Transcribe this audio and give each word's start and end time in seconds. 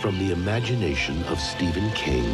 From 0.00 0.16
the 0.20 0.30
imagination 0.30 1.24
of 1.24 1.40
Stephen 1.40 1.90
King 1.90 2.24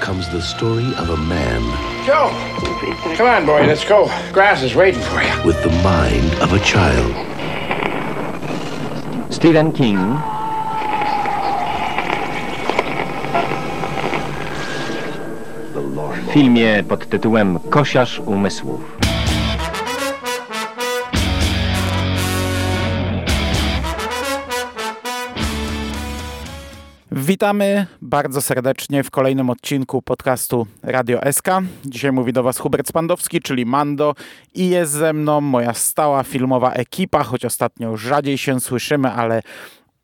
comes 0.00 0.28
the 0.30 0.42
story 0.42 0.92
of 0.96 1.10
a 1.10 1.16
man. 1.16 1.62
Joe! 2.04 2.30
Come 3.16 3.28
on, 3.28 3.46
boy, 3.46 3.64
let's 3.64 3.84
go. 3.84 4.06
Grass 4.32 4.62
is 4.64 4.74
waiting 4.74 5.00
for 5.00 5.22
you. 5.22 5.46
With 5.46 5.62
the 5.62 5.70
mind 5.84 6.34
of 6.42 6.52
a 6.52 6.58
child. 6.58 7.14
Stephen 9.32 9.72
King. 9.72 9.98
W 16.26 16.32
filmie 16.32 16.82
pod 16.88 17.08
tytułem 17.08 17.58
Kosiarz 17.70 18.18
umysłów. 18.18 18.93
Witamy 27.26 27.86
bardzo 28.02 28.40
serdecznie 28.40 29.02
w 29.04 29.10
kolejnym 29.10 29.50
odcinku 29.50 30.02
podcastu 30.02 30.66
Radio 30.82 31.20
SK. 31.32 31.48
Dzisiaj 31.84 32.12
mówi 32.12 32.32
do 32.32 32.42
Was 32.42 32.58
Hubert 32.58 32.88
Spandowski, 32.88 33.40
czyli 33.40 33.66
Mando 33.66 34.14
i 34.54 34.68
jest 34.68 34.92
ze 34.92 35.12
mną 35.12 35.40
moja 35.40 35.74
stała 35.74 36.22
filmowa 36.22 36.72
ekipa, 36.72 37.22
choć 37.22 37.44
ostatnio 37.44 37.96
rzadziej 37.96 38.38
się 38.38 38.60
słyszymy, 38.60 39.10
ale, 39.10 39.42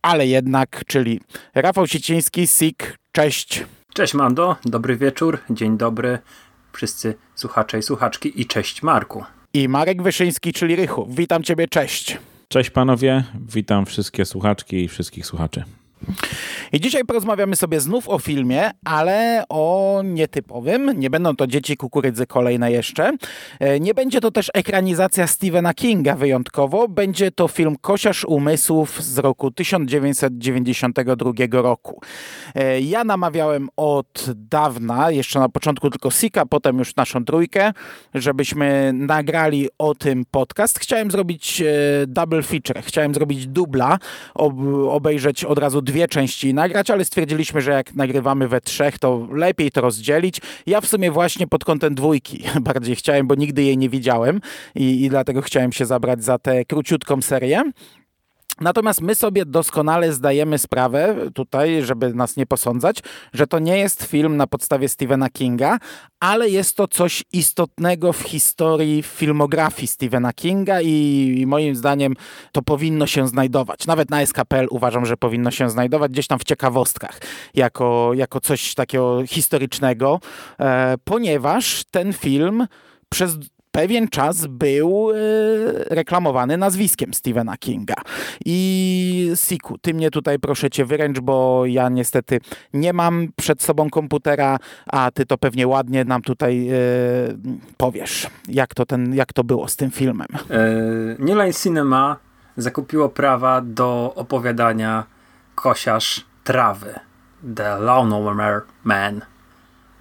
ale 0.03 0.27
jednak, 0.27 0.83
czyli 0.87 1.21
Rafał 1.55 1.87
Siciński, 1.87 2.47
SIK, 2.47 2.97
cześć. 3.13 3.65
Cześć 3.95 4.15
Mando, 4.15 4.57
dobry 4.65 4.97
wieczór, 4.97 5.39
dzień 5.51 5.79
dobry 5.79 6.19
wszyscy 6.73 7.15
słuchacze 7.35 7.79
i 7.79 7.83
słuchaczki 7.83 8.41
i 8.41 8.47
cześć 8.47 8.83
Marku. 8.83 9.25
I 9.55 9.69
Marek 9.69 10.03
Wyszyński, 10.03 10.53
czyli 10.53 10.77
Rychu. 10.77 11.07
Witam 11.11 11.43
Ciebie, 11.43 11.69
cześć. 11.69 12.19
Cześć 12.49 12.71
panowie, 12.71 13.25
witam 13.55 13.87
wszystkie 13.87 14.25
słuchaczki 14.25 14.85
i 14.85 14.89
wszystkich 14.89 15.27
słuchaczy. 15.27 15.65
I 16.73 16.81
dzisiaj 16.81 17.05
porozmawiamy 17.05 17.57
sobie 17.57 17.81
znów 17.81 18.09
o 18.09 18.19
filmie, 18.19 18.71
ale 18.85 19.45
o 19.49 20.01
nietypowym. 20.05 21.01
Nie 21.01 21.11
będą 21.11 21.37
to 21.37 21.47
Dzieci 21.47 21.77
Kukurydzy 21.77 22.27
kolejne 22.27 22.73
jeszcze. 22.73 23.13
E, 23.61 23.81
nie 23.81 23.95
będzie 23.95 24.21
to 24.21 24.31
też 24.31 24.51
ekranizacja 24.55 25.27
Stephena 25.27 25.75
Kinga 25.75 26.15
wyjątkowo. 26.15 26.89
Będzie 26.89 27.31
to 27.31 27.49
film 27.49 27.77
Kosiarz 27.81 28.25
Umysłów 28.25 29.03
z 29.03 29.19
roku 29.19 29.51
1992 29.51 31.33
roku. 31.51 32.01
E, 32.55 32.81
ja 32.81 33.05
namawiałem 33.05 33.69
od 33.77 34.27
dawna, 34.35 35.11
jeszcze 35.11 35.39
na 35.39 35.49
początku 35.49 35.91
tylko 35.91 36.11
Sika, 36.11 36.47
potem 36.47 36.79
już 36.79 36.97
naszą 36.97 37.25
trójkę, 37.25 37.73
żebyśmy 38.15 38.93
nagrali 38.95 39.69
o 39.79 39.95
tym 39.95 40.25
podcast. 40.31 40.79
Chciałem 40.79 41.11
zrobić 41.11 41.63
e, 41.63 41.67
double 42.07 42.43
feature, 42.43 42.83
chciałem 42.83 43.15
zrobić 43.15 43.47
dubla, 43.47 43.99
obejrzeć 44.89 45.45
od 45.45 45.59
razu 45.59 45.83
dwie 45.91 46.09
części 46.09 46.55
nagrać, 46.55 46.91
ale 46.91 47.05
stwierdziliśmy, 47.05 47.61
że 47.61 47.71
jak 47.71 47.95
nagrywamy 47.95 48.49
we 48.49 48.61
trzech, 48.61 48.99
to 48.99 49.29
lepiej 49.33 49.71
to 49.71 49.81
rozdzielić. 49.81 50.41
Ja 50.67 50.81
w 50.81 50.87
sumie 50.87 51.11
właśnie 51.11 51.47
pod 51.47 51.65
kątem 51.65 51.95
dwójki 51.95 52.45
bardziej 52.61 52.97
chciałem, 52.97 53.27
bo 53.27 53.35
nigdy 53.35 53.63
jej 53.63 53.79
nie 53.79 53.89
widziałem 53.89 54.41
i, 54.75 55.05
i 55.05 55.09
dlatego 55.09 55.43
chciałem 55.43 55.73
się 55.73 55.87
zabrać 55.87 56.25
za 56.25 56.39
tę 56.39 56.65
króciutką 56.65 57.23
serię. 57.23 57.63
Natomiast 58.61 59.01
my 59.01 59.15
sobie 59.15 59.45
doskonale 59.45 60.13
zdajemy 60.13 60.59
sprawę 60.59 61.17
tutaj, 61.35 61.83
żeby 61.83 62.15
nas 62.15 62.37
nie 62.37 62.47
posądzać, 62.47 63.03
że 63.33 63.47
to 63.47 63.59
nie 63.59 63.79
jest 63.79 64.03
film 64.03 64.37
na 64.37 64.47
podstawie 64.47 64.89
Stephena 64.89 65.31
Kinga, 65.31 65.79
ale 66.21 66.49
jest 66.49 66.77
to 66.77 66.89
coś 66.89 67.25
istotnego 67.33 68.13
w 68.13 68.21
historii 68.21 69.03
filmografii 69.03 69.89
Stephena 69.89 70.33
Kinga 70.33 70.81
i, 70.81 71.35
i 71.39 71.47
moim 71.47 71.77
zdaniem 71.77 72.15
to 72.53 72.63
powinno 72.63 73.07
się 73.07 73.29
znajdować. 73.29 73.87
Nawet 73.87 74.11
na 74.11 74.27
SKPL 74.27 74.67
uważam, 74.71 75.07
że 75.07 75.17
powinno 75.17 75.51
się 75.51 75.71
znajdować 75.71 76.13
gdzieś 76.13 76.27
tam 76.27 76.39
w 76.39 76.45
ciekawostkach, 76.45 77.21
jako, 77.55 78.11
jako 78.15 78.41
coś 78.41 78.75
takiego 78.75 79.27
historycznego, 79.27 80.21
e, 80.61 80.95
ponieważ 81.05 81.85
ten 81.91 82.13
film 82.13 82.67
przez 83.09 83.37
pewien 83.73 84.09
czas 84.09 84.47
był 84.47 85.11
e, 85.11 85.15
reklamowany 85.95 86.57
nazwiskiem 86.57 87.15
Stephena 87.15 87.57
Kinga. 87.57 87.95
I 88.45 89.33
Siku, 89.35 89.79
ty 89.79 89.95
mnie 89.95 90.11
tutaj 90.11 90.39
proszę 90.39 90.71
cię 90.71 90.85
wyręcz, 90.85 91.21
bo 91.21 91.67
ja 91.67 91.89
niestety 91.89 92.41
nie 92.75 92.93
mam 92.93 93.29
przed 93.37 93.63
sobą 93.63 93.91
komputera, 93.91 94.59
a 94.87 95.11
ty 95.11 95.27
to 95.27 95.39
pewnie 95.39 95.67
ładnie 95.67 96.05
nam 96.05 96.23
tutaj 96.23 96.69
e, 96.69 96.75
powiesz, 97.77 98.27
jak 98.49 98.75
to, 98.75 98.87
ten, 98.87 99.15
jak 99.15 99.33
to 99.33 99.45
było 99.45 99.69
z 99.69 99.77
tym 99.77 99.91
filmem. 99.91 100.29
E, 100.51 100.59
New 101.19 101.37
Line 101.37 101.53
Cinema 101.53 102.17
zakupiło 102.57 103.09
prawa 103.09 103.61
do 103.61 104.13
opowiadania 104.17 105.05
Kosiarz 105.55 106.25
Trawy. 106.45 106.95
The 107.57 107.79
Lawnmower 107.79 108.63
Man. 108.85 109.21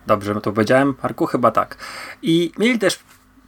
Dobrze 0.07 0.35
to 0.35 0.51
powiedziałem, 0.51 0.95
Marku? 1.03 1.25
Chyba 1.25 1.51
tak. 1.51 1.77
I 2.21 2.51
mieli 2.57 2.79
też 2.79 2.99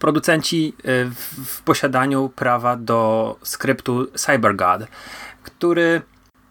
producenci 0.01 0.73
y, 0.79 1.11
w, 1.45 1.61
posiadaniu 1.61 2.29
prawa 2.29 2.75
do 2.75 3.35
skryptu 3.43 4.07
CyberGod, 4.15 4.87
który 5.43 6.01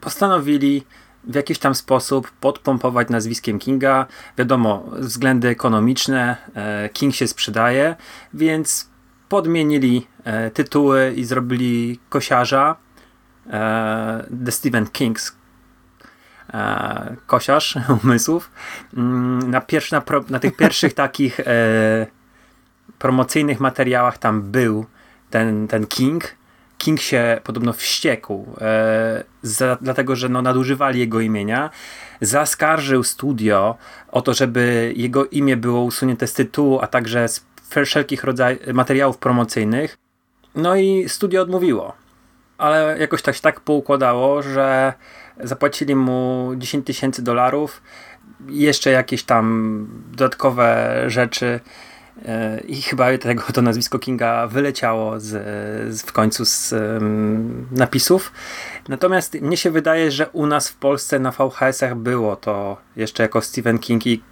postanowili 0.01 0.85
w 1.25 1.35
jakiś 1.35 1.59
tam 1.59 1.75
sposób 1.75 2.31
podpompować 2.31 3.09
nazwiskiem 3.09 3.59
Kinga. 3.59 4.07
Wiadomo, 4.39 4.85
względy 4.93 5.49
ekonomiczne, 5.49 6.37
e, 6.55 6.89
King 6.89 7.15
się 7.15 7.27
sprzedaje, 7.27 7.97
więc 8.35 8.91
podmienili 9.29 10.07
e, 10.25 10.51
tytuły 10.51 11.13
i 11.17 11.25
zrobili 11.25 11.99
kosiarza 12.09 12.77
e, 13.47 14.27
The 14.45 14.53
Stephen 14.53 14.85
King's 14.85 15.33
kosiarz 17.27 17.79
umysłów. 18.05 18.51
Mm, 18.97 19.51
na, 19.51 19.61
pierwszy, 19.61 19.95
na, 19.95 20.03
na 20.29 20.39
tych 20.39 20.57
pierwszych 20.57 20.95
takich 21.05 21.41
promocyjnych 22.99 23.61
materiałach 23.61 24.19
tam 24.19 24.43
był 24.43 24.87
ten, 25.31 25.69
ten 25.69 25.87
King. 25.87 26.35
King 26.79 27.01
się 27.01 27.41
podobno 27.45 27.73
wściekł, 27.73 28.47
e, 28.61 29.25
za, 29.43 29.79
dlatego 29.81 30.17
że 30.17 30.29
no, 30.29 30.43
nadużywali 30.43 31.01
jego 31.01 31.21
imienia. 31.21 31.71
Zaskarżył 32.21 33.03
studio 33.05 33.77
o 34.13 34.23
to, 34.23 34.35
żeby 34.35 34.93
jego 34.97 35.27
imię 35.27 35.57
było 35.57 35.83
usunięte 35.83 36.27
z 36.27 36.33
tytułu, 36.33 36.81
a 36.83 36.87
także 36.87 37.29
z 37.29 37.45
wszelkich 37.85 38.25
rodzajów 38.25 38.67
materiałów 38.73 39.19
promocyjnych. 39.19 39.99
No 40.55 40.77
i 40.77 41.09
studio 41.09 41.43
odmówiło. 41.43 41.93
Ale 42.59 42.97
jakoś 42.99 43.23
tak 43.23 43.35
się 43.35 43.41
tak 43.41 43.61
poukładało, 43.61 44.43
że 44.43 44.93
zapłacili 45.41 45.95
mu 45.95 46.53
10 46.57 46.87
tysięcy 46.87 47.23
dolarów, 47.23 47.83
jeszcze 48.49 48.91
jakieś 48.91 49.23
tam 49.25 49.87
dodatkowe 50.11 50.95
rzeczy 51.07 51.61
i 52.69 52.83
chyba 52.83 53.19
tego 53.19 53.43
to 53.53 53.63
nazwisko 53.63 53.99
Kinga 53.99 54.47
wyleciało 54.47 55.21
z, 55.21 55.27
z 55.95 56.03
w 56.03 56.13
końcu 56.13 56.45
z 56.45 56.73
um, 56.73 57.67
napisów. 57.73 58.33
Natomiast 58.89 59.35
mnie 59.35 59.57
się 59.57 59.71
wydaje, 59.71 60.11
że 60.11 60.29
u 60.29 60.47
nas 60.47 60.69
w 60.69 60.77
Polsce 60.77 61.19
na 61.19 61.31
VHS-ach 61.31 61.95
było 61.95 62.37
to 62.37 62.77
jeszcze 62.97 63.23
jako 63.23 63.41
Stephen 63.41 63.79
King 63.79 64.07
i 64.07 64.23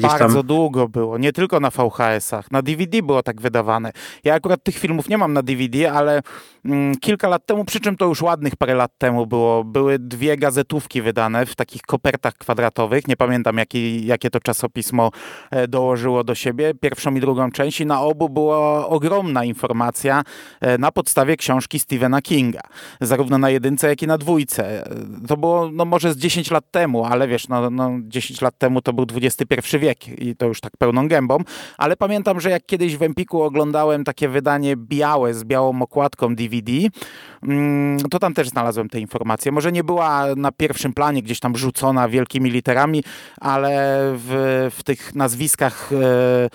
Bardzo 0.00 0.34
tam... 0.34 0.46
długo 0.46 0.88
było, 0.88 1.18
nie 1.18 1.32
tylko 1.32 1.60
na 1.60 1.70
VHS-ach, 1.70 2.50
na 2.50 2.62
DVD 2.62 3.02
było 3.02 3.22
tak 3.22 3.40
wydawane. 3.40 3.92
Ja 4.24 4.34
akurat 4.34 4.64
tych 4.64 4.78
filmów 4.78 5.08
nie 5.08 5.18
mam 5.18 5.32
na 5.32 5.42
DVD, 5.42 5.92
ale 5.92 6.22
mm, 6.64 6.96
kilka 6.96 7.28
lat 7.28 7.46
temu, 7.46 7.64
przy 7.64 7.80
czym 7.80 7.96
to 7.96 8.06
już 8.06 8.22
ładnych 8.22 8.56
parę 8.56 8.74
lat 8.74 8.90
temu 8.98 9.26
było, 9.26 9.64
były 9.64 9.98
dwie 9.98 10.36
gazetówki 10.36 11.02
wydane 11.02 11.46
w 11.46 11.54
takich 11.54 11.82
kopertach 11.82 12.34
kwadratowych, 12.34 13.08
nie 13.08 13.16
pamiętam 13.16 13.58
jaki, 13.58 14.06
jakie 14.06 14.30
to 14.30 14.40
czasopismo 14.40 15.10
e, 15.50 15.68
dołożyło 15.68 16.24
do 16.24 16.34
siebie, 16.34 16.74
pierwszą 16.80 17.14
i 17.14 17.20
drugą 17.20 17.50
część 17.50 17.80
i 17.80 17.86
na 17.86 18.00
obu 18.00 18.28
była 18.28 18.88
ogromna 18.88 19.44
informacja 19.44 20.22
e, 20.60 20.78
na 20.78 20.92
podstawie 20.92 21.36
książki 21.36 21.78
Stephena 21.78 22.22
Kinga, 22.22 22.62
zarówno 23.00 23.38
na 23.38 23.50
jedynce, 23.50 23.88
jak 23.88 24.02
i 24.02 24.06
na 24.06 24.18
dwójce. 24.18 24.86
E, 24.86 25.26
to 25.28 25.36
było 25.36 25.70
no 25.72 25.84
może 25.84 26.12
z 26.12 26.16
10 26.16 26.50
lat 26.50 26.64
temu, 26.70 27.04
ale 27.04 27.28
wiesz, 27.28 27.48
no, 27.48 27.70
no 27.70 27.90
10 28.02 28.40
lat 28.40 28.58
temu 28.58 28.82
to 28.82 28.92
był 28.92 29.06
20 29.06 29.23
XXI 29.24 29.78
wiek 29.78 30.08
i 30.08 30.36
to 30.36 30.46
już 30.46 30.60
tak 30.60 30.76
pełną 30.76 31.08
gębą, 31.08 31.38
ale 31.78 31.96
pamiętam, 31.96 32.40
że 32.40 32.50
jak 32.50 32.66
kiedyś 32.66 32.96
w 32.96 33.02
Empiku 33.02 33.42
oglądałem 33.42 34.04
takie 34.04 34.28
wydanie 34.28 34.76
białe 34.76 35.34
z 35.34 35.44
białą 35.44 35.82
okładką 35.82 36.34
DVD, 36.34 36.72
mm, 37.42 37.98
to 37.98 38.18
tam 38.18 38.34
też 38.34 38.48
znalazłem 38.48 38.88
te 38.88 39.00
informacje. 39.00 39.52
Może 39.52 39.72
nie 39.72 39.84
była 39.84 40.26
na 40.36 40.52
pierwszym 40.52 40.92
planie 40.92 41.22
gdzieś 41.22 41.40
tam 41.40 41.56
rzucona 41.56 42.08
wielkimi 42.08 42.50
literami, 42.50 43.04
ale 43.40 43.98
w, 44.16 44.68
w 44.76 44.82
tych 44.82 45.14
nazwiskach 45.14 45.90
e, 45.92 46.48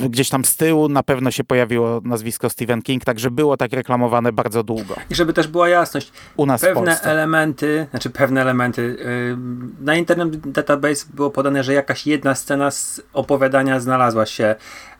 gdzieś 0.00 0.28
tam 0.28 0.44
z 0.44 0.56
tyłu 0.56 0.88
na 0.88 1.02
pewno 1.02 1.30
się 1.30 1.44
pojawiło 1.44 2.00
nazwisko 2.04 2.50
Stephen 2.50 2.82
King, 2.82 3.04
także 3.04 3.30
było 3.30 3.56
tak 3.56 3.72
reklamowane 3.72 4.32
bardzo 4.32 4.62
długo. 4.62 4.94
I 5.10 5.14
żeby 5.14 5.32
też 5.32 5.48
była 5.48 5.68
jasność, 5.68 6.12
u 6.36 6.46
nas 6.46 6.60
pewne 6.60 7.00
elementy, 7.00 7.86
znaczy 7.90 8.10
pewne 8.10 8.42
elementy, 8.42 8.96
yy, 8.98 9.36
na 9.80 9.94
Internet 9.94 10.50
Database 10.50 11.06
było 11.14 11.30
podane, 11.30 11.64
że 11.64 11.72
jakaś 11.72 12.06
jedna 12.06 12.34
scena 12.34 12.70
z 12.70 13.00
opowiadania 13.12 13.80
znalazła 13.80 14.26
się 14.26 14.54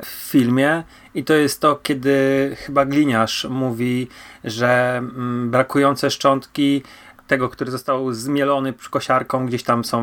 w 0.05 0.07
filmie 0.07 0.83
i 1.15 1.25
to 1.25 1.35
jest 1.35 1.61
to, 1.61 1.77
kiedy 1.83 2.57
chyba 2.67 2.85
gliniarz 2.85 3.47
mówi, 3.51 4.09
że 4.45 4.97
mm, 4.99 5.51
brakujące 5.51 6.11
szczątki 6.11 6.83
tego, 7.27 7.49
który 7.49 7.71
został 7.71 8.13
zmielony 8.13 8.75
kosiarką, 8.91 9.47
gdzieś 9.47 9.63
tam 9.63 9.85
są 9.85 10.03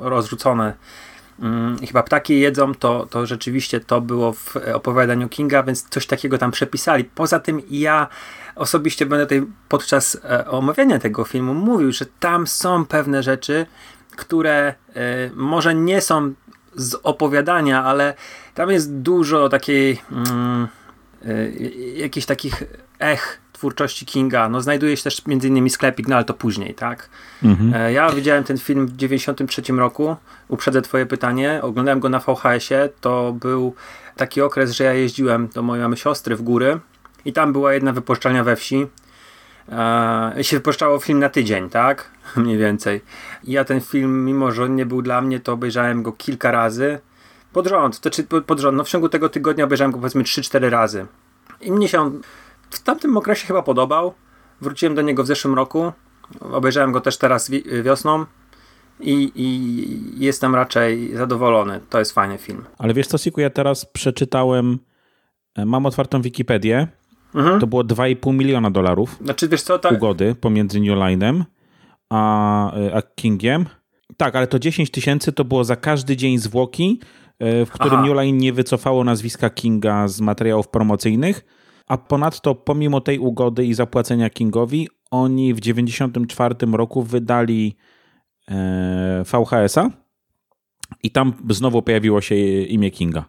rozrzucone. 0.00 0.74
Mm, 1.40 1.78
chyba 1.86 2.02
ptaki 2.02 2.40
jedzą, 2.40 2.74
to, 2.74 3.06
to 3.10 3.26
rzeczywiście 3.26 3.80
to 3.80 4.00
było 4.00 4.32
w 4.32 4.56
opowiadaniu 4.74 5.28
Kinga, 5.28 5.62
więc 5.62 5.88
coś 5.88 6.06
takiego 6.06 6.38
tam 6.38 6.50
przepisali. 6.50 7.04
Poza 7.04 7.40
tym 7.40 7.62
ja 7.70 8.08
osobiście 8.54 9.06
będę 9.06 9.26
tutaj 9.26 9.42
podczas 9.68 10.18
e, 10.24 10.46
omawiania 10.46 10.98
tego 10.98 11.24
filmu 11.24 11.54
mówił, 11.54 11.92
że 11.92 12.06
tam 12.20 12.46
są 12.46 12.86
pewne 12.86 13.22
rzeczy, 13.22 13.66
które 14.16 14.74
e, 14.94 15.30
może 15.34 15.74
nie 15.74 16.00
są 16.00 16.34
z 16.74 16.94
opowiadania, 17.02 17.84
ale 17.84 18.14
tam 18.54 18.70
jest 18.70 18.94
dużo 18.94 19.48
takiej 19.48 20.02
mm, 20.12 20.68
y, 21.26 21.94
jakichś 21.96 22.26
takich 22.26 22.62
ech 22.98 23.40
twórczości 23.60 24.06
Kinga. 24.06 24.48
No 24.48 24.60
znajduje 24.60 24.96
się 24.96 25.02
też 25.02 25.26
między 25.26 25.48
innymi 25.48 25.70
sklepik, 25.70 26.08
no 26.08 26.16
ale 26.16 26.24
to 26.24 26.34
później, 26.34 26.74
tak? 26.74 27.08
Mhm. 27.42 27.92
Ja 27.92 28.10
widziałem 28.12 28.44
ten 28.44 28.58
film 28.58 28.86
w 28.86 28.96
93 28.96 29.62
roku. 29.72 30.16
Uprzedzę 30.48 30.82
twoje 30.82 31.06
pytanie. 31.06 31.60
Oglądałem 31.62 32.00
go 32.00 32.08
na 32.08 32.18
VHS-ie. 32.18 32.88
To 33.00 33.32
był 33.32 33.74
taki 34.16 34.42
okres, 34.42 34.70
że 34.70 34.84
ja 34.84 34.94
jeździłem 34.94 35.48
do 35.48 35.62
mojej 35.62 35.82
mamy 35.82 35.96
siostry 35.96 36.36
w 36.36 36.42
góry 36.42 36.80
i 37.24 37.32
tam 37.32 37.52
była 37.52 37.72
jedna 37.74 37.92
wypuszczalnia 37.92 38.44
we 38.44 38.56
wsi 38.56 38.86
e, 39.72 40.32
się 40.40 40.56
wypuszczało 40.56 40.98
film 40.98 41.18
na 41.18 41.28
tydzień, 41.28 41.70
tak? 41.70 42.10
Mniej 42.36 42.58
więcej. 42.58 43.00
I 43.44 43.52
ja 43.52 43.64
ten 43.64 43.80
film, 43.80 44.24
mimo 44.24 44.52
że 44.52 44.64
on 44.64 44.76
nie 44.76 44.86
był 44.86 45.02
dla 45.02 45.20
mnie, 45.20 45.40
to 45.40 45.52
obejrzałem 45.52 46.02
go 46.02 46.12
kilka 46.12 46.50
razy. 46.50 46.98
Pod 47.52 47.66
rząd, 47.66 48.00
to 48.00 48.10
czy 48.10 48.24
pod 48.24 48.60
rząd, 48.60 48.76
no 48.76 48.84
w 48.84 48.88
ciągu 48.88 49.08
tego 49.08 49.28
tygodnia 49.28 49.64
obejrzałem 49.64 49.92
go 49.92 49.98
powiedzmy 49.98 50.22
3-4 50.22 50.68
razy. 50.68 51.06
I 51.60 51.72
mnie 51.72 51.88
się 51.88 52.00
on 52.00 52.20
w 52.70 52.82
tamtym 52.82 53.16
okresie 53.16 53.46
chyba 53.46 53.62
podobał. 53.62 54.14
Wróciłem 54.60 54.94
do 54.94 55.02
niego 55.02 55.24
w 55.24 55.26
zeszłym 55.26 55.54
roku. 55.54 55.92
Obejrzałem 56.40 56.92
go 56.92 57.00
też 57.00 57.18
teraz 57.18 57.50
wiosną. 57.82 58.24
I, 59.00 59.32
I, 59.34 60.24
jestem 60.24 60.54
raczej 60.54 61.16
zadowolony. 61.16 61.80
To 61.90 61.98
jest 61.98 62.12
fajny 62.12 62.38
film. 62.38 62.64
Ale 62.78 62.94
wiesz 62.94 63.06
co, 63.06 63.18
Siku, 63.18 63.40
ja 63.40 63.50
teraz 63.50 63.84
przeczytałem, 63.84 64.78
e, 65.54 65.64
mam 65.64 65.86
otwartą 65.86 66.22
Wikipedię 66.22 66.88
Mhm. 67.34 67.60
To 67.60 67.66
było 67.66 67.84
2,5 67.84 68.34
miliona 68.34 68.70
dolarów 68.70 69.18
znaczy, 69.24 69.48
wiesz 69.48 69.62
co, 69.62 69.78
tak... 69.78 69.92
ugody 69.92 70.34
pomiędzy 70.34 70.80
New 70.80 70.98
Line'em 70.98 71.42
a, 72.10 72.72
a 72.94 73.02
Kingiem. 73.02 73.66
Tak, 74.16 74.36
ale 74.36 74.46
to 74.46 74.58
10 74.58 74.90
tysięcy 74.90 75.32
to 75.32 75.44
było 75.44 75.64
za 75.64 75.76
każdy 75.76 76.16
dzień 76.16 76.38
zwłoki, 76.38 77.00
e, 77.38 77.66
w 77.66 77.70
którym 77.70 77.98
Aha. 77.98 78.06
New 78.06 78.14
Line 78.16 78.38
nie 78.38 78.52
wycofało 78.52 79.04
nazwiska 79.04 79.50
Kinga 79.50 80.08
z 80.08 80.20
materiałów 80.20 80.68
promocyjnych, 80.68 81.44
a 81.90 81.98
ponadto 81.98 82.54
pomimo 82.54 83.00
tej 83.00 83.18
ugody 83.18 83.66
i 83.66 83.74
zapłacenia 83.74 84.30
Kingowi, 84.30 84.88
oni 85.10 85.54
w 85.54 85.60
94 85.60 86.54
roku 86.72 87.02
wydali 87.02 87.76
e, 88.50 89.24
VHS-a 89.24 89.90
i 91.02 91.10
tam 91.10 91.32
znowu 91.50 91.82
pojawiło 91.82 92.20
się 92.20 92.34
imię 92.62 92.90
Kinga. 92.90 93.24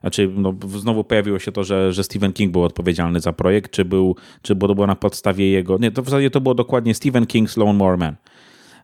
Znaczy, 0.00 0.30
no, 0.36 0.54
znowu 0.68 1.04
pojawiło 1.04 1.38
się 1.38 1.52
to, 1.52 1.64
że, 1.64 1.92
że 1.92 2.04
Stephen 2.04 2.32
King 2.32 2.52
był 2.52 2.64
odpowiedzialny 2.64 3.20
za 3.20 3.32
projekt, 3.32 3.70
czy, 3.70 3.84
był, 3.84 4.16
czy 4.42 4.54
było, 4.54 4.68
to 4.68 4.74
było 4.74 4.86
na 4.86 4.96
podstawie 4.96 5.50
jego. 5.50 5.78
Nie, 5.78 5.90
to 5.90 6.02
w 6.02 6.04
zasadzie 6.04 6.30
to 6.30 6.40
było 6.40 6.54
dokładnie 6.54 6.94
Stephen 6.94 7.24
King's 7.24 7.58
Lone 7.58 7.78
More 7.78 7.96
Man. 7.96 8.16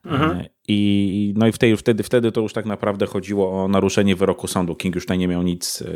Mhm. 0.05 0.31
E, 0.31 0.49
I, 0.69 1.35
no 1.37 1.47
i 1.47 1.53
wtedy, 1.53 1.77
wtedy, 1.77 2.03
wtedy 2.03 2.33
to 2.33 2.41
już 2.41 2.53
tak 2.53 2.67
naprawdę 2.67 3.07
chodziło 3.07 3.65
o 3.65 3.69
naruszenie 3.69 4.17
wyroku 4.17 4.47
sądu. 4.47 4.75
King 4.75 4.95
już 4.95 5.05
tutaj 5.05 5.19
nie 5.19 5.29
miał 5.29 5.43
nic, 5.43 5.83
e, 5.83 5.87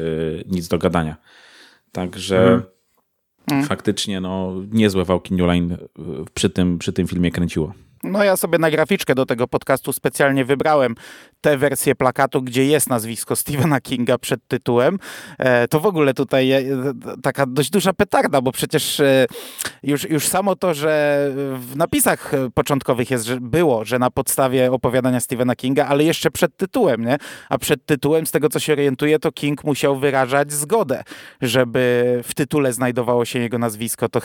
nic 0.47 0.69
do 0.69 0.79
gadania. 0.79 1.17
Także 1.93 2.43
mhm. 2.43 2.80
Mhm. 3.52 3.69
faktycznie 3.69 4.20
no, 4.20 4.55
niezłe 4.73 5.05
wałki 5.05 5.35
New 5.35 5.47
Line 5.47 5.76
przy 6.35 6.50
tym, 6.50 6.79
przy 6.79 6.93
tym 6.93 7.06
filmie 7.06 7.31
kręciło. 7.31 7.73
No 8.02 8.25
ja 8.25 8.37
sobie 8.37 8.58
na 8.58 8.70
graficzkę 8.70 9.14
do 9.14 9.26
tego 9.26 9.49
podcastu 9.49 9.93
specjalnie 9.93 10.44
wybrałem 10.44 10.94
tę 11.41 11.58
wersję 11.58 11.94
plakatu, 11.94 12.43
gdzie 12.43 12.67
jest 12.67 12.91
nazwisko 12.91 13.37
Stephena 13.37 13.81
Kinga 13.81 14.19
przed 14.19 14.41
tytułem. 14.49 14.99
E, 15.38 15.69
to 15.69 15.81
w 15.81 15.87
ogóle 15.87 16.14
tutaj 16.14 16.52
e, 16.52 16.64
taka 17.23 17.47
dość 17.47 17.70
duża 17.70 17.93
petarda, 17.93 18.41
bo 18.41 18.52
przecież 18.52 19.00
e, 19.00 19.26
już, 19.82 20.11
już 20.11 20.29
samo 20.29 20.56
to, 20.56 20.75
że 20.75 21.26
w 21.55 21.76
napisach 21.76 22.32
początkowych 22.55 23.11
jest, 23.11 23.25
że 23.25 23.41
było, 23.41 23.85
że 23.85 23.99
na 23.99 24.11
podstawie 24.11 24.73
opowiadania 24.73 25.20
Stephena 25.20 25.56
Kinga, 25.56 25.87
ale 25.87 26.05
jeszcze 26.05 26.31
przed 26.31 26.56
tytułem, 26.56 27.05
nie? 27.05 27.17
A 27.49 27.58
przed 27.58 27.87
tytułem, 27.87 28.26
z 28.26 28.31
tego 28.31 28.49
co 28.49 28.58
się 28.61 28.73
orientuję, 28.73 29.19
to 29.19 29.32
King 29.32 29.64
musiał 29.64 29.99
wyrażać 29.99 30.52
zgodę, 30.52 31.02
żeby 31.41 32.20
w 32.25 32.35
tytule 32.35 32.73
znajdowało 32.73 33.25
się 33.25 33.38
jego 33.38 33.58
nazwisko. 33.58 34.08
To 34.08 34.20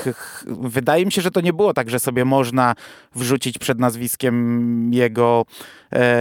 wydaje 0.48 1.06
mi 1.06 1.12
się, 1.12 1.22
że 1.22 1.32
to 1.32 1.42
nie 1.42 1.54
było 1.54 1.74
tak, 1.74 1.90
że 1.90 2.00
sobie 2.00 2.26
można 2.26 2.76
wrzucić 3.16 3.60
przed 3.66 3.80
nazwiskiem 3.80 4.90
jego 4.94 5.46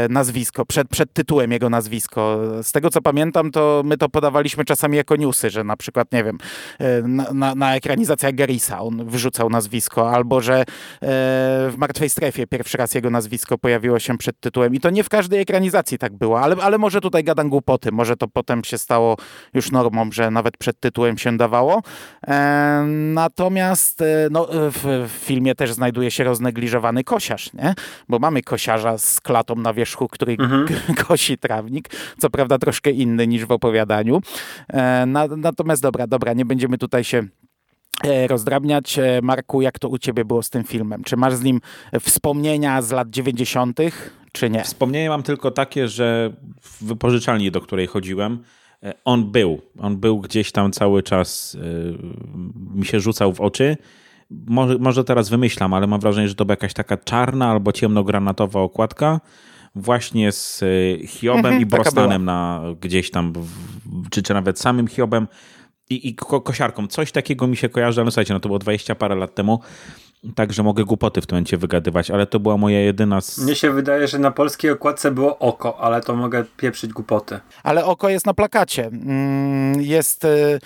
nazwisko, 0.08 0.66
przed, 0.66 0.88
przed 0.88 1.12
tytułem 1.12 1.52
jego 1.52 1.70
nazwisko. 1.70 2.40
Z 2.62 2.72
tego 2.72 2.90
co 2.90 3.02
pamiętam, 3.02 3.50
to 3.50 3.82
my 3.84 3.96
to 3.96 4.08
podawaliśmy 4.08 4.64
czasami 4.64 4.96
jako 4.96 5.16
newsy, 5.16 5.50
że 5.50 5.64
na 5.64 5.76
przykład, 5.76 6.12
nie 6.12 6.24
wiem, 6.24 6.38
e, 6.78 7.02
na, 7.02 7.32
na, 7.32 7.54
na 7.54 7.76
ekranizacjach 7.76 8.34
Garisa 8.34 8.80
on 8.80 9.08
wyrzucał 9.08 9.50
nazwisko, 9.50 10.10
albo 10.10 10.40
że 10.40 10.60
e, 10.60 10.64
w 11.00 11.74
Martwej 11.76 12.10
Strefie 12.10 12.46
pierwszy 12.46 12.78
raz 12.78 12.94
jego 12.94 13.10
nazwisko 13.10 13.58
pojawiło 13.58 13.98
się 13.98 14.18
przed 14.18 14.40
tytułem. 14.40 14.74
I 14.74 14.80
to 14.80 14.90
nie 14.90 15.04
w 15.04 15.08
każdej 15.08 15.40
ekranizacji 15.40 15.98
tak 15.98 16.12
było, 16.12 16.40
ale, 16.40 16.56
ale 16.62 16.78
może 16.78 17.00
tutaj 17.00 17.24
gadam 17.24 17.48
głupoty, 17.48 17.92
może 17.92 18.16
to 18.16 18.28
potem 18.28 18.64
się 18.64 18.78
stało 18.78 19.16
już 19.54 19.70
normą, 19.70 20.12
że 20.12 20.30
nawet 20.30 20.56
przed 20.56 20.80
tytułem 20.80 21.18
się 21.18 21.36
dawało. 21.36 21.82
E, 22.26 22.84
natomiast 22.88 24.00
e, 24.02 24.28
no, 24.30 24.48
w, 24.50 25.08
w 25.08 25.24
filmie 25.24 25.54
też 25.54 25.72
znajduje 25.72 26.10
się 26.10 26.24
roznegliżowany 26.24 27.04
Kosia, 27.04 27.24
kosiarz, 27.24 27.52
nie? 27.52 27.74
Bo 28.08 28.18
mamy 28.18 28.42
kosiarza 28.42 28.98
z 28.98 29.20
klatą 29.20 29.53
na 29.62 29.74
wierzchu, 29.74 30.08
który 30.08 30.32
mhm. 30.32 30.66
kosi 31.06 31.38
trawnik, 31.44 31.88
co 32.18 32.30
prawda 32.30 32.58
troszkę 32.58 32.90
inny 32.90 33.26
niż 33.26 33.44
w 33.44 33.52
opowiadaniu. 33.52 34.20
E, 34.68 35.06
na, 35.06 35.26
natomiast 35.26 35.82
dobra, 35.82 36.06
dobra, 36.06 36.32
nie 36.32 36.44
będziemy 36.44 36.78
tutaj 36.78 37.04
się 37.04 37.22
e, 38.04 38.26
rozdrabniać. 38.26 38.98
E, 38.98 39.20
Marku, 39.22 39.62
jak 39.62 39.78
to 39.78 39.88
u 39.88 39.98
ciebie 39.98 40.24
było 40.24 40.42
z 40.42 40.50
tym 40.50 40.64
filmem? 40.64 41.04
Czy 41.04 41.16
masz 41.16 41.34
z 41.34 41.42
nim 41.42 41.60
wspomnienia 42.00 42.82
z 42.82 42.90
lat 42.90 43.10
90., 43.10 43.78
czy 44.32 44.50
nie? 44.50 44.64
Wspomnienia 44.64 45.10
mam 45.10 45.22
tylko 45.22 45.50
takie, 45.50 45.88
że 45.88 46.32
w 46.62 46.84
wypożyczalni, 46.84 47.50
do 47.50 47.60
której 47.60 47.86
chodziłem, 47.86 48.38
on 49.04 49.30
był. 49.30 49.60
On 49.78 49.96
był 49.96 50.20
gdzieś 50.20 50.52
tam 50.52 50.72
cały 50.72 51.02
czas, 51.02 51.56
mi 52.74 52.86
się 52.86 53.00
rzucał 53.00 53.32
w 53.32 53.40
oczy 53.40 53.76
może, 54.30 54.78
może 54.78 55.04
teraz 55.04 55.28
wymyślam, 55.28 55.74
ale 55.74 55.86
mam 55.86 56.00
wrażenie, 56.00 56.28
że 56.28 56.34
to 56.34 56.44
była 56.44 56.52
jakaś 56.52 56.74
taka 56.74 56.96
czarna 56.96 57.50
albo 57.50 57.72
ciemnogranatowa 57.72 58.60
okładka 58.60 59.20
właśnie 59.74 60.32
z 60.32 60.62
e, 60.62 61.06
Hiobem 61.06 61.38
mhm, 61.38 61.62
i 61.62 61.66
Brosnanem 61.66 62.24
na 62.24 62.62
gdzieś 62.80 63.10
tam, 63.10 63.32
czy, 64.10 64.22
czy 64.22 64.34
nawet 64.34 64.60
samym 64.60 64.88
Hiobem 64.88 65.28
i, 65.90 66.08
i 66.08 66.14
kosiarką. 66.14 66.86
Coś 66.86 67.12
takiego 67.12 67.46
mi 67.46 67.56
się 67.56 67.68
kojarzy, 67.68 68.00
ale 68.00 68.04
no 68.04 68.10
słuchajcie, 68.10 68.34
no 68.34 68.40
to 68.40 68.48
było 68.48 68.58
20 68.58 68.94
parę 68.94 69.14
lat 69.14 69.34
temu, 69.34 69.60
także 70.34 70.62
mogę 70.62 70.84
głupoty 70.84 71.20
w 71.20 71.26
tym 71.26 71.36
momencie 71.36 71.56
wygadywać, 71.56 72.10
ale 72.10 72.26
to 72.26 72.40
była 72.40 72.56
moja 72.56 72.80
jedyna... 72.80 73.20
Z... 73.20 73.38
Mnie 73.38 73.54
się 73.54 73.70
wydaje, 73.70 74.08
że 74.08 74.18
na 74.18 74.30
polskiej 74.30 74.70
okładce 74.70 75.10
było 75.10 75.38
oko, 75.38 75.80
ale 75.80 76.00
to 76.00 76.16
mogę 76.16 76.44
pieprzyć 76.56 76.92
głupoty. 76.92 77.40
Ale 77.62 77.84
oko 77.84 78.08
jest 78.08 78.26
na 78.26 78.34
plakacie. 78.34 78.86
Mm, 78.86 79.82
jest 79.82 80.24
y, 80.24 80.58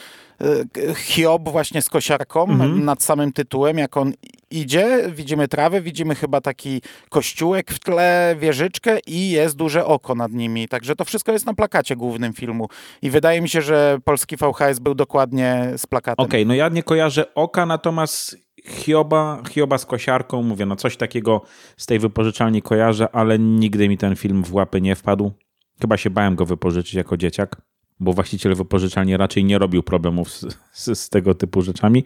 Hiob 0.97 1.49
właśnie 1.49 1.83
z 1.83 1.89
kosiarką 1.89 2.43
mhm. 2.43 2.85
nad 2.85 3.03
samym 3.03 3.33
tytułem, 3.33 3.79
jak 3.79 3.97
on 3.97 4.13
idzie, 4.51 5.11
widzimy 5.15 5.49
trawę, 5.49 5.81
widzimy 5.81 6.15
chyba 6.15 6.41
taki 6.41 6.83
kościółek 7.11 7.71
w 7.71 7.79
tle, 7.79 8.37
wieżyczkę 8.39 8.99
i 9.07 9.31
jest 9.31 9.57
duże 9.57 9.85
oko 9.85 10.15
nad 10.15 10.33
nimi. 10.33 10.69
Także 10.69 10.97
to 10.97 11.05
wszystko 11.05 11.33
jest 11.33 11.47
na 11.47 11.55
plakacie 11.55 11.97
głównym 11.97 12.33
filmu. 12.33 12.69
I 13.03 13.11
wydaje 13.11 13.41
mi 13.41 13.49
się, 13.49 13.63
że 13.63 13.99
polski 14.05 14.37
VHS 14.37 14.79
był 14.79 14.95
dokładnie 14.95 15.73
z 15.77 15.87
plakatem. 15.87 16.27
Okej, 16.27 16.43
okay, 16.43 16.49
no 16.49 16.55
ja 16.55 16.69
nie 16.69 16.83
kojarzę 16.83 17.35
oka, 17.35 17.67
natomiast 17.67 18.37
Hioba, 18.65 19.43
Hioba 19.51 19.79
z 19.79 19.87
kosiarką, 19.87 20.43
mówię, 20.43 20.67
no 20.67 20.77
coś 20.77 20.97
takiego 20.97 21.43
z 21.77 21.87
tej 21.87 21.99
wypożyczalni 21.99 22.63
kojarzę, 22.63 23.09
ale 23.13 23.39
nigdy 23.39 23.89
mi 23.89 23.99
ten 23.99 24.17
film 24.17 24.45
w 24.45 24.55
łapy 24.55 24.81
nie 24.81 24.97
wpadł. 24.97 25.33
Chyba 25.81 25.97
się 25.97 26.11
bałem 26.11 26.37
go 26.37 26.47
wypożyczyć 26.47 26.95
jako 26.95 27.17
dzieciak 27.17 27.57
bo 28.01 28.13
właściciel 28.13 28.55
wypożyczalni 28.55 29.17
raczej 29.17 29.45
nie 29.45 29.59
robił 29.59 29.83
problemów 29.83 30.31
z, 30.31 30.57
z, 30.73 30.99
z, 30.99 31.09
tego 31.09 31.35
typu 31.35 31.63
rzeczami, 31.63 32.05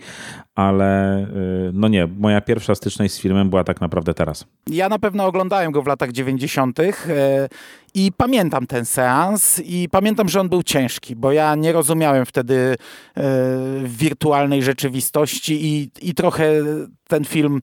ale 0.55 1.23
y, 1.25 1.71
no 1.73 1.89
nie, 1.89 2.07
moja 2.07 2.41
pierwsza 2.41 2.75
styczność 2.75 3.15
z 3.15 3.21
filmem 3.21 3.51
była 3.51 3.65
tak 3.65 3.81
naprawdę 3.81 4.15
teraz. 4.15 4.47
Ja 4.67 4.89
na 4.89 4.99
pewno 4.99 5.27
oglądałem 5.27 5.73
go 5.73 5.83
w 5.83 5.87
latach 5.87 6.13
90. 6.13 6.81
Y, 6.81 6.93
i 7.95 8.13
pamiętam 8.17 8.67
ten 8.67 8.85
seans 8.85 9.61
i 9.65 9.89
pamiętam, 9.91 10.29
że 10.29 10.41
on 10.41 10.49
był 10.49 10.63
ciężki, 10.63 11.17
bo 11.17 11.33
ja 11.33 11.55
nie 11.55 11.73
rozumiałem 11.73 12.27
wtedy 12.27 12.55
y, 12.55 13.23
wirtualnej 13.85 14.63
rzeczywistości 14.63 15.67
i, 15.67 15.91
i 16.03 16.15
trochę 16.15 16.53
ten 17.09 17.25
film 17.25 17.61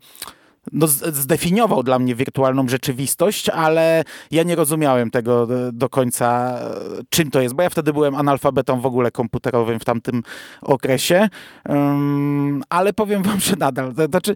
no, 0.71 0.88
zdefiniował 0.88 1.83
dla 1.83 1.99
mnie 1.99 2.15
wirtualną 2.15 2.67
rzeczywistość, 2.67 3.49
ale 3.49 4.03
ja 4.31 4.43
nie 4.43 4.55
rozumiałem 4.55 5.11
tego 5.11 5.47
do 5.73 5.89
końca, 5.89 6.59
czym 7.09 7.31
to 7.31 7.41
jest, 7.41 7.55
bo 7.55 7.63
ja 7.63 7.69
wtedy 7.69 7.93
byłem 7.93 8.15
analfabetą 8.15 8.81
w 8.81 8.85
ogóle 8.85 9.11
komputerowym 9.11 9.79
w 9.79 9.85
tamtym 9.85 10.23
okresie, 10.61 11.29
um, 11.69 12.63
ale 12.69 12.93
powiem 12.93 13.23
wam, 13.23 13.39
że 13.39 13.55
nadal, 13.55 13.93
to 13.95 14.05
znaczy 14.05 14.35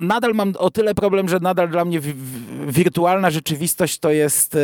nadal 0.00 0.34
mam 0.34 0.52
o 0.58 0.70
tyle 0.70 0.94
problem, 0.94 1.28
że 1.28 1.40
nadal 1.40 1.68
dla 1.68 1.84
mnie 1.84 2.00
wirtualna 2.66 3.30
rzeczywistość 3.30 3.98
to 3.98 4.10
jest 4.10 4.54
e, 4.54 4.58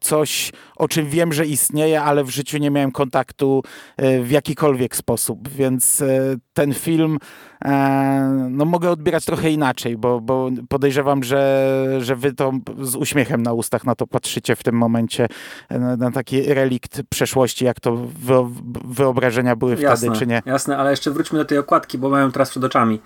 coś, 0.00 0.52
o 0.76 0.88
czym 0.88 1.06
wiem, 1.06 1.32
że 1.32 1.46
istnieje, 1.46 2.02
ale 2.02 2.24
w 2.24 2.30
życiu 2.30 2.58
nie 2.58 2.70
miałem 2.70 2.92
kontaktu 2.92 3.62
e, 3.96 4.22
w 4.22 4.30
jakikolwiek 4.30 4.96
sposób, 4.96 5.48
więc 5.48 6.02
e, 6.02 6.36
ten 6.52 6.74
film 6.74 7.18
no, 8.50 8.64
mogę 8.64 8.90
odbierać 8.90 9.24
trochę 9.24 9.50
inaczej, 9.50 9.96
bo, 9.96 10.20
bo 10.20 10.50
podejrzewam, 10.68 11.22
że, 11.22 11.98
że 11.98 12.16
wy 12.16 12.32
to 12.32 12.52
z 12.80 12.96
uśmiechem 12.96 13.42
na 13.42 13.52
ustach 13.52 13.84
na 13.84 13.94
to 13.94 14.06
patrzycie 14.06 14.56
w 14.56 14.62
tym 14.62 14.74
momencie, 14.74 15.28
na, 15.70 15.96
na 15.96 16.10
taki 16.10 16.42
relikt 16.42 17.02
przeszłości, 17.10 17.64
jak 17.64 17.80
to 17.80 17.98
wyobrażenia 18.84 19.56
były 19.56 19.76
jasne, 19.76 19.96
wtedy, 20.08 20.18
czy 20.18 20.26
nie. 20.26 20.42
Jasne, 20.46 20.76
ale 20.76 20.90
jeszcze 20.90 21.10
wróćmy 21.10 21.38
do 21.38 21.44
tej 21.44 21.58
okładki, 21.58 21.98
bo 21.98 22.08
mają 22.08 22.32
teraz 22.32 22.50
przed 22.50 22.64
oczami. 22.64 23.00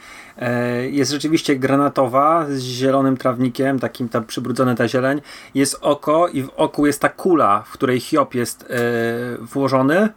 Jest 0.90 1.10
rzeczywiście 1.10 1.39
granatowa 1.48 2.46
z 2.48 2.60
zielonym 2.60 3.16
trawnikiem, 3.16 3.78
takim 3.78 4.08
tam 4.08 4.24
przybrudzone 4.24 4.74
ta 4.74 4.88
zieleń. 4.88 5.20
Jest 5.54 5.78
oko 5.80 6.28
i 6.28 6.42
w 6.42 6.48
oku 6.56 6.86
jest 6.86 7.00
ta 7.00 7.08
kula, 7.08 7.62
w 7.66 7.72
której 7.72 8.00
Hiob 8.00 8.34
jest 8.34 8.72
włożony 9.40 10.08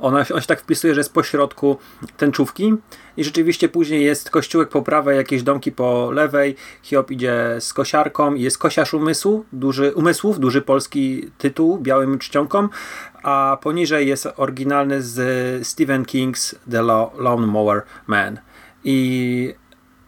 ona, 0.00 0.24
on 0.34 0.40
się 0.40 0.46
tak 0.46 0.60
wpisuje, 0.60 0.94
że 0.94 1.00
jest 1.00 1.14
po 1.14 1.22
środku 1.22 1.76
tęczówki 2.16 2.74
i 3.16 3.24
rzeczywiście 3.24 3.68
później 3.68 4.04
jest 4.04 4.30
kościółek 4.30 4.68
po 4.68 4.82
prawej, 4.82 5.16
jakieś 5.16 5.42
domki 5.42 5.72
po 5.72 6.10
lewej. 6.10 6.56
Hiob 6.82 7.10
idzie 7.10 7.56
z 7.60 7.72
kosiarką 7.72 8.34
jest 8.34 8.58
kosiarz 8.58 8.94
umysłu, 8.94 9.44
duży, 9.52 9.94
umysłów, 9.94 10.40
duży 10.40 10.62
polski 10.62 11.30
tytuł, 11.38 11.78
białym 11.78 12.18
czcionką, 12.18 12.68
a 13.22 13.58
poniżej 13.62 14.08
jest 14.08 14.28
oryginalny 14.36 15.02
z 15.02 15.66
Stephen 15.66 16.04
King's 16.04 16.54
The 16.70 16.82
Lone 17.18 17.46
Mower 17.46 17.82
Man. 18.06 18.38
I 18.84 19.54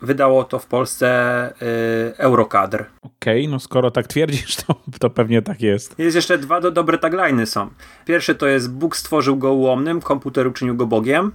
wydało 0.02 0.44
to 0.44 0.58
w 0.58 0.66
Polsce 0.66 1.52
y, 1.62 2.16
Eurocadr. 2.18 2.84
Okej, 3.02 3.40
okay, 3.42 3.52
no 3.52 3.60
skoro 3.60 3.90
tak 3.90 4.06
twierdzisz, 4.06 4.56
to, 4.56 4.74
to 5.00 5.10
pewnie 5.10 5.42
tak 5.42 5.60
jest. 5.60 5.98
Jest 5.98 6.16
jeszcze 6.16 6.38
dwa 6.38 6.60
do, 6.60 6.70
dobre 6.70 6.98
tagliny 6.98 7.46
są. 7.46 7.70
Pierwszy 8.04 8.34
to 8.34 8.46
jest 8.46 8.72
Bóg 8.72 8.96
stworzył 8.96 9.36
go 9.36 9.52
ułomnym, 9.52 10.00
komputer 10.00 10.46
uczynił 10.46 10.76
go 10.76 10.86
Bogiem 10.86 11.32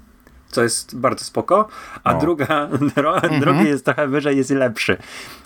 co 0.47 0.63
jest 0.63 1.00
bardzo 1.00 1.25
spoko, 1.25 1.67
a 2.03 2.15
o. 2.15 2.19
druga, 2.19 2.67
dro, 2.95 3.15
mhm. 3.15 3.41
drugi 3.41 3.65
jest 3.65 3.86
trochę 3.86 4.07
wyżej, 4.07 4.38
jest 4.38 4.50
lepszy. 4.50 4.97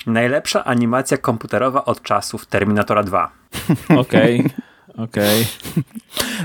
Najlepsza 0.07 0.63
animacja 0.63 1.17
komputerowa 1.17 1.85
od 1.85 2.01
czasów 2.01 2.45
Terminatora 2.45 3.03
2. 3.03 3.31
Okej. 3.97 4.39
Okay. 4.39 4.51
Okej. 4.97 5.45
Okay. 5.71 5.83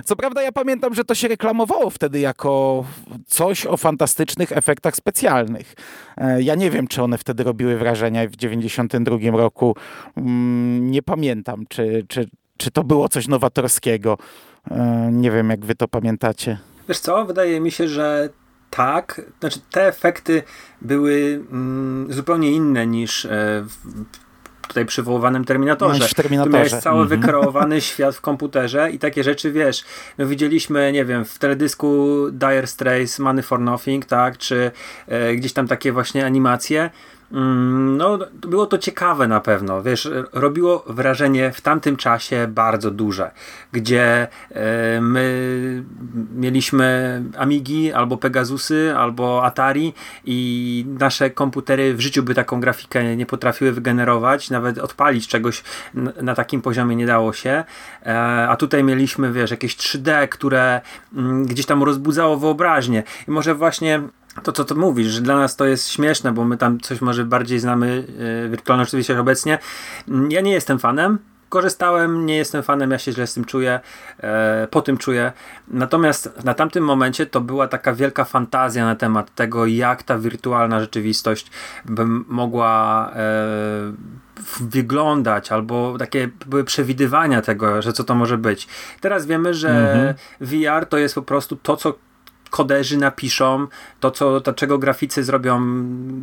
Co 0.05 0.17
prawda 0.17 0.43
ja 0.43 0.53
pamiętam, 0.53 0.95
że 0.95 1.05
to 1.05 1.15
się 1.15 1.29
reklamowało 1.29 1.91
wtedy 1.91 2.19
jako 2.21 2.85
coś 3.27 3.67
o 3.67 3.77
fantastycznych 3.77 4.53
efektach 4.53 4.97
specjalnych. 4.97 5.75
E, 6.17 6.43
ja 6.43 6.55
nie 6.55 6.71
wiem, 6.71 6.89
czy 6.89 7.03
one 7.03 7.19
wtedy 7.19 7.45
robiły 7.45 7.77
wrażenia 7.77 8.29
w 8.29 8.37
92 8.37 9.17
roku. 9.31 9.77
Mm, 10.17 10.91
nie 10.91 11.03
pamiętam, 11.03 11.65
czy, 11.69 12.05
czy, 12.09 12.29
czy 12.57 12.71
to 12.71 12.85
było 12.85 13.09
coś 13.09 13.29
nowatorskiego. 13.29 14.19
E, 14.71 15.09
nie 15.13 15.31
wiem, 15.31 15.51
jak 15.51 15.65
wy 15.65 15.75
to 15.75 15.89
pamiętacie. 15.89 16.59
Wiesz 16.89 16.99
co, 16.99 17.25
wydaje 17.25 17.61
mi 17.61 17.71
się, 17.71 17.89
że 17.89 18.29
tak. 18.71 19.21
Znaczy, 19.41 19.61
te 19.71 19.87
efekty 19.87 20.43
były 20.83 21.45
mm, 21.51 22.13
zupełnie 22.13 22.53
inne 22.53 22.87
niż 22.87 23.25
e, 23.25 23.29
w, 23.69 24.05
tutaj 24.67 24.87
przywoływanym 24.87 25.45
Terminatorze. 25.45 26.01
No, 26.01 26.09
w 26.09 26.15
Terminatorze. 26.15 26.59
jest 26.59 26.81
cały 26.81 26.97
mm 26.97 27.07
-hmm. 27.07 27.21
wykreowany 27.21 27.81
świat 27.81 28.17
w 28.17 28.21
komputerze 28.21 28.91
i 28.91 28.99
takie 28.99 29.25
rzeczy, 29.25 29.53
wiesz, 29.53 29.85
no 30.19 30.27
widzieliśmy, 30.27 30.93
nie 30.93 31.05
wiem, 31.05 31.25
w 31.25 31.39
teledysku 31.39 32.17
Dire 32.33 32.67
Straits, 32.67 33.19
Money 33.19 33.43
for 33.43 33.61
Nothing, 33.61 34.05
tak, 34.05 34.39
czy 34.39 34.71
e, 35.09 35.35
gdzieś 35.35 35.53
tam 35.53 35.69
takie 35.69 35.93
właśnie 35.93 36.27
animacje, 36.27 36.91
no, 37.31 38.19
było 38.33 38.67
to 38.67 38.79
ciekawe 38.79 39.29
na 39.29 39.41
pewno. 39.41 39.83
Wiesz, 39.83 40.11
robiło 40.33 40.85
wrażenie 40.87 41.53
w 41.53 41.61
tamtym 41.61 41.97
czasie 41.97 42.47
bardzo 42.49 42.91
duże, 42.91 43.31
gdzie 43.73 44.29
e, 44.51 45.01
my 45.01 45.85
mieliśmy 46.35 47.23
Amigi 47.39 47.93
albo 47.93 48.17
Pegasusy, 48.17 48.95
albo 48.97 49.45
Atari 49.45 49.95
i 50.25 50.87
nasze 50.99 51.31
komputery 51.31 51.95
w 51.95 52.01
życiu 52.01 52.23
by 52.23 52.35
taką 52.35 52.61
grafikę 52.61 53.17
nie 53.17 53.27
potrafiły 53.27 53.73
wygenerować, 53.73 54.51
nawet 54.51 54.79
odpalić 54.79 55.29
czegoś 55.29 55.63
na, 55.95 56.13
na 56.23 56.35
takim 56.35 56.63
poziomie 56.63 56.97
nie 56.97 57.07
dało 57.07 57.33
się. 57.33 57.65
E, 58.07 58.49
a 58.49 58.57
tutaj 58.57 58.85
mieliśmy, 58.85 59.33
wiesz, 59.33 59.51
jakieś 59.51 59.77
3D, 59.77 60.29
które 60.29 60.81
mm, 61.17 61.47
gdzieś 61.47 61.67
tam 61.67 61.83
rozbudzało 61.83 62.37
wyobraźnię. 62.37 63.03
I 63.29 63.31
może 63.31 63.55
właśnie 63.55 64.03
to, 64.43 64.53
co 64.53 64.65
to 64.65 64.75
mówisz, 64.75 65.07
że 65.07 65.21
dla 65.21 65.37
nas 65.37 65.57
to 65.57 65.65
jest 65.65 65.89
śmieszne, 65.89 66.33
bo 66.33 66.45
my 66.45 66.57
tam 66.57 66.81
coś 66.81 67.01
może 67.01 67.25
bardziej 67.25 67.59
znamy 67.59 68.07
yy, 68.43 68.49
wirtualną 68.49 68.85
rzeczywistość 68.85 69.19
obecnie. 69.19 69.59
Ja 70.29 70.41
nie 70.41 70.53
jestem 70.53 70.79
fanem, 70.79 71.19
korzystałem, 71.49 72.27
nie 72.27 72.37
jestem 72.37 72.63
fanem, 72.63 72.91
ja 72.91 72.99
się 72.99 73.13
źle 73.13 73.27
z 73.27 73.35
tym 73.35 73.45
czuję, 73.45 73.81
e, 74.21 74.69
po 74.71 74.83
tym 74.83 74.97
czuję. 74.97 75.33
Natomiast 75.69 76.45
na 76.45 76.55
tamtym 76.55 76.85
momencie 76.85 77.27
to 77.27 77.41
była 77.41 77.69
taka 77.69 77.95
wielka 77.95 78.25
fantazja 78.25 78.85
na 78.85 78.97
temat 78.97 79.35
tego, 79.35 79.67
jak 79.67 80.03
ta 80.03 80.19
wirtualna 80.19 80.81
rzeczywistość 80.81 81.51
by 81.85 82.05
mogła 82.29 83.11
e, 83.13 83.23
wyglądać, 84.61 85.53
albo 85.53 85.99
takie 85.99 86.31
były 86.47 86.65
przewidywania 86.65 87.43
tego, 87.43 87.83
że 87.83 87.93
co 87.93 88.05
to 88.05 88.15
może 88.15 88.39
być. 88.39 88.69
Teraz 89.01 89.27
wiemy, 89.27 89.55
że 89.55 89.69
mhm. 89.93 90.15
VR 90.41 90.87
to 90.87 90.99
jest 90.99 91.15
po 91.15 91.23
prostu 91.23 91.57
to, 91.57 91.77
co 91.77 91.95
koderzy 92.51 92.97
napiszą, 92.97 93.67
to, 94.01 94.11
co, 94.11 94.41
to 94.41 94.53
czego 94.53 94.79
graficy 94.79 95.25
zrobią 95.25 95.61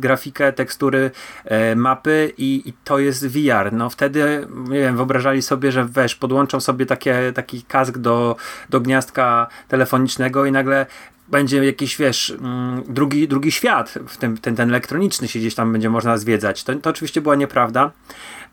grafikę, 0.00 0.52
tekstury, 0.52 1.10
e, 1.44 1.76
mapy 1.76 2.32
i, 2.38 2.62
i, 2.66 2.72
to 2.84 2.98
jest 2.98 3.26
VR. 3.26 3.72
No 3.72 3.90
wtedy, 3.90 4.46
nie 4.68 4.80
wiem, 4.80 4.96
wyobrażali 4.96 5.42
sobie, 5.42 5.72
że 5.72 5.84
weź, 5.84 6.14
podłączą 6.14 6.60
sobie 6.60 6.86
takie, 6.86 7.32
taki 7.34 7.62
kask 7.62 7.98
do, 7.98 8.36
do 8.70 8.80
gniazdka 8.80 9.46
telefonicznego 9.68 10.46
i 10.46 10.52
nagle 10.52 10.86
będzie 11.28 11.64
jakiś, 11.64 11.96
wiesz, 11.96 12.30
mm, 12.30 12.82
drugi, 12.88 13.28
drugi 13.28 13.52
świat, 13.52 13.94
w 14.08 14.16
tym, 14.16 14.38
ten, 14.38 14.56
ten 14.56 14.70
elektroniczny 14.70 15.28
się 15.28 15.38
gdzieś 15.38 15.54
tam 15.54 15.72
będzie 15.72 15.90
można 15.90 16.18
zwiedzać. 16.18 16.64
To, 16.64 16.74
to 16.74 16.90
oczywiście 16.90 17.20
była 17.20 17.34
nieprawda, 17.34 17.90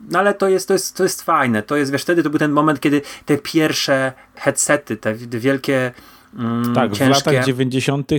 no 0.10 0.20
ale 0.20 0.34
to 0.34 0.50
jest, 0.50 0.68
to, 0.68 0.74
jest, 0.74 0.98
to 0.98 1.04
jest 1.04 1.22
fajne. 1.22 1.64
To 1.64 1.76
jest, 1.76 1.92
wiesz, 1.92 2.02
wtedy 2.02 2.24
to 2.24 2.30
był 2.30 2.40
ten 2.40 2.52
moment, 2.52 2.80
kiedy 2.80 3.02
te 3.26 3.38
pierwsze 3.38 4.14
headsety, 4.36 4.98
te 4.98 5.14
wielkie 5.16 5.92
Mm, 6.40 6.74
tak, 6.76 6.92
ciężkie. 6.92 7.06
w 7.06 7.26
latach 7.28 7.46
90. 7.46 8.12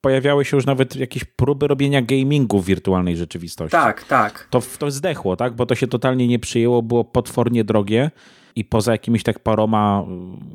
pojawiały 0.00 0.44
się 0.44 0.56
już 0.56 0.66
nawet 0.66 0.96
jakieś 0.96 1.24
próby 1.24 1.68
robienia 1.68 2.02
gamingu 2.02 2.60
w 2.60 2.66
wirtualnej 2.66 3.16
rzeczywistości. 3.16 3.72
Tak, 3.72 4.04
tak. 4.04 4.48
To, 4.50 4.62
to 4.78 4.90
zdechło, 4.90 5.36
tak? 5.36 5.56
Bo 5.56 5.66
to 5.66 5.74
się 5.74 5.86
totalnie 5.86 6.28
nie 6.28 6.38
przyjęło, 6.38 6.82
było 6.82 7.04
potwornie 7.04 7.64
drogie 7.64 8.10
i 8.56 8.64
poza 8.64 8.92
jakimiś 8.92 9.22
tak 9.22 9.38
paroma, 9.38 10.04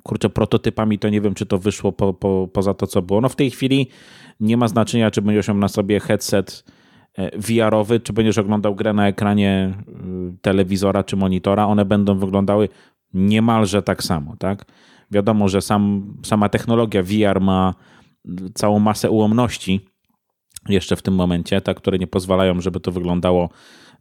kurczę, 0.04 0.30
prototypami, 0.30 1.00
to 1.00 1.10
nie 1.10 1.22
wiem, 1.22 1.34
czy 1.34 1.46
to 1.46 1.58
wyszło 1.58 1.92
po, 1.92 2.14
po, 2.14 2.50
poza 2.54 2.74
to, 2.74 2.88
co 2.88 3.02
było. 3.02 3.22
No 3.22 3.30
w 3.30 3.36
tej 3.36 3.52
chwili 3.52 3.88
nie 4.40 4.58
ma 4.58 4.68
znaczenia, 4.68 5.12
czy 5.12 5.22
będziesz 5.22 5.48
miał 5.48 5.58
na 5.58 5.68
sobie 5.68 6.00
headset 6.00 6.64
e, 7.18 7.40
VR-owy, 7.40 8.00
czy 8.00 8.14
będziesz 8.14 8.38
oglądał 8.38 8.76
grę 8.76 8.94
na 8.94 9.08
ekranie 9.08 9.74
e, 9.78 9.94
telewizora 10.42 11.04
czy 11.04 11.16
monitora, 11.16 11.68
one 11.68 11.86
będą 11.86 12.18
wyglądały 12.18 12.70
niemalże 13.14 13.82
tak 13.82 14.04
samo, 14.04 14.36
tak? 14.40 14.66
Wiadomo, 15.16 15.50
że 15.50 15.62
sam, 15.62 16.14
sama 16.24 16.50
technologia 16.50 17.04
VR 17.04 17.42
ma 17.42 17.74
całą 18.54 18.80
masę 18.80 19.10
ułomności 19.10 19.86
jeszcze 20.70 20.96
w 20.96 21.02
tym 21.02 21.14
momencie, 21.14 21.62
tak, 21.62 21.78
które 21.78 21.98
nie 21.98 22.08
pozwalają, 22.08 22.62
żeby 22.62 22.80
to 22.80 22.92
wyglądało 22.92 23.50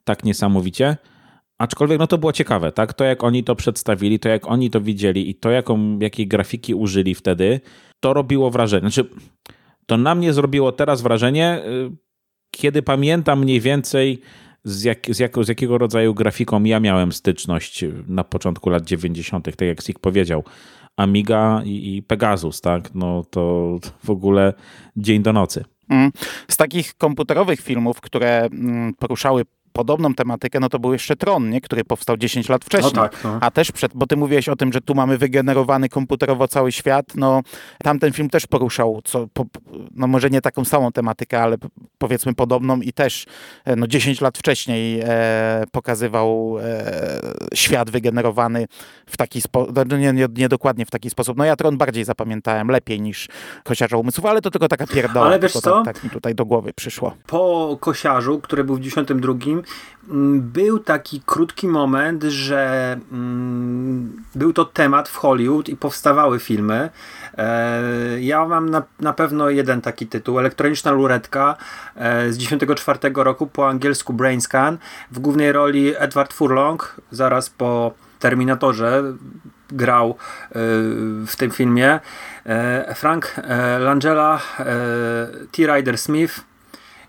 tak 0.05 0.25
niesamowicie. 0.25 0.97
Aczkolwiek 1.59 1.99
no 1.99 2.07
to 2.07 2.19
było 2.19 2.33
ciekawe, 2.33 2.73
tak? 2.73 2.93
To 2.93 3.05
jak 3.05 3.25
oni 3.25 3.45
to 3.45 3.55
przedstawili, 3.55 4.19
to 4.19 4.29
jak 4.29 4.47
oni 4.47 4.71
to 4.71 4.81
widzieli 4.81 5.31
i 5.31 5.35
to 5.35 5.51
jaką, 5.51 5.99
jakiej 5.99 6.27
grafiki 6.27 6.75
użyli 6.75 7.15
wtedy, 7.15 7.61
to 8.01 8.15
robiło 8.15 8.51
wrażenie. 8.51 8.81
Znaczy, 8.81 9.11
to 9.87 9.97
na 9.97 10.15
mnie 10.15 10.33
zrobiło 10.33 10.73
teraz 10.73 11.03
wrażenie, 11.03 11.63
y, 11.67 11.91
kiedy 12.51 12.83
pamiętam 12.83 13.41
mniej 13.41 13.61
więcej 13.61 14.21
z, 14.65 14.83
jak, 14.85 15.07
z, 15.11 15.19
jak, 15.19 15.45
z 15.45 15.49
jakiego 15.49 15.79
rodzaju 15.79 16.15
grafiką 16.15 16.65
ja 16.65 16.81
miałem 16.81 17.13
styczność 17.13 17.85
na 18.09 18.25
początku 18.25 18.71
lat 18.71 18.85
90., 18.85 19.45
tak 19.45 19.61
jak 19.61 19.83
Sik 19.83 19.99
powiedział. 19.99 20.45
Amiga 20.97 21.63
i, 21.65 21.97
i 21.97 22.03
Pegasus, 22.03 22.61
tak? 22.61 22.95
No 22.95 23.25
to 23.31 23.79
w 24.05 24.11
ogóle 24.11 24.53
dzień 24.97 25.23
do 25.23 25.33
nocy. 25.33 25.65
Mm. 25.89 26.13
Z 26.49 26.57
takich 26.57 26.95
komputerowych 26.95 27.61
filmów, 27.61 28.01
które 28.01 28.41
mm, 28.45 28.95
poruszały 28.95 29.45
podobną 29.75 30.15
tematykę, 30.15 30.61
no 30.61 30.69
to 30.69 30.79
był 30.79 30.93
jeszcze 30.93 31.17
Tron, 31.17 31.51
nie? 31.51 31.61
który 31.61 31.85
powstał 31.85 32.17
10 32.17 32.49
lat 32.49 32.65
wcześniej. 32.65 32.93
No 32.95 33.03
tak, 33.03 33.25
no. 33.25 33.39
A 33.41 33.51
też 33.51 33.73
przed, 33.73 33.93
bo 33.95 34.07
ty 34.07 34.17
mówiłeś 34.17 34.49
o 34.49 34.57
tym, 34.57 34.73
że 34.73 34.81
tu 34.81 34.95
mamy 34.95 35.19
wygenerowany 35.19 35.89
komputerowo 35.89 36.49
cały 36.49 36.73
świat, 36.73 37.07
no 37.15 37.43
tamten 37.83 38.13
film 38.13 38.31
też 38.31 38.47
poruszał, 38.47 39.01
co, 39.05 39.27
po, 39.33 39.47
no 39.95 40.07
może 40.07 40.31
nie 40.31 40.41
taką 40.41 40.65
samą 40.65 40.93
tematykę, 40.93 41.43
ale 41.43 41.57
powiedzmy 41.99 42.35
podobną 42.35 42.81
i 42.81 42.93
też 42.93 43.27
e, 43.65 43.77
no 43.77 43.87
10 43.87 44.21
lat 44.21 44.39
wcześniej 44.39 45.01
e, 45.05 45.65
pokazywał 45.73 46.57
e, 46.59 47.21
świat 47.55 47.91
wygenerowany 47.91 48.67
w 49.07 49.17
taki 49.17 49.41
sposób, 49.41 49.77
no 49.91 49.97
nie, 49.97 50.13
nie, 50.13 50.27
nie, 50.37 50.49
dokładnie 50.49 50.87
w 50.87 50.91
taki 50.91 51.11
sposób. 51.11 51.37
No 51.37 51.45
ja 51.45 51.57
Tron 51.57 51.79
bardziej 51.79 52.05
zapamiętałem, 52.05 52.69
lepiej 52.69 53.01
niż 53.01 53.29
Kosiarza 53.65 53.97
Umysłów, 53.97 54.27
ale 54.27 54.41
to 54.41 54.51
tylko 54.51 54.69
taka 54.69 54.87
pierdoła. 54.87 55.27
Ale 55.27 55.39
wiesz 55.39 55.53
co? 55.53 55.83
Tak, 55.83 55.95
tak 55.95 56.05
mi 56.05 56.11
tutaj 56.11 56.35
do 56.35 56.45
głowy 56.45 56.73
przyszło. 56.73 57.15
Po 57.27 57.77
Kosiarzu, 57.81 58.41
który 58.41 58.65
był 58.65 58.77
w 58.77 58.81
92, 58.81 59.33
mm, 59.47 59.64
był 60.39 60.79
taki 60.79 61.23
krótki 61.27 61.69
moment, 61.69 62.23
że 62.23 62.97
mm, 63.13 64.25
był 64.35 64.53
to 64.53 64.65
temat 64.65 65.09
w 65.09 65.17
Hollywood 65.17 65.69
i 65.69 65.77
powstawały 65.77 66.39
filmy. 66.39 66.91
E, 67.39 67.81
ja 68.21 68.45
mam 68.47 68.71
na, 68.71 68.83
na 69.01 69.13
pewno 69.13 69.51
jeden 69.51 69.81
taki 69.81 70.07
tytuł, 70.07 70.39
Elektroniczna 70.39 70.93
Luretka 70.93 71.57
e, 71.97 72.33
z 72.33 72.39
94 72.39 72.99
roku, 73.15 73.47
po 73.47 73.69
angielsku 73.69 74.13
Brain 74.13 74.41
Scan. 74.41 74.79
W 75.11 75.19
głównej 75.19 75.53
roli 75.53 75.93
Edward 75.99 76.33
Furlong, 76.33 77.01
zaraz 77.11 77.51
po 77.51 77.93
Terminatorze 78.19 79.03
grał 79.69 80.11
e, 80.11 80.15
w 81.27 81.37
tym 81.37 81.51
filmie. 81.51 82.01
Frank 82.95 83.35
Langella, 83.81 84.41
T. 85.53 85.67
Ryder 85.67 85.99
Smith, 85.99 86.41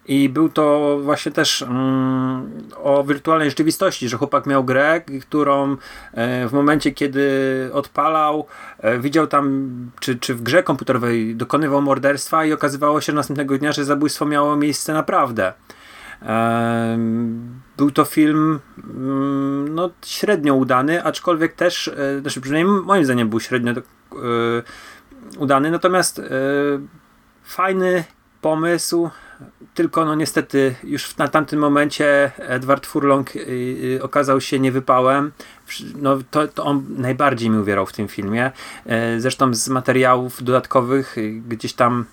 i 0.08 0.30
był 0.30 0.50
to 0.50 0.98
właśnie 1.04 1.32
też 1.32 1.62
mm, 1.62 2.52
o 2.84 3.04
wirtualnej 3.04 3.50
rzeczywistości, 3.50 4.10
że 4.10 4.18
chłopak 4.18 4.46
miał 4.46 4.64
grę, 4.64 5.02
którą 5.22 5.78
e, 6.14 6.48
w 6.48 6.54
momencie, 6.54 6.92
kiedy 6.92 7.30
odpalał, 7.74 8.46
e, 8.80 9.00
widział 9.00 9.28
tam, 9.28 9.70
czy, 10.00 10.20
czy 10.20 10.36
w 10.36 10.44
grze 10.44 10.64
komputerowej 10.64 11.36
dokonywał 11.36 11.82
morderstwa 11.82 12.46
i 12.46 12.54
okazywało 12.54 13.02
się 13.02 13.14
następnego 13.14 13.58
dnia, 13.58 13.72
że 13.72 13.86
zabójstwo 13.86 14.26
miało 14.26 14.56
miejsce 14.56 14.94
naprawdę. 14.94 15.54
E, 16.22 16.98
był 17.78 17.92
to 17.92 18.06
film 18.06 18.60
mm, 18.84 19.76
no, 19.76 19.90
średnio 20.06 20.56
udany, 20.56 21.04
aczkolwiek 21.04 21.54
też, 21.54 21.88
e, 21.88 22.20
znaczy 22.22 22.42
przynajmniej 22.42 22.82
moim 22.84 23.06
zdaniem 23.06 23.30
był 23.30 23.40
średnio 23.40 23.72
e, 23.72 23.76
udany, 25.38 25.72
natomiast 25.72 26.20
e, 26.20 26.24
fajny 27.44 28.04
pomysł, 28.42 29.10
tylko 29.74 30.06
no 30.06 30.16
niestety 30.16 30.76
już 30.84 31.18
na 31.18 31.28
tamtym 31.28 31.60
momencie 31.60 32.32
Edward 32.38 32.86
Furlong 32.86 33.36
y, 33.36 33.40
y, 33.40 34.04
okazał 34.04 34.42
się 34.42 34.60
niewypałem. 34.60 35.32
No, 35.96 36.18
to, 36.32 36.48
to 36.48 36.64
on 36.64 36.86
najbardziej 36.90 37.50
mi 37.50 37.60
uwierał 37.60 37.86
w 37.86 37.94
tym 37.94 38.08
filmie. 38.08 38.52
E, 38.86 39.20
zresztą 39.20 39.54
z 39.54 39.70
materiałów 39.70 40.44
dodatkowych 40.44 41.18
y, 41.18 41.42
gdzieś 41.48 41.74
tam 41.74 42.06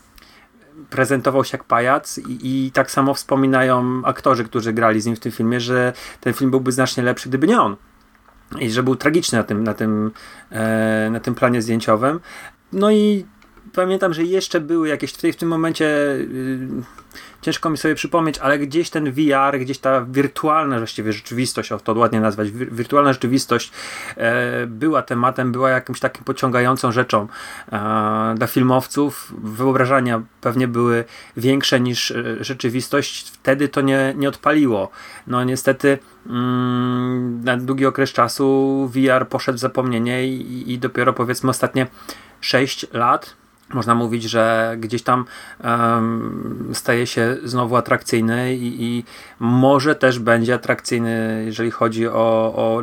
prezentował 0.90 1.44
się 1.44 1.58
jak 1.58 1.64
pajac 1.64 2.18
i, 2.18 2.66
i, 2.66 2.70
tak 2.72 2.90
samo 2.90 3.14
wspominają 3.14 4.02
aktorzy, 4.04 4.44
którzy 4.44 4.72
grali 4.72 5.00
z 5.00 5.06
nim 5.06 5.16
w 5.16 5.20
tym 5.20 5.32
filmie, 5.32 5.60
że 5.60 5.92
ten 6.20 6.32
film 6.32 6.50
byłby 6.50 6.72
znacznie 6.72 7.02
lepszy, 7.02 7.28
gdyby 7.28 7.46
nie 7.46 7.60
on. 7.60 7.76
I 8.60 8.70
że 8.70 8.82
był 8.82 8.96
tragiczny 8.96 9.38
na 9.38 9.44
tym, 9.44 9.64
na 9.64 9.74
tym, 9.74 10.10
e, 10.50 11.08
na 11.12 11.20
tym 11.20 11.34
planie 11.34 11.62
zdjęciowym. 11.62 12.20
No 12.72 12.90
i 12.90 13.26
pamiętam, 13.72 14.14
że 14.14 14.24
jeszcze 14.24 14.60
były 14.60 14.88
jakieś 14.88 15.12
tutaj 15.12 15.32
w 15.32 15.36
tym 15.36 15.48
momencie 15.48 15.86
ciężko 17.42 17.70
mi 17.70 17.78
sobie 17.78 17.94
przypomnieć, 17.94 18.38
ale 18.38 18.58
gdzieś 18.58 18.90
ten 18.90 19.12
VR, 19.12 19.58
gdzieś 19.60 19.78
ta 19.78 20.04
wirtualna 20.04 20.78
właściwie 20.78 21.12
rzeczywistość, 21.12 21.72
o 21.72 21.78
to 21.78 21.92
ładnie 21.92 22.20
nazwać, 22.20 22.50
wirtualna 22.50 23.12
rzeczywistość 23.12 23.72
e, 24.16 24.66
była 24.66 25.02
tematem, 25.02 25.52
była 25.52 25.70
jakimś 25.70 26.00
takim 26.00 26.24
pociągającą 26.24 26.92
rzeczą 26.92 27.26
e, 27.72 28.34
dla 28.36 28.46
filmowców. 28.46 29.34
Wyobrażenia 29.42 30.22
pewnie 30.40 30.68
były 30.68 31.04
większe 31.36 31.80
niż 31.80 32.10
e, 32.10 32.44
rzeczywistość. 32.44 33.30
Wtedy 33.30 33.68
to 33.68 33.80
nie, 33.80 34.14
nie 34.16 34.28
odpaliło. 34.28 34.90
No 35.26 35.44
niestety 35.44 35.98
mm, 36.26 37.44
na 37.44 37.56
długi 37.56 37.86
okres 37.86 38.12
czasu 38.12 38.90
VR 38.94 39.28
poszedł 39.28 39.58
w 39.58 39.60
zapomnienie 39.60 40.26
i, 40.26 40.72
i 40.72 40.78
dopiero 40.78 41.12
powiedzmy 41.12 41.50
ostatnie 41.50 41.86
6 42.40 42.86
lat 42.92 43.41
można 43.74 43.94
mówić, 43.94 44.22
że 44.22 44.76
gdzieś 44.80 45.02
tam 45.02 45.24
um, 45.64 46.70
staje 46.72 47.06
się 47.06 47.36
znowu 47.44 47.76
atrakcyjny 47.76 48.56
i, 48.56 48.84
i, 48.84 49.04
może 49.40 49.94
też 49.94 50.18
będzie 50.18 50.54
atrakcyjny, 50.54 51.42
jeżeli 51.46 51.70
chodzi 51.70 52.08
o, 52.08 52.52
o 52.56 52.82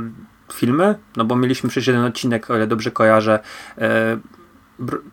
filmy, 0.53 0.95
no 1.15 1.25
bo 1.25 1.35
mieliśmy 1.35 1.69
przecież 1.69 1.87
jeden 1.87 2.03
odcinek, 2.03 2.49
o 2.49 2.55
ile 2.55 2.67
dobrze 2.67 2.91
kojarzę, 2.91 3.39
e, 3.77 4.17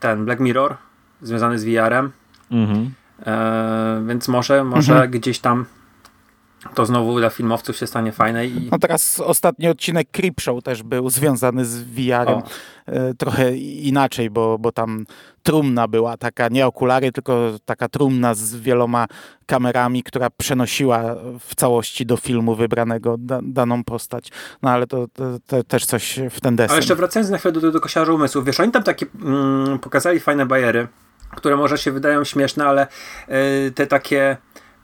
ten 0.00 0.24
Black 0.24 0.40
Mirror 0.40 0.76
związany 1.22 1.58
z 1.58 1.64
VR-em, 1.64 2.10
mhm. 2.50 2.90
e, 3.26 4.02
więc 4.06 4.28
może, 4.28 4.64
może 4.64 4.92
mhm. 4.92 5.10
gdzieś 5.10 5.38
tam 5.38 5.64
to 6.74 6.86
znowu 6.86 7.18
dla 7.18 7.30
filmowców 7.30 7.76
się 7.76 7.86
stanie 7.86 8.12
fajne. 8.12 8.46
I... 8.46 8.68
No 8.72 8.78
teraz 8.78 9.20
ostatni 9.20 9.68
odcinek 9.68 10.08
Creepshow 10.10 10.62
też 10.62 10.82
był 10.82 11.10
związany 11.10 11.64
z 11.64 11.82
VR-em. 11.82 12.42
E, 12.86 13.14
trochę 13.14 13.56
inaczej, 13.56 14.30
bo, 14.30 14.58
bo 14.58 14.72
tam 14.72 15.06
trumna 15.42 15.88
była 15.88 16.16
taka, 16.16 16.48
nie 16.48 16.66
okulary, 16.66 17.12
tylko 17.12 17.52
taka 17.64 17.88
trumna 17.88 18.34
z 18.34 18.56
wieloma 18.56 19.06
kamerami, 19.46 20.02
która 20.02 20.30
przenosiła 20.30 21.02
w 21.40 21.54
całości 21.54 22.06
do 22.06 22.16
filmu 22.16 22.54
wybranego 22.54 23.16
da, 23.18 23.40
daną 23.42 23.84
postać. 23.84 24.28
No 24.62 24.70
ale 24.70 24.86
to, 24.86 25.06
to, 25.08 25.24
to, 25.46 25.64
też 25.64 25.86
coś 25.86 26.20
w 26.30 26.40
ten 26.40 26.56
desen. 26.56 26.70
Ale 26.70 26.78
jeszcze 26.78 26.94
wracając 26.94 27.30
na 27.30 27.38
chwilę 27.38 27.52
do, 27.52 27.60
do, 27.60 27.72
do 27.72 27.80
Kosiarza 27.80 28.12
Umysłów, 28.12 28.44
wiesz, 28.44 28.60
oni 28.60 28.72
tam 28.72 28.82
takie 28.82 29.06
mm, 29.22 29.78
pokazali 29.78 30.20
fajne 30.20 30.46
bajery, 30.46 30.88
które 31.36 31.56
może 31.56 31.78
się 31.78 31.92
wydają 31.92 32.24
śmieszne, 32.24 32.66
ale 32.66 32.86
y, 33.66 33.72
te 33.74 33.86
takie 33.86 34.36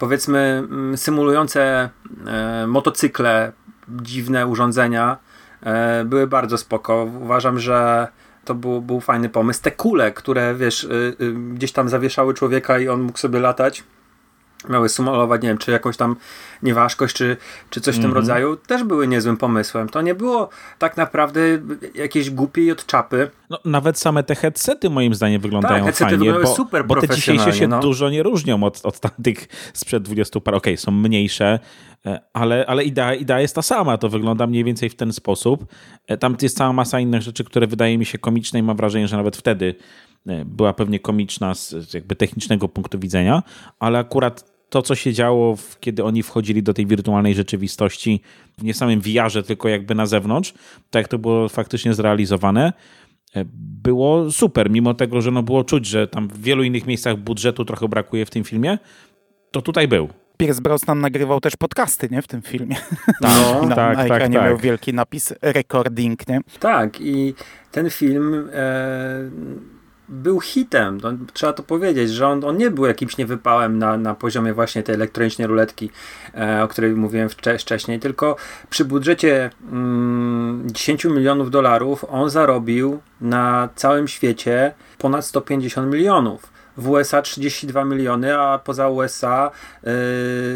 powiedzmy 0.03 0.39
mm, 0.39 0.97
symulujące 0.97 1.91
e, 2.27 2.67
motocykle, 2.67 3.53
dziwne 3.89 4.47
urządzenia 4.47 5.17
e, 5.63 6.05
były 6.05 6.27
bardzo 6.27 6.59
spoko. 6.59 7.09
Uważam, 7.21 7.59
że 7.59 8.09
to 8.45 8.55
był, 8.55 8.81
był 8.81 9.01
fajny 9.01 9.29
pomysł. 9.29 9.63
Te 9.63 9.71
kule, 9.71 10.13
które 10.13 10.55
wiesz, 10.55 10.85
y, 10.85 11.17
y, 11.21 11.33
gdzieś 11.33 11.73
tam 11.73 11.89
zawieszały 11.89 12.35
człowieka 12.35 12.79
i 12.79 12.89
on 12.89 13.03
mógł 13.03 13.19
sobie 13.19 13.41
latać, 13.41 13.85
miały 14.69 14.89
symulować, 14.89 15.43
nie 15.43 15.49
wiem, 15.49 15.59
czy 15.59 15.71
jakąś 15.71 15.97
tam 15.97 16.17
nieważkość, 16.63 17.17
czy, 17.17 17.37
czy 17.71 17.81
coś 17.81 17.95
w 17.95 17.99
tym 17.99 18.05
mhm. 18.05 18.21
rodzaju, 18.21 18.57
też 18.57 18.85
były 18.85 19.09
niezłym 19.09 19.37
pomysłem. 19.37 19.89
To 19.89 20.03
nie 20.03 20.15
było 20.15 20.49
tak 20.79 20.97
naprawdę 20.97 21.41
jakieś 21.95 22.31
głupie 22.31 22.73
od 22.73 22.87
czapy. 22.87 23.31
No, 23.51 23.59
nawet 23.65 23.99
same 23.99 24.23
te 24.23 24.35
headsety 24.35 24.91
moim 24.91 25.15
zdaniem 25.15 25.41
wyglądają 25.41 25.85
tak, 25.85 25.97
fajnie, 25.97 26.33
bo, 26.33 26.55
super 26.55 26.87
bo 26.87 27.01
te 27.01 27.09
dzisiejsze 27.09 27.53
się 27.53 27.69
no. 27.69 27.81
dużo 27.81 28.11
nie 28.11 28.23
różnią 28.23 28.63
od, 28.63 28.81
od 28.87 29.01
tamtych 29.01 29.49
sprzed 29.75 30.03
20 30.03 30.41
par. 30.41 30.55
Okej, 30.55 30.75
okay, 30.75 30.77
są 30.77 30.93
mniejsze, 30.93 31.59
e, 32.07 32.21
ale, 32.33 32.67
ale 32.67 32.85
idea, 32.85 33.15
idea 33.15 33.41
jest 33.41 33.55
ta 33.55 33.63
sama. 33.63 33.99
To 33.99 34.09
wygląda 34.09 34.47
mniej 34.47 34.65
więcej 34.65 34.91
w 34.91 34.95
ten 34.95 35.13
sposób. 35.13 35.67
E, 36.07 36.19
tam 36.19 36.37
jest 36.43 36.57
cała 36.57 36.73
masa 36.73 37.01
innych 37.01 37.23
rzeczy, 37.23 37.45
które 37.45 37.67
wydaje 37.67 37.99
mi 37.99 38.05
się 38.05 38.19
komiczne 38.19 38.59
i 38.59 38.63
mam 38.63 38.77
wrażenie, 38.77 39.09
że 39.09 39.17
nawet 39.17 39.37
wtedy 39.37 39.75
e, 40.27 40.45
była 40.45 40.73
pewnie 40.73 41.01
komiczna 41.01 41.55
z 41.55 41.95
jakby 41.95 42.17
technicznego 42.17 42.69
punktu 42.69 42.99
widzenia, 42.99 43.43
ale 43.79 43.99
akurat 43.99 44.52
to, 44.73 44.83
co 44.83 44.95
się 44.95 45.13
działo, 45.13 45.57
kiedy 45.81 46.05
oni 46.05 46.23
wchodzili 46.23 46.63
do 46.63 46.75
tej 46.75 46.87
wirtualnej 46.87 47.35
rzeczywistości, 47.35 48.21
w 48.59 48.65
nie 48.65 48.75
samym 48.75 49.01
VR-ze, 49.01 49.43
tylko 49.43 49.69
jakby 49.69 49.95
na 49.95 50.07
zewnątrz, 50.07 50.55
tak 50.91 51.01
jak 51.01 51.09
to 51.09 51.19
było 51.19 51.49
faktycznie 51.49 51.95
zrealizowane, 51.95 52.73
e, 53.37 53.45
było 53.83 54.31
super, 54.31 54.71
mimo 54.71 54.95
tego, 54.95 55.21
że 55.21 55.31
no 55.31 55.43
było 55.43 55.65
czuć, 55.65 55.87
że 55.87 56.09
tam 56.09 56.29
w 56.29 56.43
wielu 56.43 56.63
innych 56.63 56.87
miejscach 56.87 57.17
budżetu 57.17 57.65
trochę 57.65 57.89
brakuje 57.89 58.27
w 58.27 58.31
tym 58.31 58.45
filmie, 58.45 58.79
to 59.51 59.63
tutaj 59.63 59.89
był. 59.89 60.09
Pierce 60.37 60.61
Brosnan 60.61 61.01
nagrywał 61.01 61.41
też 61.41 61.57
podcasty, 61.57 62.09
nie? 62.11 62.23
W 62.23 62.29
tym 62.29 62.43
filmie. 62.43 62.77
No, 63.21 63.29
na, 63.69 63.77
tak, 63.77 63.97
na 63.97 64.03
tak, 64.03 64.13
ekranie 64.13 64.39
tak. 64.39 64.47
miał 64.47 64.59
wielki 64.59 64.95
napis 64.95 65.35
recording, 65.43 66.29
nie? 66.29 66.41
Tak 66.61 67.01
i 67.01 67.35
ten 67.71 67.91
film 67.91 68.49
e, 68.53 69.31
był 70.13 70.41
hitem, 70.41 70.99
no, 71.03 71.13
trzeba 71.33 71.53
to 71.53 71.63
powiedzieć, 71.63 72.11
że 72.11 72.29
on, 72.29 72.45
on 72.45 72.57
nie 72.57 72.71
był 72.71 72.87
jakimś 72.87 73.17
niewypałem 73.17 73.79
na, 73.79 73.97
na 73.97 74.15
poziomie 74.15 74.55
właśnie 74.55 74.83
tej 74.83 74.95
elektronicznej 74.95 75.47
ruletki, 75.49 75.91
e, 76.35 76.63
o 76.63 76.69
której 76.69 76.93
mówiłem 76.93 77.29
wcześniej, 77.59 78.01
tylko 78.01 78.37
przy 78.71 78.85
budżecie 78.85 79.51
mm, 79.73 80.63
10 80.67 81.05
milionów 81.05 81.51
dolarów 81.51 82.05
on 82.09 82.31
zarobił 82.31 83.01
na 83.21 83.69
całym 83.75 84.09
świecie 84.09 84.75
ponad 84.99 85.25
150 85.25 85.93
milionów. 85.93 86.53
W 86.77 86.91
USA 86.91 87.23
32 87.23 87.85
miliony, 87.85 88.39
a 88.39 88.59
poza 88.59 88.89
USA 88.89 89.51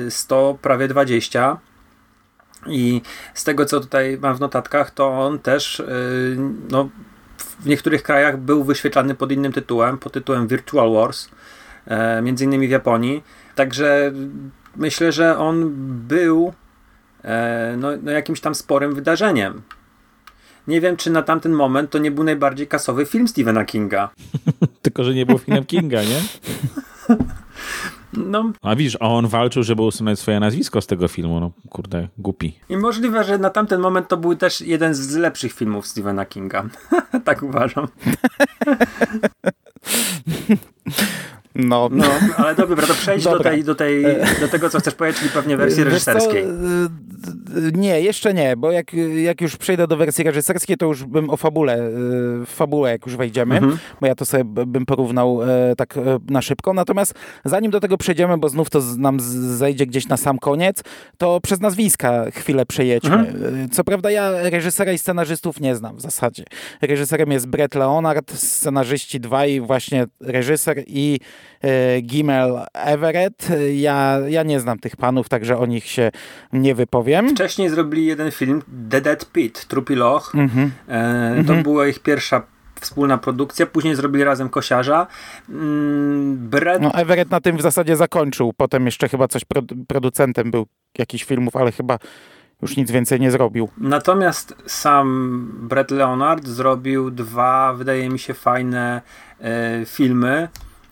y, 0.06 0.10
100 0.10 0.58
prawie 0.62 0.88
20. 0.88 1.58
I 2.66 3.02
z 3.34 3.44
tego, 3.44 3.64
co 3.64 3.80
tutaj 3.80 4.18
mam 4.22 4.36
w 4.36 4.40
notatkach, 4.40 4.90
to 4.90 5.08
on 5.08 5.38
też 5.38 5.80
y, 5.80 6.36
no, 6.70 6.88
w 7.60 7.66
niektórych 7.66 8.02
krajach 8.02 8.38
był 8.38 8.64
wyświetlany 8.64 9.14
pod 9.14 9.32
innym 9.32 9.52
tytułem, 9.52 9.98
pod 9.98 10.12
tytułem 10.12 10.46
Virtual 10.46 10.92
Wars, 10.92 11.28
e, 11.86 12.22
między 12.22 12.44
innymi 12.44 12.68
w 12.68 12.70
Japonii. 12.70 13.22
Także 13.54 14.12
myślę, 14.76 15.12
że 15.12 15.38
on 15.38 15.72
był 16.08 16.52
e, 17.24 17.74
no, 17.78 17.88
no 18.02 18.10
jakimś 18.10 18.40
tam 18.40 18.54
sporym 18.54 18.94
wydarzeniem. 18.94 19.62
Nie 20.66 20.80
wiem, 20.80 20.96
czy 20.96 21.10
na 21.10 21.22
tamten 21.22 21.52
moment 21.52 21.90
to 21.90 21.98
nie 21.98 22.10
był 22.10 22.24
najbardziej 22.24 22.66
kasowy 22.66 23.06
film 23.06 23.28
Stephena 23.28 23.64
Kinga. 23.64 24.10
Tylko, 24.82 25.04
że 25.04 25.14
nie 25.14 25.26
był 25.26 25.38
filmem 25.38 25.64
Kinga, 25.64 26.02
nie? 26.02 26.20
No. 28.16 28.52
A 28.62 28.76
widzisz, 28.76 28.96
a 29.00 29.08
on 29.08 29.26
walczył, 29.26 29.62
żeby 29.62 29.82
usunąć 29.82 30.18
swoje 30.18 30.40
nazwisko 30.40 30.80
z 30.80 30.86
tego 30.86 31.08
filmu. 31.08 31.40
No 31.40 31.50
kurde, 31.70 32.08
głupi. 32.18 32.58
I 32.68 32.76
możliwe, 32.76 33.24
że 33.24 33.38
na 33.38 33.50
tamten 33.50 33.80
moment 33.80 34.08
to 34.08 34.16
był 34.16 34.36
też 34.36 34.60
jeden 34.60 34.94
z 34.94 35.16
lepszych 35.16 35.52
filmów 35.52 35.86
Stephena 35.86 36.26
Kinga. 36.26 36.64
tak 37.24 37.42
uważam. 37.42 37.88
No, 41.58 41.88
no, 41.92 42.04
ale 42.36 42.54
dobra, 42.54 42.86
to 42.86 42.94
przejdź 42.94 43.24
do, 43.24 43.40
tej, 43.40 43.64
do, 43.64 43.74
tej, 43.74 44.04
do 44.40 44.48
tego, 44.48 44.70
co 44.70 44.78
chcesz 44.78 44.94
powiedzieć, 44.94 45.18
czyli 45.18 45.30
pewnie 45.30 45.56
wersji 45.56 45.84
reżyserskiej. 45.84 46.44
Co, 46.44 47.26
nie, 47.72 48.00
jeszcze 48.00 48.34
nie, 48.34 48.56
bo 48.56 48.72
jak, 48.72 48.92
jak 49.22 49.40
już 49.40 49.56
przejdę 49.56 49.86
do 49.86 49.96
wersji 49.96 50.24
reżyserskiej, 50.24 50.76
to 50.76 50.86
już 50.86 51.04
bym 51.04 51.30
o 51.30 51.36
fabule, 51.36 51.76
w 52.46 52.48
fabułę 52.48 52.90
jak 52.90 53.06
już 53.06 53.16
wejdziemy, 53.16 53.54
mhm. 53.56 53.78
bo 54.00 54.06
ja 54.06 54.14
to 54.14 54.24
sobie 54.26 54.44
bym 54.44 54.86
porównał 54.86 55.40
tak 55.76 55.94
na 56.30 56.42
szybko. 56.42 56.72
Natomiast 56.72 57.14
zanim 57.44 57.70
do 57.70 57.80
tego 57.80 57.98
przejdziemy, 57.98 58.38
bo 58.38 58.48
znów 58.48 58.70
to 58.70 58.82
nam 58.98 59.20
zejdzie 59.20 59.86
gdzieś 59.86 60.08
na 60.08 60.16
sam 60.16 60.38
koniec, 60.38 60.82
to 61.18 61.40
przez 61.40 61.60
nazwiska 61.60 62.30
chwilę 62.30 62.66
przejedźmy. 62.66 63.16
Mhm. 63.16 63.70
Co 63.70 63.84
prawda 63.84 64.10
ja 64.10 64.50
reżysera 64.50 64.92
i 64.92 64.98
scenarzystów 64.98 65.60
nie 65.60 65.76
znam 65.76 65.96
w 65.96 66.00
zasadzie. 66.00 66.44
Reżyserem 66.82 67.32
jest 67.32 67.46
Brett 67.46 67.74
Leonard, 67.74 68.32
scenarzyści 68.32 69.20
dwaj, 69.20 69.60
właśnie 69.60 70.06
reżyser 70.20 70.82
i 70.86 71.06
E, 71.16 71.20
Gimel 72.02 72.60
Everett. 72.72 73.48
Ja, 73.74 74.18
ja 74.28 74.42
nie 74.42 74.60
znam 74.60 74.78
tych 74.78 74.96
panów, 74.96 75.28
także 75.28 75.58
o 75.58 75.66
nich 75.66 75.86
się 75.86 76.10
nie 76.52 76.74
wypowiem. 76.74 77.28
Wcześniej 77.28 77.68
zrobili 77.68 78.06
jeden 78.06 78.30
film, 78.30 78.62
The 78.90 79.00
Dead 79.00 79.32
Pit, 79.32 79.66
Trupi 79.66 79.94
Loch. 79.94 80.34
Mm-hmm. 80.34 80.68
E, 80.88 81.44
to 81.46 81.52
mm-hmm. 81.52 81.62
była 81.62 81.86
ich 81.86 81.98
pierwsza 81.98 82.42
wspólna 82.80 83.18
produkcja, 83.18 83.66
później 83.66 83.94
zrobili 83.94 84.24
razem 84.24 84.48
Kosiarza. 84.48 85.06
Mm, 85.48 86.36
Brad... 86.48 86.82
No 86.82 86.92
Everett 86.94 87.30
na 87.30 87.40
tym 87.40 87.56
w 87.56 87.62
zasadzie 87.62 87.96
zakończył, 87.96 88.52
potem 88.56 88.86
jeszcze 88.86 89.08
chyba 89.08 89.28
coś 89.28 89.42
producentem 89.88 90.50
był 90.50 90.66
jakichś 90.98 91.24
filmów, 91.24 91.56
ale 91.56 91.72
chyba 91.72 91.98
już 92.62 92.76
nic 92.76 92.90
więcej 92.90 93.20
nie 93.20 93.30
zrobił. 93.30 93.68
Natomiast 93.78 94.54
sam 94.66 95.50
Brett 95.68 95.90
Leonard 95.90 96.46
zrobił 96.46 97.10
dwa, 97.10 97.74
wydaje 97.74 98.08
mi 98.08 98.18
się, 98.18 98.34
fajne 98.34 99.02
e, 99.40 99.84
filmy. 99.86 100.48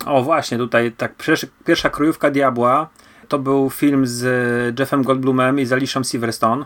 O 0.07 0.23
właśnie, 0.23 0.59
tutaj 0.59 0.93
tak, 0.93 1.15
pierwsza 1.65 1.91
krojówka 1.91 2.31
Diabła 2.31 2.89
to 3.29 3.39
był 3.39 3.71
film 3.71 4.07
z 4.07 4.79
Jeffem 4.79 5.03
Goldblumem 5.03 5.61
i 5.61 5.67
z 5.67 6.09
Silverstone. 6.11 6.65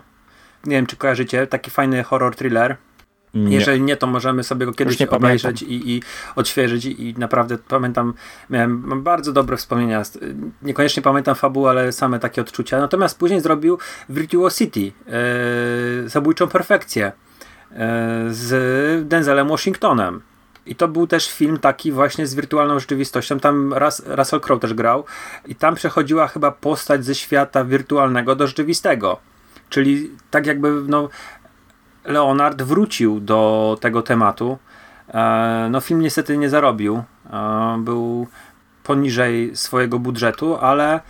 Nie 0.65 0.77
wiem, 0.77 0.87
czy 0.87 0.97
kojarzycie, 0.97 1.47
taki 1.47 1.71
fajny 1.71 2.03
horror 2.03 2.37
thriller. 2.37 2.77
Nie. 3.35 3.55
Jeżeli 3.55 3.83
nie, 3.83 3.97
to 3.97 4.07
możemy 4.07 4.45
sobie 4.45 4.67
go 4.67 4.73
kiedyś 4.73 5.03
obejrzeć 5.03 5.63
i, 5.63 5.91
i, 5.91 6.03
odświeżyć 6.37 6.85
i, 6.85 7.09
i, 7.09 7.15
naprawdę 7.19 7.59
pamiętam, 7.69 8.15
miałem 8.51 9.03
bardzo 9.03 9.33
dobre 9.33 9.57
wspomnienia. 9.57 10.03
Niekoniecznie 10.63 11.03
pamiętam 11.03 11.35
fabułę, 11.35 11.71
ale 11.71 11.93
same 11.93 12.19
takie 12.19 12.41
odczucia. 12.41 12.79
Natomiast 12.79 13.19
później 13.19 13.41
zrobił 13.41 13.79
Virtuosity, 14.09 14.81
yy, 14.81 14.93
zabójczą 16.07 16.49
perfekcję 16.49 17.13
yy, 17.71 17.79
z 18.31 19.09
Denzelem 19.09 19.49
Washingtonem. 19.49 20.21
I 20.69 20.75
to 20.75 20.89
był 20.89 21.07
też 21.07 21.33
film 21.33 21.59
taki 21.59 21.93
właśnie 21.93 22.27
z 22.27 22.35
wirtualną 22.35 22.79
rzeczywistością. 22.79 23.41
Tam 23.41 23.75
Russell 24.07 24.41
Crowe 24.41 24.61
też 24.61 24.75
grał 24.75 25.05
i 25.47 25.55
tam 25.55 25.75
przechodziła 25.75 26.29
chyba 26.29 26.51
postać 26.51 27.05
ze 27.05 27.15
świata 27.15 27.65
wirtualnego 27.65 28.37
do 28.37 28.47
rzeczywistego. 28.47 29.19
Czyli 29.69 30.11
tak 30.31 30.47
jakby 30.47 30.83
no, 30.89 31.09
Leonard 32.05 32.63
wrócił 32.63 33.21
do 33.21 33.77
tego 33.81 34.03
tematu. 34.03 34.59
E, 35.09 35.69
no 35.71 35.81
film 35.81 36.01
niestety 36.01 36.39
nie 36.39 36.51
zarobił. 36.51 37.03
E, 37.31 37.79
był 37.79 38.27
poniżej 38.85 39.57
swojego 39.57 39.99
budżetu, 39.99 40.57
ale 40.57 40.95
e, 40.95 41.01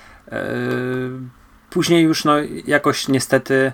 później 1.70 2.04
już 2.04 2.24
no 2.24 2.34
jakoś 2.66 3.08
niestety 3.08 3.72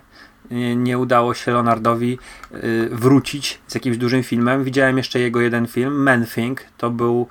nie 0.76 0.98
udało 0.98 1.34
się 1.34 1.52
Leonardowi 1.52 2.18
y, 2.54 2.88
wrócić 2.92 3.60
z 3.66 3.74
jakimś 3.74 3.96
dużym 3.96 4.22
filmem. 4.22 4.64
Widziałem 4.64 4.96
jeszcze 4.96 5.20
jego 5.20 5.40
jeden 5.40 5.66
film, 5.66 6.02
Man 6.02 6.26
Thing. 6.26 6.60
To 6.78 6.90
był, 6.90 7.28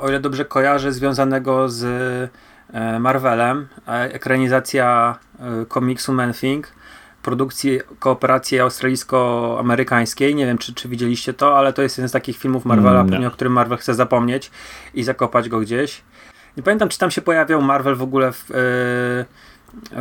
o 0.00 0.08
ile 0.08 0.20
dobrze 0.20 0.44
kojarzę, 0.44 0.92
związanego 0.92 1.68
z 1.68 1.84
e, 2.72 2.98
Marvelem. 2.98 3.68
Ekranizacja 3.86 5.18
e, 5.40 5.66
komiksu 5.66 6.12
Man 6.12 6.32
Thing 6.32 6.72
produkcji 7.22 7.80
kooperacji 7.98 8.60
australijsko-amerykańskiej. 8.60 10.34
Nie 10.34 10.46
wiem, 10.46 10.58
czy, 10.58 10.74
czy 10.74 10.88
widzieliście 10.88 11.34
to, 11.34 11.58
ale 11.58 11.72
to 11.72 11.82
jest 11.82 11.98
jeden 11.98 12.08
z 12.08 12.12
takich 12.12 12.38
filmów 12.38 12.64
Marvela, 12.64 13.00
mm, 13.00 13.24
o 13.24 13.30
którym 13.30 13.52
Marvel 13.52 13.78
chce 13.78 13.94
zapomnieć 13.94 14.50
i 14.94 15.02
zakopać 15.02 15.48
go 15.48 15.60
gdzieś. 15.60 16.02
Nie 16.56 16.62
pamiętam, 16.62 16.88
czy 16.88 16.98
tam 16.98 17.10
się 17.10 17.22
pojawiał 17.22 17.62
Marvel 17.62 17.96
w 17.96 18.02
ogóle 18.02 18.32
w, 18.32 18.48
yy, 18.48 19.24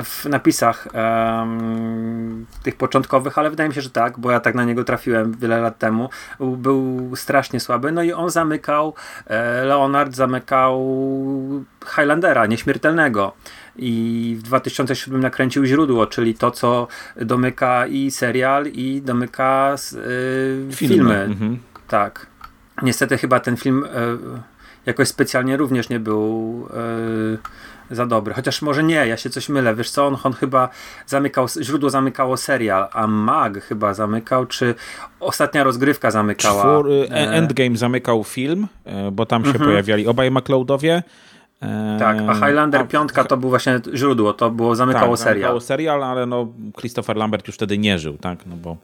w 0.04 0.26
napisach 0.26 0.88
um, 0.94 2.46
tych 2.64 2.76
początkowych, 2.76 3.38
ale 3.38 3.50
wydaje 3.50 3.70
mi 3.70 3.76
się, 3.76 3.82
że 3.82 3.90
tak, 3.90 4.20
bo 4.20 4.32
ja 4.32 4.40
tak 4.40 4.56
na 4.56 4.64
niego 4.64 4.84
trafiłem 4.84 5.34
wiele 5.34 5.62
lat 5.62 5.78
temu. 5.78 6.10
Był 6.40 7.12
strasznie 7.16 7.60
słaby, 7.60 7.92
no 7.92 8.04
i 8.04 8.14
on 8.14 8.30
zamykał, 8.30 8.94
e, 9.28 9.66
Leonard 9.66 10.16
zamykał 10.16 10.82
Highlandera, 11.86 12.46
nieśmiertelnego. 12.46 13.34
I 13.76 14.36
w 14.40 14.42
2007 14.42 15.22
nakręcił 15.22 15.66
źródło, 15.66 16.08
czyli 16.08 16.34
to, 16.34 16.52
co 16.52 16.88
domyka 17.16 17.88
i 17.88 18.12
serial, 18.12 18.68
i 18.68 19.02
domyka 19.02 19.76
y, 19.94 20.76
filmy. 20.76 20.96
filmy. 20.96 21.16
Mhm. 21.16 21.60
Tak. 21.88 22.28
Niestety 22.82 23.18
chyba 23.18 23.40
ten 23.40 23.58
film 23.58 23.84
y, 23.84 23.88
jakoś 24.86 25.08
specjalnie 25.08 25.58
również 25.58 25.90
nie 25.90 26.00
był 26.00 26.68
y, 27.92 27.96
za 27.96 28.06
dobry. 28.06 28.34
Chociaż 28.34 28.62
może 28.62 28.84
nie, 28.84 28.96
ja 28.96 29.18
się 29.18 29.30
coś 29.30 29.50
mylę. 29.50 29.76
Wiesz 29.76 29.90
co, 29.90 30.08
on, 30.08 30.18
on 30.24 30.34
chyba 30.34 30.70
zamykał, 31.06 31.48
źródło 31.62 31.90
zamykało 31.90 32.38
serial, 32.38 32.88
a 32.92 33.08
Mag 33.08 33.64
chyba 33.64 33.94
zamykał, 33.94 34.46
czy 34.46 34.76
ostatnia 35.20 35.64
rozgrywka 35.64 36.12
zamykała. 36.12 36.62
Czwór, 36.62 36.92
e, 36.92 37.12
e, 37.12 37.32
Endgame 37.32 37.78
zamykał 37.78 38.24
film, 38.24 38.68
e, 38.86 39.12
bo 39.12 39.26
tam 39.26 39.44
się 39.44 39.50
mhm. 39.50 39.70
pojawiali 39.70 40.08
obaj 40.08 40.32
McLeodowie. 40.32 41.04
Tak, 42.00 42.18
a 42.28 42.34
Highlander 42.34 42.88
5 42.88 43.10
to 43.28 43.38
był 43.38 43.50
właśnie 43.50 43.80
źródło, 43.94 44.34
to 44.34 44.52
było 44.52 44.76
zamykało 44.76 45.18
tak, 45.18 45.24
serial. 45.24 45.42
Zamykało 45.42 45.62
serial, 45.62 46.04
ale 46.04 46.26
no 46.26 46.48
Christopher 46.80 47.18
Lambert 47.18 47.48
już 47.48 47.56
wtedy 47.56 47.78
nie 47.78 48.00
żył, 48.00 48.18
tak? 48.18 48.46
No 48.46 48.56
bo 48.56 48.78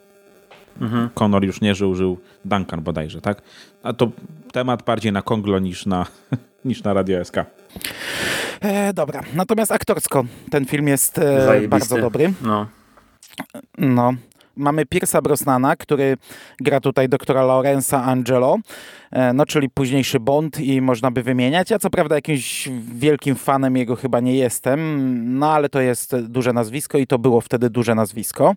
mhm. 0.82 1.10
Connor 1.14 1.44
już 1.44 1.62
nie 1.62 1.76
żył, 1.76 1.96
żył 1.96 2.18
Duncan 2.46 2.82
bodajże, 2.82 3.22
tak? 3.22 3.42
A 3.84 3.94
to 3.94 4.12
temat 4.52 4.84
bardziej 4.84 5.12
na 5.12 5.22
Konglo 5.22 5.60
niż 5.60 5.86
na, 5.86 6.06
niż 6.66 6.84
na 6.84 6.94
Radio 6.94 7.26
SK. 7.26 7.36
E, 8.62 8.94
dobra, 8.94 9.24
natomiast 9.34 9.72
aktorsko 9.72 10.26
ten 10.52 10.66
film 10.66 10.88
jest 10.88 11.18
e, 11.18 11.68
bardzo 11.68 11.98
dobry. 11.98 12.34
No. 12.42 12.68
no. 13.78 14.14
Mamy 14.56 14.86
Pierce'a 14.86 15.22
Brosnana, 15.22 15.76
który 15.76 16.18
gra 16.60 16.80
tutaj 16.80 17.10
doktora 17.10 17.44
Lorenza 17.44 18.04
Angelo, 18.04 18.58
e, 19.12 19.34
no 19.34 19.46
czyli 19.46 19.70
późniejszy 19.70 20.20
Bond 20.20 20.60
i 20.60 20.82
można 20.82 21.12
by 21.12 21.24
wymieniać. 21.24 21.70
Ja 21.70 21.80
co 21.80 21.90
prawda 21.90 22.16
jakimś 22.16 22.70
wielkim 22.94 23.36
fanem 23.36 23.78
jego 23.78 23.96
chyba 23.96 24.20
nie 24.20 24.36
jestem, 24.36 24.80
no 25.40 25.52
ale 25.52 25.70
to 25.70 25.82
jest 25.82 26.16
duże 26.16 26.54
nazwisko 26.54 26.98
i 26.98 27.08
to 27.08 27.20
było 27.20 27.42
wtedy 27.42 27.70
duże 27.70 27.96
nazwisko. 27.96 28.56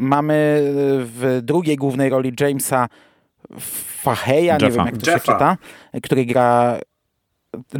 Mamy 0.00 0.62
w 1.04 1.40
drugiej 1.42 1.76
głównej 1.76 2.10
roli 2.10 2.32
Jamesa 2.40 2.88
Faheya, 4.02 4.58
nie 4.62 4.70
wiem 4.70 4.86
jak 4.86 4.96
to 4.96 5.10
Jeffa. 5.10 5.32
się 5.32 5.32
czyta, 5.32 5.56
który 6.02 6.24
gra 6.24 6.80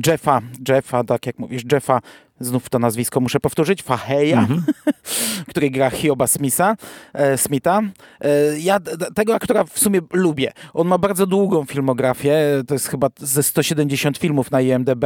Jeffa, 0.06 0.40
Jeffa, 0.68 1.04
tak 1.04 1.26
jak 1.26 1.38
mówisz, 1.38 1.62
Jeffa, 1.72 2.00
znów 2.40 2.68
to 2.68 2.78
nazwisko 2.78 3.20
muszę 3.20 3.40
powtórzyć, 3.40 3.82
Faheya, 3.82 4.32
mm 4.32 4.46
-hmm. 4.46 4.62
który 5.50 5.70
gra 5.70 5.90
Hioba 5.90 6.26
Smitha. 6.26 6.76
E, 7.12 7.38
Smitha. 7.38 7.82
E, 8.20 8.58
ja 8.58 8.80
tego 9.14 9.34
aktora 9.34 9.64
w 9.64 9.78
sumie 9.78 10.00
lubię. 10.12 10.52
On 10.74 10.88
ma 10.88 10.98
bardzo 10.98 11.26
długą 11.26 11.64
filmografię, 11.64 12.62
to 12.66 12.74
jest 12.74 12.88
chyba 12.88 13.08
ze 13.18 13.42
170 13.42 14.18
filmów 14.18 14.50
na 14.50 14.60
IMDb, 14.60 15.04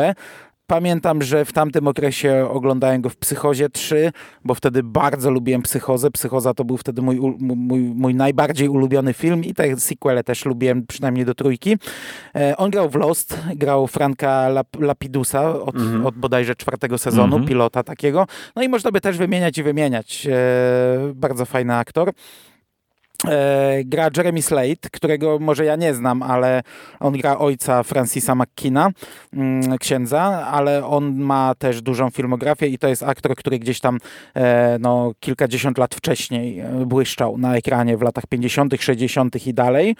Pamiętam, 0.66 1.22
że 1.22 1.44
w 1.44 1.52
tamtym 1.52 1.88
okresie 1.88 2.48
oglądałem 2.50 3.02
go 3.02 3.08
w 3.08 3.16
Psychozie 3.16 3.68
3, 3.68 4.12
bo 4.44 4.54
wtedy 4.54 4.82
bardzo 4.82 5.30
lubiłem 5.30 5.62
Psychozę. 5.62 6.10
Psychoza 6.10 6.54
to 6.54 6.64
był 6.64 6.76
wtedy 6.76 7.02
mój, 7.02 7.20
mój, 7.40 7.80
mój 7.80 8.14
najbardziej 8.14 8.68
ulubiony 8.68 9.14
film 9.14 9.44
i 9.44 9.54
te 9.54 9.76
sequele 9.76 10.24
też 10.24 10.44
lubiłem, 10.44 10.86
przynajmniej 10.86 11.24
do 11.24 11.34
trójki. 11.34 11.76
E, 12.34 12.56
on 12.56 12.70
grał 12.70 12.90
w 12.90 12.94
Lost, 12.94 13.40
grał 13.54 13.86
Franka 13.86 14.48
Lap 14.48 14.80
Lapidusa 14.80 15.60
od, 15.60 15.74
-hmm. 15.74 16.06
od 16.06 16.14
bodajże 16.14 16.54
czwartego 16.54 16.98
sezonu, 16.98 17.38
-hmm. 17.38 17.48
pilota 17.48 17.82
takiego. 17.82 18.26
No 18.56 18.62
i 18.62 18.68
można 18.68 18.90
by 18.90 19.00
też 19.00 19.18
wymieniać 19.18 19.58
i 19.58 19.62
wymieniać. 19.62 20.26
E, 20.30 21.12
bardzo 21.14 21.44
fajny 21.44 21.74
aktor. 21.74 22.12
E, 23.28 23.84
gra 23.84 24.10
Jeremy 24.16 24.42
Slate, 24.42 24.90
którego 24.92 25.38
może 25.38 25.64
ja 25.64 25.76
nie 25.76 25.94
znam, 25.94 26.22
ale 26.22 26.62
on 27.00 27.12
gra 27.12 27.38
ojca 27.38 27.82
Francisa 27.82 28.34
McKina, 28.34 28.90
mm, 29.32 29.78
księdza, 29.78 30.22
ale 30.46 30.86
on 30.86 31.20
ma 31.20 31.54
też 31.54 31.82
dużą 31.82 32.10
filmografię 32.10 32.66
i 32.66 32.78
to 32.78 32.88
jest 32.88 33.02
aktor, 33.02 33.36
który 33.36 33.58
gdzieś 33.58 33.80
tam 33.80 33.98
e, 34.34 34.78
no, 34.80 35.12
kilkadziesiąt 35.20 35.78
lat 35.78 35.94
wcześniej 35.94 36.60
e, 36.60 36.86
błyszczał 36.86 37.38
na 37.38 37.56
ekranie 37.56 37.96
w 37.96 38.02
latach 38.02 38.26
50., 38.26 38.74
60. 38.80 39.46
i 39.46 39.54
dalej 39.54 39.96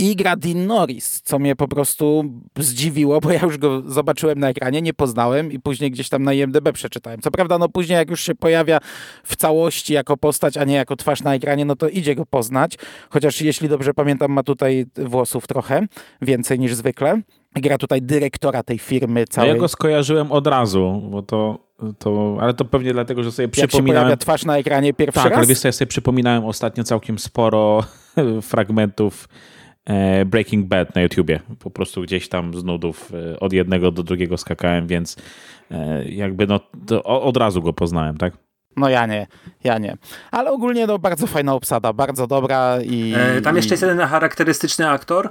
i 0.00 0.16
gra 0.16 0.36
Dean 0.36 0.66
Norris, 0.66 1.22
co 1.24 1.38
mnie 1.38 1.56
po 1.56 1.68
prostu 1.68 2.24
zdziwiło, 2.58 3.20
bo 3.20 3.32
ja 3.32 3.40
już 3.40 3.58
go 3.58 3.82
zobaczyłem 3.86 4.38
na 4.38 4.48
ekranie, 4.48 4.82
nie 4.82 4.94
poznałem 4.94 5.52
i 5.52 5.58
później 5.60 5.90
gdzieś 5.90 6.08
tam 6.08 6.22
na 6.22 6.32
IMDB 6.32 6.72
przeczytałem. 6.72 7.20
Co 7.20 7.30
prawda, 7.30 7.58
no 7.58 7.68
później 7.68 7.96
jak 7.96 8.10
już 8.10 8.20
się 8.20 8.34
pojawia 8.34 8.78
w 9.24 9.36
całości 9.36 9.92
jako 9.92 10.16
postać, 10.16 10.56
a 10.56 10.64
nie 10.64 10.74
jako 10.74 10.96
twarz 10.96 11.22
na 11.22 11.34
ekranie, 11.34 11.64
no 11.64 11.76
to 11.76 11.88
idzie 11.88 12.14
go 12.14 12.26
poznać, 12.26 12.74
chociaż 13.10 13.40
jeśli 13.42 13.68
dobrze 13.68 13.94
pamiętam, 13.94 14.32
ma 14.32 14.42
tutaj 14.42 14.86
włosów 14.96 15.46
trochę, 15.46 15.86
więcej 16.22 16.58
niż 16.58 16.74
zwykle. 16.74 17.20
Gra 17.56 17.78
tutaj 17.78 18.02
dyrektora 18.02 18.62
tej 18.62 18.78
firmy 18.78 19.24
całej. 19.26 19.50
Ja 19.50 19.56
go 19.56 19.68
skojarzyłem 19.68 20.32
od 20.32 20.46
razu, 20.46 21.02
bo 21.10 21.22
to, 21.22 21.58
to 21.98 22.36
ale 22.40 22.54
to 22.54 22.64
pewnie 22.64 22.92
dlatego, 22.92 23.22
że 23.22 23.32
sobie 23.32 23.48
Jak 23.56 23.68
przypominałem... 23.68 24.18
twarz 24.18 24.44
na 24.44 24.58
ekranie 24.58 24.94
pierwszy 24.94 25.20
Tak, 25.20 25.30
raz? 25.30 25.38
ale 25.38 25.46
wiesz 25.46 25.60
co, 25.60 25.68
ja 25.68 25.72
sobie 25.72 25.86
przypominałem 25.86 26.44
ostatnio 26.44 26.84
całkiem 26.84 27.18
sporo 27.18 27.84
fragmentów 28.42 29.28
Breaking 30.26 30.66
Bad 30.66 30.94
na 30.94 31.00
YouTubie. 31.00 31.40
Po 31.58 31.70
prostu 31.70 32.02
gdzieś 32.02 32.28
tam 32.28 32.54
z 32.54 32.64
nudów 32.64 33.12
e, 33.34 33.40
od 33.40 33.52
jednego 33.52 33.90
do 33.90 34.02
drugiego 34.02 34.36
skakałem, 34.36 34.86
więc 34.86 35.16
e, 35.70 36.04
jakby 36.04 36.46
no 36.46 36.60
od 37.04 37.36
razu 37.36 37.62
go 37.62 37.72
poznałem, 37.72 38.16
tak? 38.16 38.32
No 38.76 38.88
ja 38.88 39.06
nie, 39.06 39.26
ja 39.64 39.78
nie. 39.78 39.96
Ale 40.30 40.50
ogólnie 40.50 40.86
no 40.86 40.98
bardzo 40.98 41.26
fajna 41.26 41.54
obsada, 41.54 41.92
bardzo 41.92 42.26
dobra 42.26 42.78
i... 42.82 43.14
E, 43.16 43.40
tam 43.40 43.56
jeszcze 43.56 43.68
i... 43.68 43.72
jest 43.72 43.82
jeden 43.82 44.08
charakterystyczny 44.08 44.88
aktor, 44.88 45.28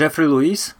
Jeffrey 0.00 0.28
Lewis. 0.28 0.74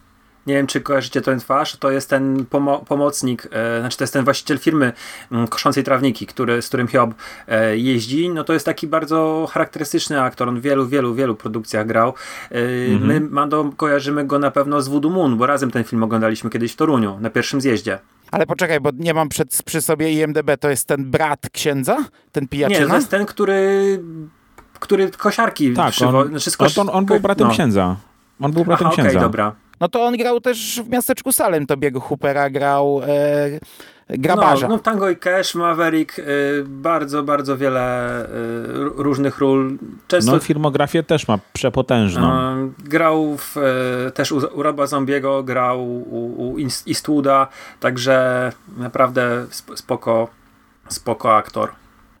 Nie 0.47 0.53
wiem, 0.53 0.67
czy 0.67 0.81
kojarzycie 0.81 1.21
tę 1.21 1.37
twarz. 1.37 1.75
To 1.75 1.91
jest 1.91 2.09
ten 2.09 2.45
pomo 2.49 2.79
pomocnik, 2.79 3.47
e, 3.51 3.79
znaczy 3.79 3.97
to 3.97 4.03
jest 4.03 4.13
ten 4.13 4.23
właściciel 4.25 4.57
firmy 4.59 4.93
m, 5.31 5.47
koszącej 5.47 5.83
trawniki, 5.83 6.27
który, 6.27 6.61
z 6.61 6.67
którym 6.67 6.87
Hiob 6.87 7.13
e, 7.47 7.77
jeździ. 7.77 8.29
No 8.29 8.43
to 8.43 8.53
jest 8.53 8.65
taki 8.65 8.87
bardzo 8.87 9.47
charakterystyczny 9.51 10.21
aktor. 10.21 10.49
On 10.49 10.59
w 10.59 10.61
wielu, 10.61 10.87
wielu, 10.87 11.15
wielu 11.15 11.35
produkcjach 11.35 11.87
grał. 11.87 12.13
E, 12.51 12.55
My, 12.99 13.19
Mando, 13.21 13.69
kojarzymy 13.77 14.25
go 14.25 14.39
na 14.39 14.51
pewno 14.51 14.81
z 14.81 14.87
Voodoo 14.87 15.11
Moon, 15.11 15.37
bo 15.37 15.45
razem 15.45 15.71
ten 15.71 15.83
film 15.83 16.03
oglądaliśmy 16.03 16.49
kiedyś 16.49 16.71
w 16.73 16.75
Toruniu, 16.75 17.17
na 17.19 17.29
pierwszym 17.29 17.61
zjeździe. 17.61 17.99
Ale 18.31 18.45
poczekaj, 18.45 18.79
bo 18.79 18.89
nie 18.97 19.13
mam 19.13 19.29
przed, 19.29 19.63
przy 19.65 19.81
sobie 19.81 20.11
IMDB, 20.11 20.51
to 20.59 20.69
jest 20.69 20.87
ten 20.87 21.11
brat 21.11 21.39
księdza? 21.53 21.97
Ten 22.31 22.43
Nie, 22.43 22.47
pijaczyna? 22.47 22.87
to 22.87 22.95
jest 22.95 23.09
ten, 23.09 23.25
który, 23.25 23.99
który 24.79 25.11
kosiarki 25.11 25.73
Tak, 25.73 25.93
przywo- 25.93 26.21
on, 26.21 26.27
znaczy 26.27 26.49
on, 26.59 26.67
kosz- 26.67 26.81
on, 26.81 26.89
on 26.89 27.05
był 27.05 27.19
bratem 27.19 27.47
no. 27.47 27.53
księdza. 27.53 27.95
On 28.41 28.51
był 28.51 28.65
bratem 28.65 28.87
Aha, 28.87 28.93
okej, 28.93 29.05
księdza. 29.05 29.19
dobra. 29.25 29.55
No 29.79 29.89
to 29.89 30.03
on 30.05 30.17
grał 30.17 30.41
też 30.41 30.81
w 30.85 30.89
miasteczku 30.89 31.31
Salem, 31.31 31.67
Tobiego 31.67 31.99
Hoopera 31.99 32.49
grał 32.49 33.01
e, 33.07 33.59
grabarza. 34.09 34.67
No, 34.67 34.75
no 34.75 34.79
Tango 34.81 35.09
i 35.09 35.17
Cash, 35.17 35.55
Maverick, 35.55 36.19
y, 36.19 36.23
bardzo, 36.67 37.23
bardzo 37.23 37.57
wiele 37.57 38.25
y, 38.25 38.27
różnych 38.95 39.37
ról. 39.39 39.77
Często 40.07 40.31
No 40.31 40.39
filmografię 40.39 41.03
też 41.03 41.27
ma 41.27 41.39
przepotężną. 41.53 42.29
y, 42.67 42.71
grał 42.89 43.37
w, 43.37 43.57
y, 43.57 44.11
też 44.11 44.31
u, 44.31 44.37
u 44.37 44.63
Roba 44.63 44.87
Zombiego, 44.87 45.43
grał 45.43 45.85
u, 45.95 46.49
u 46.51 46.57
East- 46.57 46.87
Eastwooda, 46.87 47.47
także 47.79 48.51
naprawdę 48.77 49.45
sp- 49.59 49.75
spoko, 49.77 50.27
spoko 50.87 51.35
aktor. 51.35 51.69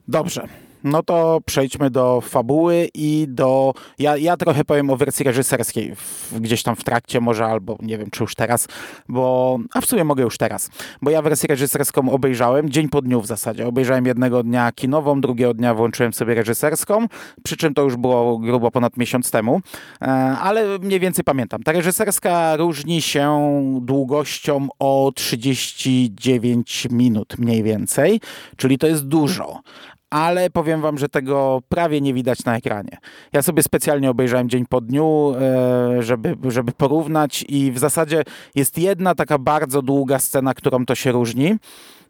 Dobrze. 0.07 0.47
No 0.83 1.03
to 1.03 1.39
przejdźmy 1.45 1.89
do 1.89 2.21
fabuły 2.21 2.89
i 2.93 3.25
do... 3.29 3.73
Ja, 3.99 4.17
ja 4.17 4.37
trochę 4.37 4.65
powiem 4.65 4.89
o 4.89 4.97
wersji 4.97 5.25
reżyserskiej, 5.25 5.95
w, 5.95 6.39
gdzieś 6.39 6.63
tam 6.63 6.75
w 6.75 6.83
trakcie 6.83 7.19
może, 7.19 7.45
albo 7.45 7.77
nie 7.81 7.97
wiem, 7.97 8.09
czy 8.11 8.23
już 8.23 8.35
teraz, 8.35 8.67
bo... 9.09 9.57
A 9.73 9.81
w 9.81 9.85
sumie 9.85 10.03
mogę 10.03 10.23
już 10.23 10.37
teraz, 10.37 10.69
bo 11.01 11.11
ja 11.11 11.21
wersję 11.21 11.47
reżyserską 11.47 12.11
obejrzałem 12.11 12.69
dzień 12.69 12.89
po 12.89 13.01
dniu 13.01 13.21
w 13.21 13.25
zasadzie. 13.25 13.67
Obejrzałem 13.67 14.05
jednego 14.05 14.43
dnia 14.43 14.71
kinową, 14.71 15.21
drugiego 15.21 15.53
dnia 15.53 15.73
włączyłem 15.73 16.13
sobie 16.13 16.35
reżyserską, 16.35 17.07
przy 17.43 17.57
czym 17.57 17.73
to 17.73 17.81
już 17.81 17.95
było 17.95 18.37
grubo 18.37 18.71
ponad 18.71 18.97
miesiąc 18.97 19.31
temu, 19.31 19.61
e, 20.01 20.05
ale 20.41 20.79
mniej 20.79 20.99
więcej 20.99 21.23
pamiętam. 21.23 21.63
Ta 21.63 21.71
reżyserska 21.71 22.55
różni 22.55 23.01
się 23.01 23.39
długością 23.81 24.67
o 24.79 25.11
39 25.15 26.87
minut 26.91 27.37
mniej 27.37 27.63
więcej, 27.63 28.21
czyli 28.57 28.77
to 28.77 28.87
jest 28.87 29.07
dużo 29.07 29.61
ale 30.09 30.49
powiem 30.49 30.81
wam, 30.81 30.97
że 30.97 31.09
tego 31.09 31.61
prawie 31.69 32.01
nie 32.01 32.13
widać 32.13 32.45
na 32.45 32.57
ekranie. 32.57 32.97
Ja 33.33 33.41
sobie 33.41 33.63
specjalnie 33.63 34.09
obejrzałem 34.09 34.49
dzień 34.49 34.65
po 34.65 34.81
dniu, 34.81 35.33
e, 35.41 36.03
żeby, 36.03 36.35
żeby 36.51 36.71
porównać 36.71 37.45
i 37.49 37.71
w 37.71 37.79
zasadzie 37.79 38.23
jest 38.55 38.77
jedna 38.77 39.15
taka 39.15 39.37
bardzo 39.37 39.81
długa 39.81 40.19
scena, 40.19 40.53
którą 40.53 40.85
to 40.85 40.95
się 40.95 41.11
różni. 41.11 41.55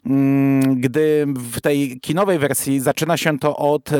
Mm, 0.06 0.80
Gdy 0.80 1.26
w 1.36 1.60
tej 1.60 2.00
kinowej 2.00 2.38
wersji 2.38 2.80
zaczyna 2.80 3.16
się 3.16 3.38
to 3.38 3.56
od 3.56 3.92
e, 3.92 3.96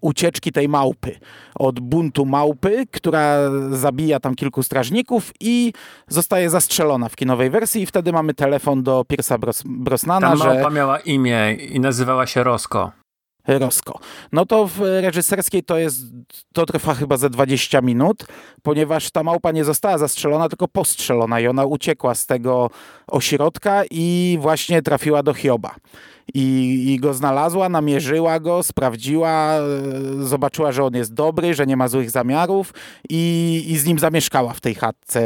ucieczki 0.00 0.52
tej 0.52 0.68
małpy, 0.68 1.18
od 1.54 1.80
buntu 1.80 2.26
małpy, 2.26 2.84
która 2.92 3.38
zabija 3.70 4.20
tam 4.20 4.34
kilku 4.34 4.62
strażników 4.62 5.32
i 5.40 5.72
zostaje 6.08 6.50
zastrzelona 6.50 7.08
w 7.08 7.16
kinowej 7.16 7.50
wersji 7.50 7.82
i 7.82 7.86
wtedy 7.86 8.12
mamy 8.12 8.34
telefon 8.34 8.82
do 8.82 9.04
Pierce'a 9.12 9.38
Bros 9.38 9.62
Brosnana, 9.66 10.30
Ta 10.30 10.36
że... 10.36 10.44
małpa 10.44 10.70
miała 10.70 10.98
imię 10.98 11.54
i 11.54 11.80
nazywała 11.80 12.26
się 12.26 12.44
Rosco. 13.46 13.98
No 14.32 14.46
to 14.46 14.66
w 14.66 14.80
reżyserskiej 14.80 15.62
to 15.62 15.78
jest, 15.78 16.00
to 16.52 16.66
trwa 16.66 16.94
chyba 16.94 17.16
ze 17.16 17.30
20 17.30 17.80
minut, 17.80 18.26
ponieważ 18.62 19.10
ta 19.10 19.22
małpa 19.22 19.52
nie 19.52 19.64
została 19.64 19.98
zastrzelona, 19.98 20.48
tylko 20.48 20.68
postrzelona 20.68 21.40
i 21.40 21.46
ona 21.46 21.64
uciekła 21.64 22.14
z 22.14 22.26
tego 22.26 22.70
ośrodka 23.06 23.82
i 23.90 24.38
właśnie 24.40 24.82
trafiła 24.82 25.22
do 25.22 25.34
Hioba. 25.34 25.74
I, 26.34 26.84
I 26.92 27.00
go 27.00 27.14
znalazła, 27.14 27.68
namierzyła 27.68 28.40
go, 28.40 28.62
sprawdziła, 28.62 29.54
e, 29.54 30.24
zobaczyła, 30.24 30.72
że 30.72 30.84
on 30.84 30.94
jest 30.94 31.14
dobry, 31.14 31.54
że 31.54 31.66
nie 31.66 31.76
ma 31.76 31.88
złych 31.88 32.10
zamiarów 32.10 32.74
i, 33.10 33.64
i 33.68 33.78
z 33.78 33.86
nim 33.86 33.98
zamieszkała 33.98 34.52
w 34.52 34.60
tej 34.60 34.74
chatce 34.74 35.20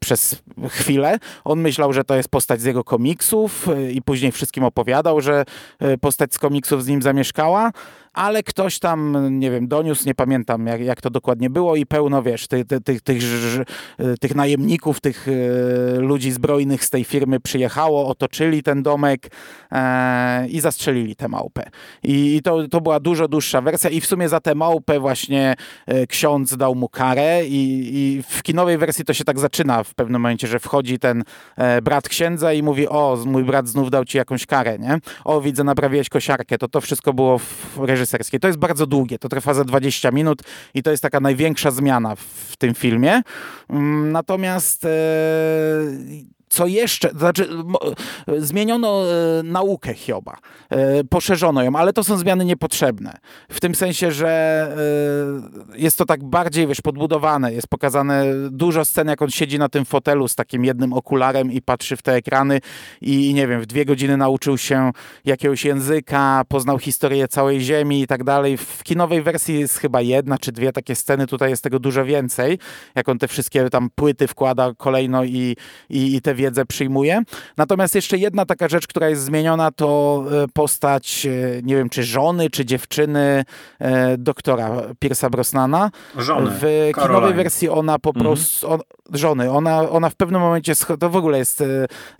przez 0.00 0.42
chwilę. 0.68 1.18
On 1.44 1.60
myślał, 1.60 1.92
że 1.92 2.04
to 2.04 2.14
jest 2.14 2.28
postać 2.28 2.60
z 2.60 2.64
jego 2.64 2.84
komiksów 2.84 3.68
e, 3.68 3.92
i 3.92 4.02
później 4.02 4.32
wszystkim 4.32 4.64
opowiadał, 4.64 5.20
że 5.20 5.44
e, 5.78 5.98
postać 5.98 6.34
z 6.34 6.38
komiksów 6.38 6.84
z 6.84 6.86
nim 6.86 7.02
zamieszkała, 7.02 7.70
ale 8.14 8.42
ktoś 8.42 8.78
tam, 8.78 9.28
nie 9.38 9.50
wiem, 9.50 9.68
doniósł, 9.68 10.06
nie 10.06 10.14
pamiętam 10.14 10.66
jak, 10.66 10.80
jak 10.80 11.00
to 11.00 11.10
dokładnie 11.10 11.50
było 11.50 11.76
i 11.76 11.86
pełno, 11.86 12.22
wiesz, 12.22 12.48
tych, 12.48 12.64
tych, 12.84 13.00
tych, 13.00 13.22
tych, 14.20 14.34
najemników, 14.34 15.00
tych 15.00 15.28
e, 15.28 16.00
ludzi 16.00 16.30
zbrojnych 16.30 16.84
z 16.84 16.90
tej 16.90 17.04
firmy 17.04 17.40
przyjechało, 17.40 18.08
otoczyli 18.08 18.62
ten 18.62 18.82
domek 18.82 19.30
e, 19.72 20.48
i 20.48 20.60
zastrzelili 20.60 21.16
tę 21.16 21.28
małpę. 21.28 21.70
I, 22.02 22.40
to, 22.44 22.68
to 22.68 22.80
była 22.80 23.00
dużo 23.00 23.28
dłuższa 23.28 23.60
wersja 23.60 23.90
i 23.90 24.00
w 24.00 24.06
sumie 24.06 24.28
za 24.28 24.40
tę 24.40 24.54
małpę 24.54 25.00
właśnie 25.00 25.54
e, 25.86 26.06
ksiądz 26.06 26.56
dał 26.56 26.74
mu 26.74 26.88
karę 26.88 27.46
i, 27.46 27.90
i 27.92 28.22
w 28.22 28.42
kinowej 28.42 28.78
wersji 28.78 29.04
to 29.04 29.14
się 29.14 29.24
tak 29.24 29.38
zaczyna 29.38 29.84
w 29.84 29.94
pewnym 29.94 30.22
momencie, 30.22 30.46
że 30.46 30.58
wchodzi 30.58 30.98
ten 30.98 31.24
e, 31.56 31.82
brat 31.82 32.08
księdza 32.08 32.52
i 32.52 32.62
mówi, 32.62 32.88
o, 32.88 33.18
mój 33.26 33.44
brat 33.44 33.68
znów 33.68 33.90
dał 33.90 34.04
ci 34.04 34.18
jakąś 34.18 34.46
karę, 34.46 34.78
nie? 34.78 34.98
O, 35.24 35.40
widzę, 35.40 35.64
naprawiłeś 35.64 36.08
kosiarkę. 36.08 36.58
To 36.58 36.68
to 36.68 36.80
wszystko 36.80 37.12
było 37.12 37.38
w 37.38 37.78
reżyserskiej. 38.04 38.40
To 38.40 38.46
jest 38.46 38.58
bardzo 38.58 38.86
długie, 38.86 39.18
to 39.18 39.28
trwa 39.28 39.54
za 39.54 39.64
20 39.64 40.10
minut 40.10 40.42
i 40.74 40.82
to 40.82 40.90
jest 40.90 41.02
taka 41.02 41.20
największa 41.20 41.70
zmiana 41.70 42.16
w, 42.16 42.20
w 42.20 42.56
tym 42.56 42.74
filmie. 42.74 43.22
Mm, 43.70 44.12
Natomiast 44.12 44.84
e, 44.84 44.88
co 46.54 46.66
jeszcze, 46.66 47.08
to 47.08 47.18
znaczy 47.18 47.48
zmieniono 48.38 49.02
e, 49.02 49.42
naukę 49.42 49.94
Hioba, 49.94 50.36
e, 50.70 51.04
poszerzono 51.04 51.62
ją, 51.62 51.76
ale 51.76 51.92
to 51.92 52.04
są 52.04 52.18
zmiany 52.18 52.44
niepotrzebne. 52.44 53.18
W 53.48 53.60
tym 53.60 53.74
sensie, 53.74 54.12
że 54.12 54.28
e, 55.74 55.78
jest 55.78 55.98
to 55.98 56.06
tak 56.06 56.24
bardziej, 56.24 56.66
wiesz, 56.66 56.80
podbudowane, 56.80 57.52
jest 57.52 57.68
pokazane 57.68 58.24
dużo 58.50 58.84
scen, 58.84 59.08
jak 59.08 59.22
on 59.22 59.30
siedzi 59.30 59.58
na 59.58 59.68
tym 59.68 59.84
fotelu 59.84 60.28
z 60.28 60.34
takim 60.34 60.64
jednym 60.64 60.92
okularem 60.92 61.52
i 61.52 61.62
patrzy 61.62 61.96
w 61.96 62.02
te 62.02 62.12
ekrany 62.12 62.60
i, 63.00 63.30
i 63.30 63.34
nie 63.34 63.48
wiem, 63.48 63.60
w 63.60 63.66
dwie 63.66 63.84
godziny 63.84 64.16
nauczył 64.16 64.58
się 64.58 64.90
jakiegoś 65.24 65.64
języka, 65.64 66.42
poznał 66.48 66.78
historię 66.78 67.28
całej 67.28 67.60
ziemi 67.60 68.02
i 68.02 68.06
tak 68.06 68.24
dalej. 68.24 68.56
W 68.56 68.82
kinowej 68.82 69.22
wersji 69.22 69.60
jest 69.60 69.78
chyba 69.78 70.00
jedna 70.00 70.38
czy 70.38 70.52
dwie 70.52 70.72
takie 70.72 70.94
sceny, 70.94 71.26
tutaj 71.26 71.50
jest 71.50 71.62
tego 71.62 71.78
dużo 71.78 72.04
więcej, 72.04 72.58
jak 72.94 73.08
on 73.08 73.18
te 73.18 73.28
wszystkie 73.28 73.70
tam 73.70 73.90
płyty 73.94 74.26
wkłada 74.26 74.72
kolejno 74.76 75.24
i, 75.24 75.56
i, 75.90 76.16
i 76.16 76.20
te 76.20 76.34
wiedzę 76.44 76.66
przyjmuje. 76.66 77.22
Natomiast 77.56 77.94
jeszcze 77.94 78.18
jedna 78.18 78.46
taka 78.46 78.68
rzecz, 78.68 78.86
która 78.86 79.08
jest 79.08 79.22
zmieniona, 79.22 79.70
to 79.70 80.24
e, 80.44 80.48
postać, 80.48 81.26
e, 81.26 81.62
nie 81.62 81.76
wiem, 81.76 81.88
czy 81.88 82.04
żony, 82.04 82.50
czy 82.50 82.64
dziewczyny 82.64 83.44
e, 83.78 84.18
doktora 84.18 84.70
Pierce'a 85.04 85.30
Brosnana. 85.30 85.90
Żony. 86.16 86.50
W 86.50 86.60
Caroline. 86.60 86.92
kinowej 86.94 87.34
wersji 87.34 87.68
ona 87.68 87.98
po 87.98 88.12
prostu, 88.12 88.70
on, 88.70 88.80
żony, 89.12 89.50
ona, 89.50 89.90
ona 89.90 90.10
w 90.10 90.14
pewnym 90.14 90.40
momencie, 90.40 90.72
scho- 90.72 90.98
to 90.98 91.10
w 91.10 91.16
ogóle 91.16 91.38
jest 91.38 91.62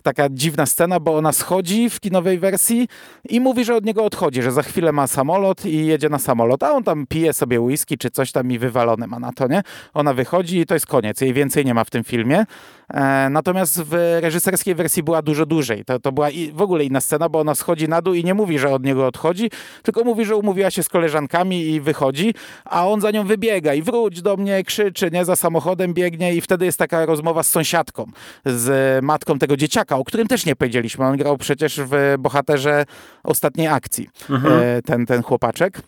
taka 0.03 0.29
dziwna 0.29 0.65
scena, 0.65 0.99
bo 0.99 1.17
ona 1.17 1.31
schodzi 1.31 1.89
w 1.89 1.99
kinowej 1.99 2.39
wersji 2.39 2.87
i 3.29 3.39
mówi, 3.39 3.65
że 3.65 3.75
od 3.75 3.85
niego 3.85 4.05
odchodzi, 4.05 4.41
że 4.41 4.51
za 4.51 4.63
chwilę 4.63 4.91
ma 4.91 5.07
samolot 5.07 5.65
i 5.65 5.85
jedzie 5.85 6.09
na 6.09 6.19
samolot, 6.19 6.63
a 6.63 6.71
on 6.71 6.83
tam 6.83 7.05
pije 7.07 7.33
sobie 7.33 7.59
whisky 7.59 7.97
czy 7.97 8.09
coś 8.09 8.31
tam 8.31 8.51
i 8.51 8.59
wywalone 8.59 9.07
ma 9.07 9.19
na 9.19 9.31
to, 9.31 9.47
nie? 9.47 9.61
Ona 9.93 10.13
wychodzi 10.13 10.59
i 10.59 10.65
to 10.65 10.73
jest 10.73 10.85
koniec, 10.87 11.21
jej 11.21 11.33
więcej 11.33 11.65
nie 11.65 11.73
ma 11.73 11.83
w 11.83 11.89
tym 11.89 12.03
filmie. 12.03 12.45
E, 12.93 13.29
natomiast 13.29 13.81
w 13.81 14.14
reżyserskiej 14.21 14.75
wersji 14.75 15.03
była 15.03 15.21
dużo 15.21 15.45
dłużej. 15.45 15.85
To, 15.85 15.99
to 15.99 16.11
była 16.11 16.27
w 16.53 16.61
ogóle 16.61 16.83
inna 16.83 17.01
scena, 17.01 17.29
bo 17.29 17.39
ona 17.39 17.55
schodzi 17.55 17.87
na 17.87 18.01
dół 18.01 18.13
i 18.13 18.23
nie 18.23 18.33
mówi, 18.33 18.59
że 18.59 18.69
od 18.69 18.83
niego 18.83 19.07
odchodzi, 19.07 19.49
tylko 19.83 20.03
mówi, 20.03 20.25
że 20.25 20.35
umówiła 20.35 20.71
się 20.71 20.83
z 20.83 20.89
koleżankami 20.89 21.61
i 21.61 21.81
wychodzi, 21.81 22.33
a 22.65 22.87
on 22.87 23.01
za 23.01 23.11
nią 23.11 23.23
wybiega 23.23 23.73
i 23.73 23.81
wróć 23.81 24.21
do 24.21 24.37
mnie, 24.37 24.63
krzyczy, 24.63 25.11
nie, 25.11 25.25
za 25.25 25.35
samochodem 25.35 25.93
biegnie 25.93 26.35
i 26.35 26.41
wtedy 26.41 26.65
jest 26.65 26.79
taka 26.79 27.05
rozmowa 27.05 27.43
z 27.43 27.49
sąsiadką, 27.49 28.05
z 28.45 29.03
matką 29.03 29.39
tego 29.39 29.57
dzieciaka, 29.57 29.97
o 29.97 30.03
którym 30.03 30.27
też 30.27 30.45
nie 30.45 30.55
powiedzieliśmy. 30.55 31.05
On 31.05 31.17
grał 31.17 31.37
przecież 31.37 31.79
w 31.83 32.15
bohaterze 32.19 32.85
ostatniej 33.23 33.67
akcji, 33.67 34.09
e, 34.29 34.81
ten, 34.81 35.05
ten 35.05 35.23
chłopaczek. 35.23 35.81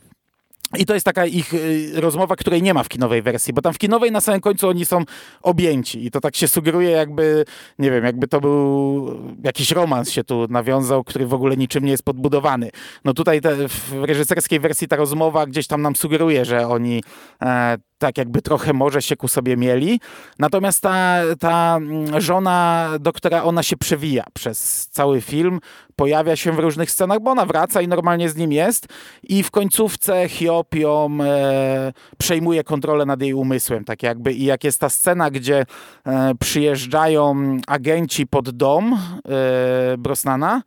I 0.78 0.86
to 0.86 0.94
jest 0.94 1.06
taka 1.06 1.26
ich 1.26 1.54
y, 1.54 1.92
rozmowa, 1.96 2.36
której 2.36 2.62
nie 2.62 2.74
ma 2.74 2.84
w 2.84 2.90
kinowej 2.90 3.22
wersji, 3.22 3.54
bo 3.54 3.62
tam 3.62 3.74
w 3.74 3.78
kinowej 3.78 4.12
na 4.12 4.22
samym 4.22 4.42
końcu 4.42 4.70
oni 4.70 4.86
są 4.86 5.04
objęci 5.42 6.06
i 6.06 6.12
to 6.12 6.22
tak 6.22 6.36
się 6.36 6.48
sugeruje 6.48 6.90
jakby, 6.90 7.46
nie 7.80 7.92
wiem, 7.92 8.04
jakby 8.04 8.28
to 8.28 8.42
był 8.42 9.08
jakiś 9.44 9.72
romans 9.72 10.12
się 10.12 10.24
tu 10.24 10.48
nawiązał, 10.50 11.04
który 11.04 11.28
w 11.28 11.34
ogóle 11.34 11.58
niczym 11.58 11.86
nie 11.86 11.92
jest 11.92 12.04
podbudowany. 12.04 12.70
No 13.06 13.14
tutaj 13.14 13.42
te, 13.42 13.68
w 13.68 13.94
reżyserskiej 14.04 14.60
wersji 14.60 14.88
ta 14.88 14.96
rozmowa 14.96 15.46
gdzieś 15.46 15.68
tam 15.68 15.82
nam 15.82 15.96
sugeruje, 15.96 16.46
że 16.46 16.68
oni 16.68 17.04
e, 17.42 17.78
tak 17.98 18.18
jakby 18.18 18.42
trochę 18.42 18.74
może 18.74 19.02
się 19.02 19.16
ku 19.16 19.28
sobie 19.28 19.58
mieli. 19.58 20.00
Natomiast 20.40 20.82
ta, 20.82 21.18
ta 21.40 21.78
mm, 21.78 22.22
żona 22.22 22.90
doktora, 23.00 23.44
ona 23.44 23.64
się 23.64 23.78
przewija 23.78 24.24
przez 24.34 24.88
cały 24.88 25.22
film, 25.22 25.60
pojawia 25.96 26.36
się 26.36 26.52
w 26.52 26.60
różnych 26.60 26.92
scenach, 26.92 27.20
bo 27.20 27.32
ona 27.32 27.46
wraca 27.46 27.82
i 27.82 27.88
normalnie 27.88 28.30
z 28.30 28.36
nim 28.36 28.52
jest 28.52 28.88
i 29.24 29.44
w 29.44 29.52
końcówce 29.52 30.30
Hiob 30.30 30.76
ją 30.76 31.18
e, 31.22 31.94
przejmuje 32.18 32.64
kontrolę 32.64 33.06
nad 33.06 33.22
jej 33.22 33.34
umysłem, 33.34 33.84
tak 33.84 34.04
jakby. 34.04 34.34
I 34.34 34.46
jak 34.46 34.64
jest 34.64 34.80
ta 34.80 34.90
scena, 34.90 35.32
gdzie 35.32 35.66
e, 36.06 36.36
przyjeżdżają 36.40 37.58
agenci 37.68 38.28
pod 38.28 38.50
dom 38.50 38.94
e, 38.94 39.98
Brosnana, 39.98 40.62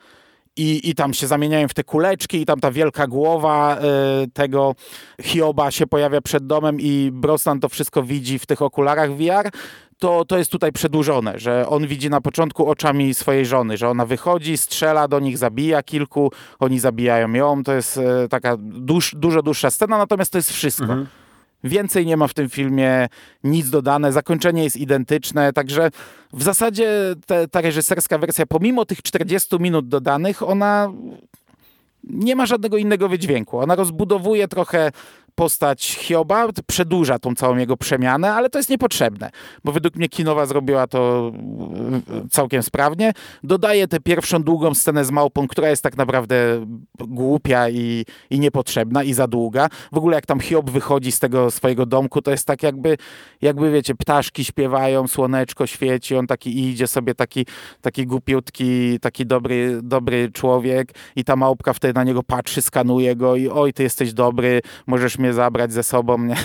i, 0.57 0.91
I 0.91 0.95
tam 0.95 1.15
się 1.15 1.27
zamieniają 1.27 1.69
w 1.69 1.75
te 1.75 1.85
kuleczki, 1.85 2.41
i 2.41 2.47
tam 2.47 2.61
ta 2.61 2.71
wielka 2.71 3.07
głowa 3.07 3.77
e, 3.77 3.81
tego 4.33 4.75
Hioba 5.23 5.71
się 5.71 5.87
pojawia 5.87 6.21
przed 6.21 6.47
domem, 6.47 6.81
i 6.81 7.11
Brosnan 7.13 7.61
to 7.61 7.69
wszystko 7.69 8.03
widzi 8.03 8.39
w 8.39 8.47
tych 8.47 8.63
okularach 8.63 9.17
VR. 9.17 9.51
To, 9.99 10.25
to 10.25 10.39
jest 10.39 10.53
tutaj 10.53 10.73
przedłużone, 10.73 11.39
że 11.39 11.69
on 11.69 11.87
widzi 11.87 12.11
na 12.11 12.21
początku 12.21 12.71
oczami 12.71 13.15
swojej 13.15 13.47
żony, 13.47 13.77
że 13.77 13.89
ona 13.89 14.07
wychodzi, 14.07 14.57
strzela 14.57 15.09
do 15.09 15.21
nich, 15.21 15.39
zabija 15.39 15.83
kilku, 15.83 16.33
oni 16.59 16.79
zabijają 16.79 17.33
ją. 17.33 17.65
To 17.65 17.73
jest 17.73 17.97
e, 17.97 18.29
taka 18.29 18.57
dużo 19.15 19.43
dłuższa 19.43 19.71
scena, 19.71 19.99
natomiast 19.99 20.33
to 20.33 20.39
jest 20.39 20.53
wszystko. 20.53 20.87
Więcej 21.65 22.07
nie 22.07 22.17
ma 22.17 22.29
w 22.29 22.35
tym 22.35 22.49
filmie, 22.49 23.09
nic 23.45 23.71
dodane, 23.71 24.13
zakończenie 24.13 24.65
jest 24.65 24.77
identyczne, 24.77 25.53
także 25.53 25.91
w 26.33 26.43
zasadzie 26.43 27.15
te, 27.27 27.49
ta 27.49 27.61
reżyserska 27.61 28.19
wersja, 28.19 28.47
pomimo 28.47 28.85
tych 28.85 29.03
40 29.03 29.57
minut 29.61 29.89
dodanych, 29.89 30.43
ona 30.43 30.93
nie 32.05 32.37
ma 32.37 32.47
żadnego 32.47 32.77
innego 32.77 33.09
wydźwięku. 33.09 33.59
Ona 33.59 33.75
rozbudowuje 33.75 34.49
trochę 34.49 34.93
postać 35.41 35.83
Hioba, 35.83 36.47
przedłuża 36.67 37.19
tą 37.19 37.35
całą 37.35 37.57
jego 37.57 37.77
przemianę, 37.77 38.33
ale 38.33 38.51
to 38.51 38.59
jest 38.59 38.71
niepotrzebne, 38.71 39.31
bo 39.65 39.73
według 39.73 39.97
mnie 39.97 40.09
Kinowa 40.09 40.47
zrobiła 40.47 40.87
to 40.87 41.33
e, 42.25 42.29
całkiem 42.31 42.63
sprawnie. 42.63 43.13
Dodaje 43.45 43.89
tę 43.89 44.01
pierwszą 44.01 44.43
długą 44.43 44.75
scenę 44.75 45.05
z 45.05 45.11
małpą, 45.11 45.49
która 45.49 45.69
jest 45.71 45.83
tak 45.83 45.97
naprawdę 45.97 46.67
głupia 46.99 47.69
i, 47.69 48.05
i 48.31 48.41
niepotrzebna 48.41 49.03
i 49.03 49.13
za 49.13 49.27
długa. 49.27 49.69
W 49.93 49.99
ogóle 49.99 50.15
jak 50.15 50.27
tam 50.27 50.41
Hiob 50.41 50.71
wychodzi 50.71 51.13
z 51.13 51.19
tego 51.19 51.51
swojego 51.51 51.87
domku, 51.87 52.23
to 52.23 52.31
jest 52.31 52.47
tak 52.47 52.63
jakby, 52.63 52.97
jakby 53.43 53.71
wiecie, 53.71 53.95
ptaszki 53.95 54.45
śpiewają, 54.45 55.09
słoneczko 55.09 55.67
świeci, 55.67 56.17
on 56.17 56.27
taki 56.27 56.69
idzie 56.69 56.87
sobie 56.87 57.15
taki, 57.15 57.47
taki 57.81 58.07
głupiutki, 58.07 59.01
taki 59.01 59.27
dobry, 59.27 59.81
dobry 59.83 60.31
człowiek 60.33 60.95
i 61.17 61.25
ta 61.25 61.37
małpka 61.37 61.73
wtedy 61.73 61.95
na 61.95 62.05
niego 62.05 62.23
patrzy, 62.23 62.63
skanuje 62.63 63.17
go 63.17 63.37
i 63.37 63.49
oj, 63.49 63.73
ty 63.73 63.83
jesteś 63.83 64.13
dobry, 64.13 64.61
możesz 64.87 65.19
mnie 65.19 65.30
zabrać 65.33 65.73
ze 65.73 65.83
sobą, 65.83 66.19
nie? 66.19 66.37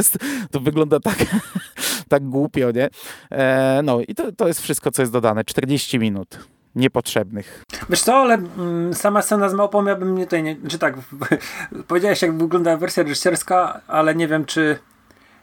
to 0.50 0.60
wygląda 0.60 1.00
tak, 1.00 1.16
tak 2.08 2.24
głupio, 2.24 2.70
nie? 2.70 2.88
E, 3.30 3.80
no 3.84 4.00
i 4.08 4.14
to, 4.14 4.32
to 4.32 4.48
jest 4.48 4.60
wszystko, 4.60 4.90
co 4.90 5.02
jest 5.02 5.12
dodane. 5.12 5.44
40 5.44 5.98
minut 5.98 6.38
niepotrzebnych. 6.74 7.64
Wiesz 7.90 8.02
co, 8.02 8.16
ale 8.16 8.34
mm, 8.34 8.94
sama 8.94 9.22
scena 9.22 9.48
z 9.48 9.54
małpą 9.54 9.84
ja 9.84 9.96
bym 9.96 10.14
nie 10.14 10.24
tutaj 10.24 10.42
nie... 10.42 10.56
Czy 10.68 10.78
tak, 10.78 10.96
powiedziałeś 11.88 12.22
jak 12.22 12.38
wygląda 12.38 12.76
wersja 12.76 13.02
reżyserska, 13.02 13.80
ale 13.86 14.14
nie 14.14 14.28
wiem 14.28 14.44
czy 14.44 14.78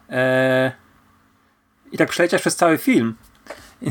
e, 0.10 0.71
i 1.91 1.97
tak 1.97 2.10
przeleciasz 2.10 2.41
przez 2.41 2.56
cały 2.56 2.77
film. 2.77 3.15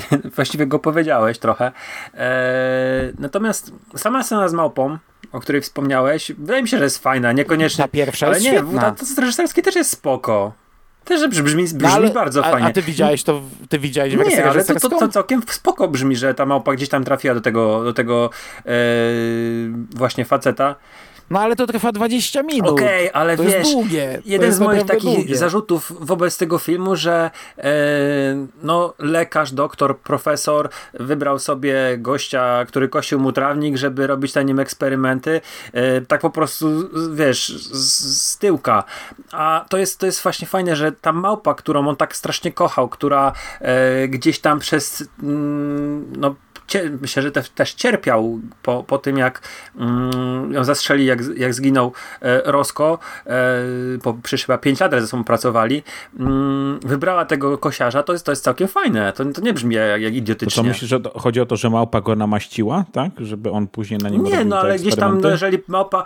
Właściwie 0.36 0.66
go 0.66 0.78
powiedziałeś 0.78 1.38
trochę. 1.38 1.72
E, 2.14 3.12
natomiast 3.18 3.72
sama 3.96 4.22
scena 4.22 4.48
z 4.48 4.52
małpą, 4.52 4.98
o 5.32 5.40
której 5.40 5.62
wspomniałeś, 5.62 6.32
wydaje 6.38 6.62
mi 6.62 6.68
się, 6.68 6.78
że 6.78 6.84
jest 6.84 6.98
fajna, 6.98 7.32
niekoniecznie. 7.32 7.84
Ta 7.84 7.88
pierwsza 7.88 8.26
ale 8.26 8.34
jest 8.34 8.46
nie, 8.46 8.52
świetna. 8.52 8.80
ta, 8.80 9.04
ta 9.16 9.20
reżyserskie 9.20 9.62
też 9.62 9.74
jest 9.74 9.90
spoko. 9.90 10.52
Też 11.04 11.28
brzmi, 11.28 11.44
brzmi, 11.44 11.64
brzmi 11.64 11.80
No, 11.82 11.88
ale- 11.88 12.10
bardzo 12.10 12.44
a, 12.44 12.50
fajnie. 12.50 12.68
A 12.68 12.72
ty 12.72 12.82
widziałeś 12.82 13.22
to, 13.22 13.42
ty 13.68 13.78
widziałeś 13.78 14.16
wersję 14.16 14.36
Nie, 14.36 14.50
ale 14.50 14.64
to, 14.64 14.80
to, 14.80 14.88
to 14.88 15.08
całkiem 15.08 15.42
spoko 15.48 15.88
brzmi, 15.88 16.16
że 16.16 16.34
ta 16.34 16.46
małpa 16.46 16.74
gdzieś 16.74 16.88
tam 16.88 17.04
trafiła 17.04 17.34
do 17.34 17.40
tego, 17.40 17.84
do 17.84 17.92
tego 17.92 18.30
e, 18.66 18.70
właśnie 19.90 20.24
faceta. 20.24 20.76
No 21.32 21.40
ale 21.40 21.56
to 21.56 21.66
trwa 21.66 21.92
20 21.92 22.42
minut. 22.42 22.70
Okej, 22.70 23.10
ale 23.12 23.36
to 23.36 23.42
wiesz, 23.42 23.52
jest 23.52 23.72
długie. 23.72 24.18
to 24.22 24.28
jeden 24.30 24.46
jest 24.46 24.58
z 24.58 24.60
moich 24.60 24.84
takich 24.84 25.14
długie. 25.14 25.36
zarzutów 25.36 25.92
wobec 26.00 26.38
tego 26.38 26.58
filmu, 26.58 26.96
że 26.96 27.30
e, 27.58 27.72
no, 28.62 28.94
lekarz, 28.98 29.52
doktor, 29.52 29.98
profesor 29.98 30.68
wybrał 30.94 31.38
sobie 31.38 31.74
gościa, 31.98 32.64
który 32.64 32.88
kosił 32.88 33.20
mu 33.20 33.32
trawnik, 33.32 33.76
żeby 33.76 34.06
robić 34.06 34.34
na 34.34 34.42
nim 34.42 34.60
eksperymenty. 34.60 35.40
E, 35.72 36.00
tak 36.00 36.20
po 36.20 36.30
prostu, 36.30 36.68
wiesz, 37.14 37.48
z, 37.58 38.20
z 38.20 38.38
tyłka. 38.38 38.84
A 39.32 39.64
to 39.68 39.78
jest, 39.78 39.98
to 39.98 40.06
jest 40.06 40.22
właśnie 40.22 40.46
fajne, 40.46 40.76
że 40.76 40.92
ta 40.92 41.12
małpa, 41.12 41.54
którą 41.54 41.88
on 41.88 41.96
tak 41.96 42.16
strasznie 42.16 42.52
kochał, 42.52 42.88
która 42.88 43.32
e, 43.60 44.08
gdzieś 44.08 44.40
tam 44.40 44.58
przez 44.58 45.04
mm, 45.22 46.12
no, 46.16 46.34
myślę, 47.00 47.22
że 47.22 47.30
te, 47.32 47.42
też 47.42 47.74
cierpiał 47.74 48.40
po, 48.62 48.84
po 48.84 48.98
tym, 48.98 49.18
jak 49.18 49.40
mm, 49.76 50.52
ją 50.52 50.64
zastrzeli, 50.64 51.06
jak, 51.06 51.18
jak 51.36 51.54
zginął 51.54 51.92
e, 52.22 52.42
Rosco, 52.52 52.98
e, 53.26 53.32
po, 54.02 54.14
przecież 54.22 54.46
chyba 54.46 54.58
5 54.58 54.80
lat 54.80 54.92
ze 54.92 55.06
sobą 55.06 55.24
pracowali, 55.24 55.82
mm, 56.20 56.80
wybrała 56.84 57.24
tego 57.24 57.58
kosiarza, 57.58 58.02
to 58.02 58.12
jest, 58.12 58.24
to 58.26 58.32
jest 58.32 58.44
całkiem 58.44 58.68
fajne. 58.68 59.12
To, 59.12 59.24
to 59.24 59.40
nie 59.40 59.52
brzmi 59.52 59.74
jak, 59.74 60.02
jak 60.02 60.12
To 60.12 60.16
co 60.16 60.18
idiotycznie. 60.18 60.62
myślisz, 60.62 60.90
że 60.90 61.00
to, 61.00 61.18
chodzi 61.18 61.40
o 61.40 61.46
to, 61.46 61.56
że 61.56 61.70
małpa 61.70 62.00
go 62.00 62.16
namaściła, 62.16 62.84
tak? 62.92 63.10
Żeby 63.18 63.50
on 63.50 63.66
później 63.66 64.00
na 64.00 64.08
nim 64.08 64.22
nie, 64.24 64.44
no 64.44 64.58
ale 64.58 64.78
gdzieś 64.78 64.96
tam, 64.96 65.20
no, 65.20 65.28
jeżeli 65.28 65.58
małpa, 65.68 66.04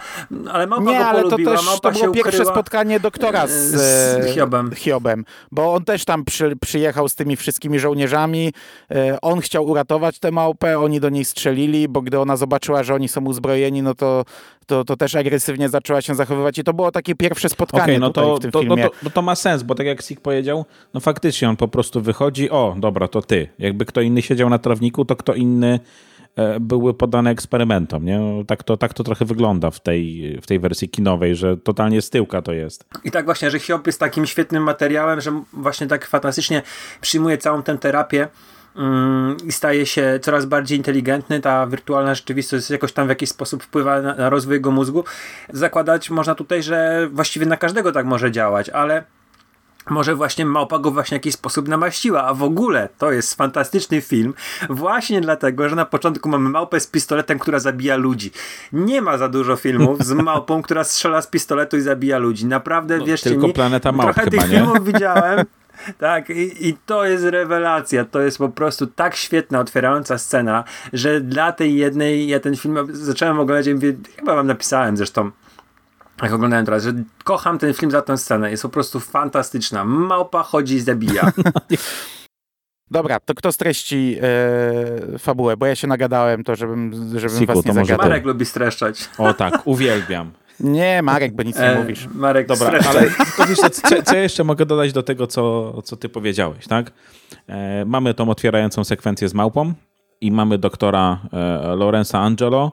ale 0.53 0.67
małpa 0.67 0.91
Nie, 0.91 0.99
go 0.99 1.07
ale 1.07 1.23
to 1.23 1.29
polubiła, 1.31 1.57
też 1.57 1.67
małpa 1.67 1.89
to 1.91 1.95
się 1.95 2.03
było 2.03 2.15
pierwsze 2.15 2.31
ukryła. 2.39 2.53
spotkanie 2.55 3.01
doktora 3.01 3.47
z, 3.47 3.51
z 3.53 3.75
e, 4.27 4.33
Hiobem. 4.33 4.71
Hiobem. 4.75 5.25
Bo 5.53 5.75
on 5.75 5.85
też 5.85 6.05
tam 6.05 6.25
przy, 6.25 6.57
przyjechał 6.61 7.09
z 7.09 7.15
tymi 7.15 7.37
wszystkimi 7.37 7.79
żołnierzami. 7.79 8.53
E, 8.91 9.19
On 9.23 9.41
chciał 9.41 9.67
uratować 9.67 10.19
tę 10.19 10.31
małpę, 10.31 10.56
oni 10.79 11.01
do 11.01 11.09
niej 11.09 11.25
strzelili, 11.25 11.89
bo 11.89 12.03
gdy 12.03 12.21
ona 12.21 12.37
zobaczyła, 12.37 12.83
że 12.83 12.95
oni 12.95 13.09
są 13.09 13.25
uzbrojeni, 13.25 13.83
no 13.83 13.95
to, 13.95 14.25
to, 14.67 14.85
to 14.85 14.97
też 14.97 15.15
agresywnie 15.15 15.69
zaczęła 15.69 16.03
się 16.03 16.15
zachowywać 16.15 16.59
i 16.59 16.65
to 16.65 16.75
było 16.75 16.91
takie 16.93 17.15
pierwsze 17.15 17.49
spotkanie 17.49 17.83
Okej, 17.83 18.01
no 18.01 18.09
tutaj 18.09 18.25
to, 18.25 18.37
w 18.37 18.41
tym 18.41 18.51
to, 18.51 18.63
no, 18.63 18.65
filmie. 18.65 18.91
to, 18.91 18.97
no 19.03 19.11
to 19.11 19.23
ma 19.23 19.35
sens, 19.35 19.63
bo 19.63 19.75
tak 19.75 19.87
jak 19.87 20.03
Sik 20.03 20.21
powiedział, 20.21 20.65
no 20.95 21.01
faktycznie 21.01 21.49
on 21.49 21.57
po 21.57 21.69
prostu 21.69 22.01
wychodzi, 22.01 22.51
o, 22.51 22.77
dobra, 22.79 23.09
to 23.09 23.23
ty. 23.23 23.49
Jakby 23.59 23.85
kto 23.85 24.01
inny 24.01 24.23
siedział 24.23 24.51
na 24.51 24.59
trawniku, 24.59 25.05
to 25.05 25.17
kto 25.17 25.35
inny 25.35 25.81
e, 26.37 26.61
były 26.61 26.95
podane 26.95 27.31
eksperymentom, 27.31 28.05
nie? 28.05 28.19
No, 28.19 28.45
tak, 28.45 28.63
to, 28.63 28.77
tak 28.77 28.95
to 28.95 29.05
trochę 29.05 29.25
wygląda 29.25 29.71
w 29.71 29.81
tej, 29.81 30.39
w 30.43 30.47
tej 30.47 30.59
wersji 30.59 30.89
kinowej, 30.89 31.37
że 31.37 31.57
totalnie 31.57 32.03
z 32.03 32.11
tyłka 32.11 32.43
to 32.43 32.53
jest. 32.53 32.85
I 33.05 33.11
tak 33.11 33.25
właśnie, 33.25 33.51
że 33.51 33.59
Hiob 33.59 33.87
jest 33.87 34.01
takim 34.01 34.27
świetnym 34.27 34.63
materiałem, 34.63 35.21
że 35.21 35.43
właśnie 35.53 35.87
tak 35.87 36.07
fantastycznie 36.07 36.63
przyjmuje 37.01 37.39
całą 37.39 37.63
tę 37.63 37.79
terapię 37.79 38.29
i 39.45 39.53
staje 39.53 39.87
się 39.87 40.19
coraz 40.23 40.45
bardziej 40.47 40.79
inteligentny. 40.79 41.41
Ta 41.41 41.67
wirtualna 41.67 42.15
rzeczywistość 42.15 42.71
jakoś 42.71 42.93
tam 42.93 43.07
w 43.07 43.09
jakiś 43.09 43.29
sposób 43.29 43.63
wpływa 43.63 44.03
na, 44.03 44.15
na 44.15 44.31
rozwój 44.31 44.55
jego 44.55 44.71
mózgu. 44.71 45.05
Zakładać 45.53 46.11
można 46.11 46.35
tutaj, 46.35 46.63
że 46.63 47.09
właściwie 47.13 47.47
na 47.47 47.57
każdego 47.57 47.93
tak 47.93 48.07
może 48.07 48.33
działać, 48.33 48.69
ale 48.69 49.05
może 49.91 50.15
właśnie 50.15 50.47
małpa 50.47 50.79
go 50.79 50.91
właśnie 50.91 51.15
w 51.15 51.21
jakiś 51.21 51.35
sposób 51.35 51.69
namaściła, 51.69 52.25
a 52.25 52.35
w 52.35 52.43
ogóle 52.43 52.89
to 52.99 53.13
jest 53.13 53.35
fantastyczny 53.35 54.01
film 54.01 54.35
właśnie 54.71 55.21
dlatego, 55.21 55.69
że 55.69 55.77
na 55.77 55.85
początku 55.85 56.29
mamy 56.29 56.49
małpę 56.49 56.81
z 56.81 56.87
pistoletem, 56.87 57.39
która 57.39 57.59
zabija 57.59 57.97
ludzi. 57.97 58.31
Nie 58.73 59.03
ma 59.03 59.19
za 59.19 59.29
dużo 59.29 59.57
filmów 59.57 60.05
z 60.05 60.13
małpą, 60.13 60.63
która 60.63 60.85
strzela 60.85 61.23
z 61.23 61.27
pistoletu 61.27 61.77
i 61.77 61.81
zabija 61.81 62.19
ludzi. 62.19 62.47
Naprawdę, 62.47 62.99
No, 62.99 63.05
wierzcie 63.05 63.31
tylko 63.31 63.47
mi, 63.47 63.53
Planeta 63.53 63.93
Małp 63.93 64.15
trochę 64.15 64.31
chyba, 64.31 64.43
tych 64.43 64.51
nie? 64.51 64.57
filmów 64.59 64.85
widziałem. 64.85 65.47
Tak, 65.99 66.31
i, 66.31 66.69
i 66.69 66.77
to 66.87 67.05
jest 67.05 67.25
rewelacja. 67.25 68.05
To 68.05 68.21
jest 68.21 68.39
po 68.39 68.49
prostu 68.49 68.87
tak 68.87 69.17
świetna, 69.17 69.61
otwierająca 69.61 70.19
scena, 70.19 70.65
że 70.93 71.21
dla 71.21 71.53
tej 71.53 71.77
jednej 71.77 72.29
ja 72.29 72.41
ten 72.41 72.57
film 72.57 72.79
zacząłem 72.93 73.41
oglądać 73.41 73.67
i 73.67 73.75
mówię, 73.75 73.95
chyba 74.17 74.35
wam 74.35 74.47
napisałem 74.47 74.97
zresztą, 74.97 75.31
jak 76.23 76.33
oglądałem 76.33 76.65
teraz, 76.65 76.83
że 76.83 76.93
kocham 77.25 77.59
ten 77.59 77.75
film 77.75 77.91
za 77.91 78.03
tę 78.03 78.19
scenę. 78.19 78.51
Jest 78.51 78.63
po 78.63 78.69
prostu 78.69 79.01
fantastyczna. 79.01 79.85
Małpa 79.85 80.43
chodzi 80.43 80.75
i 80.75 80.81
zabija. 80.81 81.33
Dobra, 82.91 83.21
to 83.21 83.35
kto 83.35 83.53
streści 83.53 84.19
e, 84.23 85.19
fabułę? 85.19 85.57
Bo 85.57 85.67
ja 85.67 85.75
się 85.75 85.87
nagadałem 85.87 86.45
to, 86.45 86.57
żebym, 86.57 86.93
żebym 87.19 87.39
Siku, 87.39 87.55
was 87.55 87.65
nie 87.65 87.73
zagadał. 87.73 88.09
Marek 88.09 88.25
lubi 88.25 88.45
streszczać. 88.45 89.09
O 89.19 89.35
tak, 89.35 89.63
uwielbiam. 89.65 90.33
Nie, 90.61 91.03
Marek, 91.03 91.35
bo 91.35 91.43
nic 91.43 91.57
nie 91.57 91.63
E, 91.65 91.81
mówisz. 91.81 92.09
Marek, 92.15 92.47
Dobra, 92.49 92.79
ale 92.89 93.11
to 93.37 93.47
wiesz, 93.47 93.59
co, 93.59 94.03
co, 94.03 94.17
jeszcze 94.17 94.45
mogę 94.45 94.67
dodać 94.67 94.93
do 94.93 95.03
tego, 95.03 95.27
co, 95.27 95.73
co 95.83 95.97
ty 95.97 96.09
powiedziałeś, 96.09 96.67
tak? 96.67 96.93
E, 97.49 97.85
mamy 97.85 98.15
tą 98.15 98.29
otwierającą 98.31 98.85
sekwencję 98.85 99.29
z 99.29 99.35
małpą 99.35 99.73
i 100.21 100.33
mamy 100.33 100.59
doktora 100.59 101.21
e, 101.33 101.77
Lorenza 101.77 102.19
Angelo, 102.21 102.73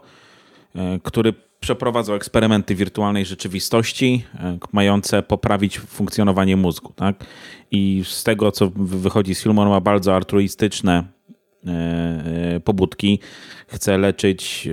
e, 0.76 1.00
który 1.04 1.34
przeprowadzał 1.60 2.16
eksperymenty 2.16 2.76
wirtualnej 2.76 3.26
rzeczywistości, 3.26 4.26
e, 4.40 4.58
mające 4.72 5.22
poprawić 5.24 5.80
funkcjonowanie 5.80 6.58
mózgu, 6.58 6.94
tak? 6.96 7.16
I 7.72 8.04
z 8.06 8.24
tego, 8.24 8.52
co 8.52 8.70
wy- 8.70 9.00
wychodzi 9.00 9.36
z 9.36 9.44
filmu, 9.44 9.62
on 9.62 9.70
ma 9.70 9.80
bardzo 9.82 10.16
altruistyczne 10.16 11.04
e, 11.68 11.70
e, 12.56 12.60
pobudki, 12.60 13.20
chce 13.68 13.98
leczyć 13.98 14.70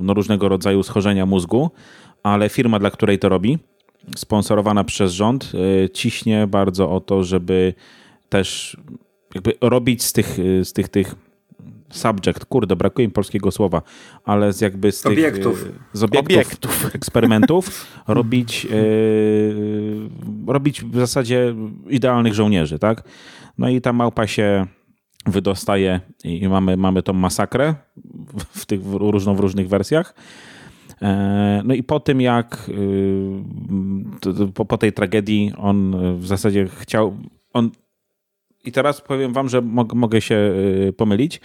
no, 0.00 0.14
różnego 0.14 0.48
rodzaju 0.48 0.82
schorzenia 0.82 1.26
mózgu, 1.26 1.70
ale 2.22 2.48
firma, 2.48 2.78
dla 2.78 2.90
której 2.90 3.18
to 3.18 3.28
robi, 3.28 3.58
sponsorowana 4.16 4.84
przez 4.84 5.12
rząd, 5.12 5.52
e, 5.84 5.90
ciśnie 5.90 6.46
bardzo 6.46 6.90
o 6.90 7.00
to, 7.00 7.24
żeby 7.24 7.74
też 8.28 8.76
jakby 9.34 9.52
robić 9.60 10.02
z 10.02 10.12
tych, 10.12 10.38
e, 10.38 10.64
z 10.64 10.72
tych, 10.72 10.88
tych 10.88 11.14
subject, 11.90 12.44
kurde, 12.44 12.76
brakuje 12.76 13.08
mi 13.08 13.12
polskiego 13.12 13.50
słowa, 13.50 13.82
ale 14.24 14.52
z 14.52 14.60
jakby 14.60 14.92
z 14.92 15.02
tych... 15.02 15.12
Obiektów. 15.12 15.66
e, 15.94 15.98
Z 15.98 16.02
obiektów, 16.02 16.32
Obiektów. 16.32 16.86
eksperymentów 16.96 17.86
robić, 18.08 18.66
e, 18.66 18.68
robić 20.52 20.84
w 20.84 20.96
zasadzie 20.96 21.54
idealnych 21.88 22.34
żołnierzy, 22.34 22.78
tak? 22.78 23.02
No 23.58 23.68
i 23.68 23.80
ta 23.80 23.92
małpa 23.92 24.26
się 24.26 24.66
wydostaje 25.26 26.00
i 26.24 26.48
mamy, 26.48 26.76
mamy 26.76 27.02
tą 27.02 27.12
masakrę 27.12 27.74
w 28.50 28.66
tych 28.66 28.82
w 28.82 28.94
różno, 28.94 29.34
w 29.34 29.40
różnych 29.40 29.68
wersjach. 29.68 30.14
E, 31.02 31.62
No 31.64 31.74
i 31.74 31.82
po 31.82 32.00
tym, 32.00 32.20
jak 32.20 32.70
y, 34.48 34.52
po, 34.68 34.78
tej 34.78 34.92
tragedii 34.92 35.52
on 35.56 35.96
w 36.18 36.26
zasadzie 36.26 36.68
chciał. 36.68 37.16
On, 37.52 37.70
I 38.64 38.72
teraz 38.72 39.00
powiem 39.00 39.32
wam, 39.32 39.48
że 39.48 39.62
mog, 39.62 39.94
mogę 39.94 40.20
się 40.20 40.34
y, 40.34 40.92
pomylić. 40.96 41.40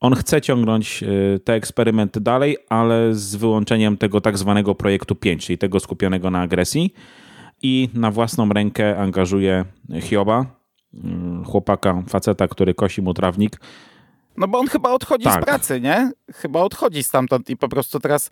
On 0.00 0.14
chce 0.14 0.40
ciągnąć 0.40 1.02
y, 1.02 1.40
te 1.44 1.54
eksperymenty 1.54 2.20
dalej, 2.20 2.56
ale 2.68 3.14
z 3.14 3.36
wyłączeniem 3.36 3.96
tego 3.96 4.20
tak 4.20 4.38
zwanego 4.38 4.74
projektu 4.74 5.14
5, 5.14 5.46
czyli 5.46 5.58
tego 5.58 5.80
skupionego 5.80 6.30
na 6.30 6.40
agresji. 6.40 6.94
I 7.62 7.88
na 7.94 8.10
własną 8.10 8.48
rękę 8.48 8.98
angażuje 8.98 9.64
Hioba, 10.00 10.46
chłopaka, 11.46 12.02
faceta, 12.08 12.48
który 12.48 12.74
kosi 12.74 13.02
mu 13.02 13.14
trawnik. 13.14 13.60
No 14.38 14.48
bo 14.48 14.58
on 14.58 14.66
chyba 14.66 14.92
odchodzi 14.92 15.24
Tak. 15.24 15.42
z 15.42 15.46
pracy, 15.46 15.80
nie? 15.80 16.10
Chyba 16.34 16.60
odchodzi 16.62 17.02
stamtąd 17.02 17.50
i 17.50 17.56
po 17.56 17.68
prostu 17.68 18.00
teraz 18.00 18.30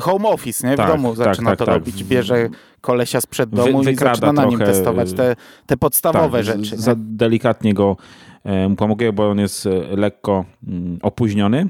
home 0.00 0.28
office, 0.28 0.66
nie? 0.68 0.74
W 0.74 0.76
Tak, 0.76 0.88
domu 0.88 1.08
tak, 1.08 1.16
zaczyna 1.16 1.50
tak, 1.50 1.58
to 1.58 1.64
tak. 1.66 1.74
robić. 1.74 2.04
Bierze 2.04 2.48
kolesia 2.80 3.20
sprzed 3.20 3.50
Wy- 3.50 3.56
domu 3.56 3.82
i 3.82 3.84
wykrada 3.84 4.14
zaczyna 4.14 4.32
na 4.32 4.44
nim 4.44 4.58
testować 4.58 5.12
te, 5.12 5.36
te 5.66 5.76
podstawowe 5.76 6.38
Tak, 6.38 6.46
rzeczy. 6.46 6.76
z- 6.76 6.80
Za 6.80 6.90
Nie? 6.90 6.96
delikatnie 7.00 7.74
go 7.74 7.96
e, 8.44 8.68
mu 8.68 8.76
pomogę, 8.76 9.12
bo 9.12 9.30
on 9.30 9.38
jest 9.38 9.66
e, 9.66 9.70
lekko 9.96 10.44
mm, 10.68 10.98
opóźniony, 11.02 11.68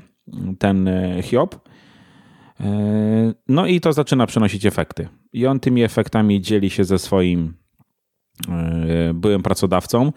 ten 0.59 0.89
e, 0.89 1.23
Hiob. 1.23 1.61
No 3.49 3.67
i 3.67 3.81
to 3.81 3.93
zaczyna 3.93 4.27
przynosić 4.27 4.67
efekty. 4.67 5.09
I 5.33 5.47
on 5.47 5.61
tymi 5.61 5.83
efektami 5.83 6.41
dzieli 6.41 6.71
się 6.71 6.85
ze 6.85 6.99
swoim 6.99 7.55
byłym 9.15 9.43
pracodawcą 9.43 10.13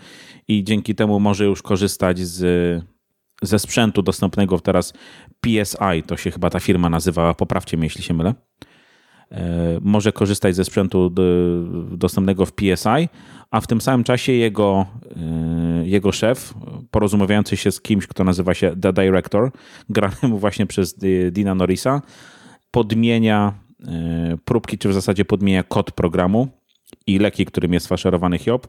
i 0.48 0.64
dzięki 0.64 0.96
temu 0.96 1.20
może 1.20 1.46
już 1.46 1.62
korzystać 1.62 2.20
z, 2.20 2.84
ze 3.42 3.60
sprzętu 3.60 4.02
dostępnego 4.02 4.60
teraz 4.60 4.94
PSI, 5.42 6.04
to 6.08 6.18
się 6.18 6.32
chyba 6.32 6.50
ta 6.50 6.60
firma 6.60 6.90
nazywa, 6.90 7.34
poprawcie 7.34 7.78
mnie, 7.78 7.86
jeśli 7.86 8.04
się 8.04 8.14
mylę. 8.14 8.34
E, 9.32 9.80
może 9.82 10.12
korzystać 10.12 10.56
ze 10.56 10.66
sprzętu 10.66 11.10
d- 11.10 11.24
dostępnego 11.92 12.46
w 12.46 12.54
PSI, 12.54 13.10
a 13.52 13.62
w 13.62 13.68
tym 13.68 13.82
samym 13.82 14.04
czasie 14.04 14.32
jego, 14.32 14.86
e, 15.16 15.88
jego 15.88 16.12
szef, 16.12 16.54
porozumiewający 16.92 17.58
się 17.58 17.72
z 17.72 17.82
kimś, 17.82 18.08
kto 18.08 18.24
nazywa 18.24 18.54
się 18.54 18.76
The 18.82 18.94
Director, 18.94 19.52
granemu 19.90 20.38
właśnie 20.38 20.66
przez 20.66 20.96
Dina 21.32 21.56
Norrisa, 21.56 22.02
podmienia 22.72 23.54
e, 23.88 24.38
próbki, 24.46 24.78
czy 24.78 24.90
w 24.90 24.94
zasadzie 24.94 25.26
podmienia 25.26 25.64
kod 25.64 25.92
programu 25.92 26.57
i 27.08 27.20
leki, 27.20 27.46
którym 27.46 27.74
jest 27.74 27.88
faszerowany 27.88 28.38
Hiob, 28.38 28.68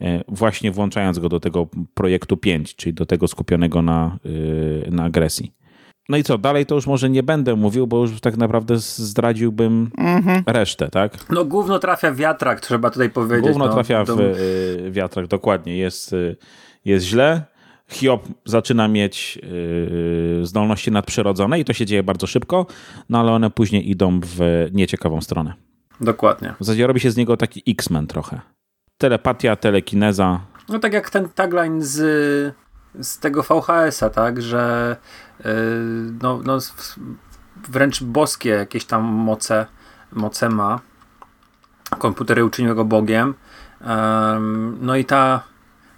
e, 0.00 0.24
właśnie 0.28 0.72
włączając 0.72 1.18
go 1.18 1.28
do 1.28 1.40
tego 1.40 1.66
projektu 1.94 2.36
5, 2.36 2.76
czyli 2.76 2.94
do 2.94 3.06
tego 3.06 3.28
skupionego 3.28 3.82
na, 3.82 4.18
e, 4.86 4.90
na 4.90 5.04
agresji. 5.04 5.52
No 6.08 6.16
i 6.16 6.22
co, 6.22 6.38
dalej 6.38 6.66
to 6.66 6.74
już 6.74 6.86
może 6.86 7.10
nie 7.10 7.22
będę 7.22 7.56
mówił, 7.56 7.86
bo 7.86 7.98
już 7.98 8.20
tak 8.20 8.36
naprawdę 8.36 8.78
zdradziłbym 8.78 9.90
resztę, 10.46 10.88
tak? 10.88 11.30
No 11.30 11.44
gówno 11.44 11.78
trafia 11.78 12.12
w 12.12 12.16
wiatrak, 12.16 12.60
trzeba 12.60 12.90
tutaj 12.90 13.10
powiedzieć. 13.10 13.46
Gówno 13.46 13.66
no, 13.66 13.72
trafia 13.72 14.04
w 14.04 14.06
to- 14.06 14.22
y, 14.22 14.90
wiatrak, 14.90 15.26
dokładnie. 15.26 15.76
Jest, 15.76 16.14
jest 16.84 17.06
źle. 17.06 17.42
Hiob 17.88 18.28
zaczyna 18.44 18.88
mieć 18.88 19.38
zdolności 20.42 20.90
nadprzyrodzone 20.90 21.60
i 21.60 21.64
to 21.64 21.72
się 21.72 21.86
dzieje 21.86 22.02
bardzo 22.02 22.26
szybko, 22.26 22.66
no 23.08 23.20
ale 23.20 23.32
one 23.32 23.50
później 23.50 23.90
idą 23.90 24.20
w 24.22 24.68
nieciekawą 24.72 25.20
stronę. 25.20 25.54
Dokładnie. 26.00 26.54
W 26.60 26.64
zasadzie 26.64 26.86
robi 26.86 27.00
się 27.00 27.10
z 27.10 27.16
niego 27.16 27.36
taki 27.36 27.62
X-Men 27.68 28.06
trochę. 28.06 28.40
Telepatia, 28.98 29.56
telekineza. 29.56 30.40
No 30.68 30.78
tak 30.78 30.92
jak 30.92 31.10
ten 31.10 31.28
tagline 31.28 31.82
z, 31.82 31.96
z 33.00 33.18
tego 33.18 33.42
VHS-a, 33.42 34.10
tak, 34.10 34.42
że 34.42 34.96
yy, 35.44 35.50
no, 36.22 36.40
no, 36.44 36.58
wręcz 37.68 38.02
boskie 38.02 38.48
jakieś 38.50 38.84
tam 38.84 39.02
moce, 39.02 39.66
moce 40.12 40.48
ma. 40.48 40.80
Komputery 41.98 42.44
uczyniły 42.44 42.74
go 42.74 42.84
Bogiem. 42.84 43.34
Em, 43.80 44.78
no 44.80 44.96
i 44.96 45.04
ta 45.04 45.42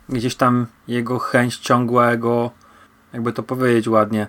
gdzieś 0.08 0.34
tam 0.36 0.66
jego 0.88 1.18
chęć 1.18 1.56
ciągłego, 1.56 2.50
jakby 3.12 3.32
to 3.32 3.42
powiedzieć 3.42 3.88
ładnie, 3.88 4.26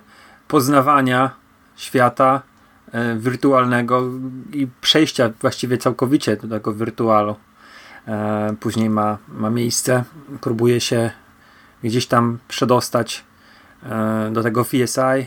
poznawania 0.48 1.30
świata 1.76 2.42
wirtualnego 3.18 4.02
i 4.52 4.66
przejścia 4.80 5.32
właściwie 5.40 5.78
całkowicie 5.78 6.36
do 6.36 6.48
tego 6.48 6.72
wirtualu 6.74 7.36
e, 8.06 8.54
później 8.60 8.90
ma, 8.90 9.18
ma 9.28 9.50
miejsce. 9.50 10.04
Próbuje 10.40 10.80
się 10.80 11.10
gdzieś 11.84 12.06
tam 12.06 12.38
przedostać 12.48 13.24
e, 13.82 14.30
do 14.32 14.42
tego 14.42 14.64
VSI. 14.64 15.26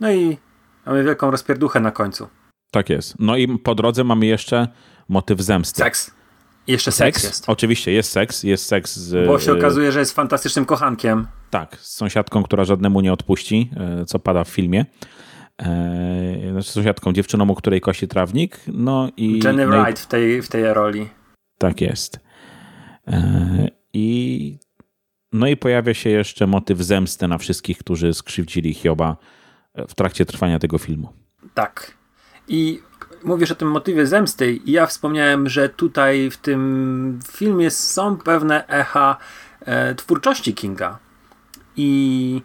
No 0.00 0.10
i 0.10 0.38
mamy 0.86 1.04
wielką 1.04 1.30
rozpierduchę 1.30 1.80
na 1.80 1.90
końcu. 1.90 2.28
Tak 2.70 2.90
jest. 2.90 3.14
No 3.18 3.36
i 3.36 3.58
po 3.58 3.74
drodze 3.74 4.04
mamy 4.04 4.26
jeszcze 4.26 4.68
motyw 5.08 5.40
zemsty. 5.40 5.78
Seks. 5.78 6.10
Jeszcze 6.66 6.92
seks, 6.92 7.24
jest. 7.24 7.44
Oczywiście 7.46 7.92
jest 7.92 8.12
seks, 8.12 8.42
jest 8.42 8.66
seks 8.66 8.96
z... 8.96 9.26
Bo 9.26 9.38
się 9.38 9.52
okazuje, 9.52 9.92
że 9.92 9.98
jest 9.98 10.14
fantastycznym 10.14 10.64
kochankiem. 10.64 11.26
Tak, 11.50 11.76
z 11.80 11.96
sąsiadką, 11.96 12.42
która 12.42 12.64
żadnemu 12.64 13.00
nie 13.00 13.12
odpuści, 13.12 13.70
e, 13.76 14.04
co 14.04 14.18
pada 14.18 14.44
w 14.44 14.48
filmie. 14.48 14.84
E, 15.60 16.50
Znaczy 16.52 16.70
sąsiadką, 16.70 17.12
dziewczyną, 17.12 17.48
u 17.48 17.54
której 17.54 17.80
kosi 17.80 18.08
trawnik. 18.08 18.60
No 18.66 19.10
i. 19.16 19.40
Jenny 19.44 19.66
no 19.66 19.76
i- 19.76 19.84
Wright 19.84 20.00
w 20.02 20.06
tej, 20.06 20.42
w 20.42 20.48
tej 20.48 20.74
roli. 20.74 21.08
Tak 21.58 21.80
jest. 21.80 22.20
E, 23.06 23.68
I. 23.92 24.58
No 25.32 25.46
i 25.46 25.56
pojawia 25.56 25.94
się 25.94 26.10
jeszcze 26.10 26.46
motyw 26.46 26.78
zemsty 26.78 27.28
na 27.28 27.38
wszystkich, 27.38 27.78
którzy 27.78 28.14
skrzywdzili 28.14 28.74
Hioba 28.74 29.16
e, 29.74 29.86
w 29.86 29.94
trakcie 29.94 30.26
trwania 30.26 30.58
tego 30.58 30.78
filmu. 30.78 31.12
Tak. 31.54 31.94
I 32.48 32.80
mówisz 33.24 33.50
o 33.50 33.54
tym 33.54 33.70
motywie 33.70 34.06
zemsty 34.06 34.52
i 34.52 34.72
ja 34.72 34.86
wspomniałem, 34.86 35.48
że 35.48 35.68
tutaj 35.68 36.30
w 36.30 36.36
tym 36.36 37.18
filmie 37.28 37.70
są 37.70 38.16
pewne 38.16 38.66
echa 38.68 39.16
e, 39.60 39.94
twórczości 39.94 40.54
Kinga. 40.54 40.98
I 41.76 42.42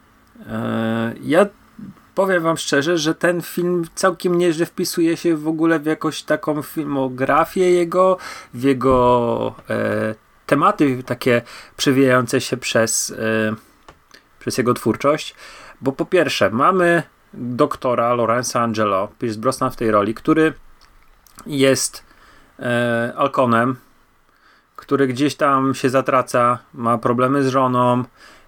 e, 0.48 1.14
ja 1.24 1.46
powiem 2.16 2.44
wam 2.44 2.58
szczerze, 2.58 2.98
że 2.98 3.16
ten 3.16 3.42
film 3.42 3.86
całkiem 3.96 4.38
nieźle 4.38 4.66
wpisuje 4.66 5.18
się 5.18 5.38
w 5.38 5.48
ogóle 5.48 5.80
w 5.80 5.86
jakąś 5.86 6.24
taką 6.24 6.62
filmografię 6.62 7.72
jego, 7.72 8.18
w 8.54 8.64
jego 8.64 9.56
e, 9.70 10.16
tematy 10.46 11.04
takie 11.04 11.42
przewijające 11.78 12.42
się 12.42 12.58
przez, 12.58 13.10
yy, 13.10 13.56
przez 14.40 14.58
jego 14.58 14.74
twórczość, 14.74 15.36
bo 15.82 15.92
po 15.92 16.06
pierwsze 16.06 16.50
mamy 16.50 17.04
doktora 17.34 18.14
Lorenza 18.14 18.62
Angelo, 18.62 19.08
Pierce 19.20 19.40
Brosnan 19.40 19.72
w 19.72 19.76
tej 19.76 19.92
roli, 19.92 20.14
który 20.14 20.54
jest 21.46 22.04
e, 22.60 23.14
Alkonem, 23.18 23.76
który 24.76 25.08
gdzieś 25.08 25.36
tam 25.36 25.76
się 25.76 25.90
zatraca, 25.90 26.60
ma 26.74 26.98
problemy 26.98 27.44
z 27.44 27.48
żoną 27.48 28.04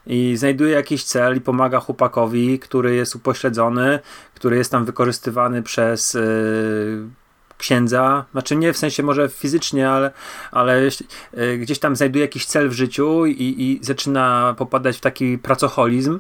i 0.08 0.38
znajduje 0.38 0.72
jakiś 0.72 1.04
cel 1.04 1.38
i 1.38 1.42
pomaga 1.42 1.80
chłopakowi, 1.80 2.60
który 2.60 2.96
jest 2.96 3.16
upośledzony, 3.16 4.00
który 4.36 4.58
jest 4.58 4.72
tam 4.72 4.86
wykorzystywany 4.86 5.64
przez 5.64 6.16
e, 6.16 6.22
księdza, 7.58 8.26
znaczy 8.32 8.56
nie 8.56 8.74
w 8.74 8.78
sensie 8.78 9.04
może 9.04 9.30
fizycznie, 9.30 9.90
ale, 9.90 10.12
ale 10.52 10.82
e, 11.34 11.58
gdzieś 11.58 11.80
tam 11.80 11.96
znajduje 11.96 12.26
jakiś 12.26 12.46
cel 12.46 12.70
w 12.70 12.74
życiu 12.74 13.26
i, 13.26 13.56
i 13.58 13.86
zaczyna 13.86 14.56
popadać 14.58 14.98
w 14.98 15.02
taki 15.02 15.38
pracoholizm 15.38 16.20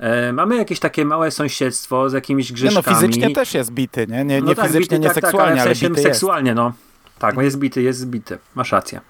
E, 0.00 0.32
mamy 0.32 0.56
jakieś 0.56 0.80
takie 0.80 1.04
małe 1.04 1.30
sąsiedztwo 1.30 2.10
z 2.10 2.12
jakimiś 2.12 2.52
grzeszkami. 2.52 2.86
Nie 2.86 2.92
no, 2.92 3.00
fizycznie 3.00 3.34
też 3.34 3.54
jest 3.54 3.72
bity, 3.72 4.06
nie? 4.06 4.16
Nie, 4.16 4.24
nie 4.24 4.40
no 4.40 4.54
tak, 4.54 4.66
fizycznie, 4.66 4.80
bity, 4.80 4.98
nie 4.98 5.06
tak, 5.06 5.14
seksualnie, 5.14 5.56
tak, 5.56 5.66
ale, 5.66 5.74
w 5.74 5.78
sensie 5.78 5.94
ale 5.94 6.02
seksualnie, 6.02 6.54
no. 6.54 6.72
Tak, 7.18 7.36
jest 7.36 7.58
bity, 7.58 7.82
jest 7.82 7.98
zbity. 7.98 8.38
Masz 8.54 8.72
rację. 8.72 9.00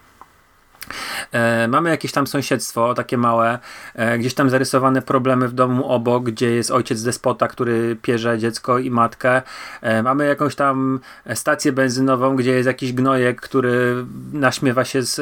E, 1.33 1.69
mamy 1.69 1.91
jakieś 1.91 2.13
tam 2.13 2.27
sąsiedztwo, 2.27 2.95
takie 2.95 3.19
małe, 3.19 3.59
e, 3.95 4.19
gdzieś 4.19 4.35
tam 4.35 4.51
zarysowane 4.51 5.03
problemy 5.03 5.49
w 5.49 5.53
domu 5.53 5.89
obok, 5.89 6.25
gdzie 6.25 6.51
jest 6.51 6.71
ojciec 6.71 7.03
despota, 7.03 7.49
który 7.49 7.97
pierze 8.03 8.39
dziecko 8.39 8.79
i 8.79 8.91
matkę. 8.91 9.43
E, 9.83 10.03
mamy 10.03 10.27
jakąś 10.27 10.55
tam 10.55 11.01
stację 11.35 11.73
benzynową, 11.73 12.37
gdzie 12.37 12.51
jest 12.51 12.67
jakiś 12.67 12.93
gnojek, 12.93 13.41
który 13.41 14.05
naśmiewa 14.33 14.85
się 14.85 15.03
z 15.03 15.21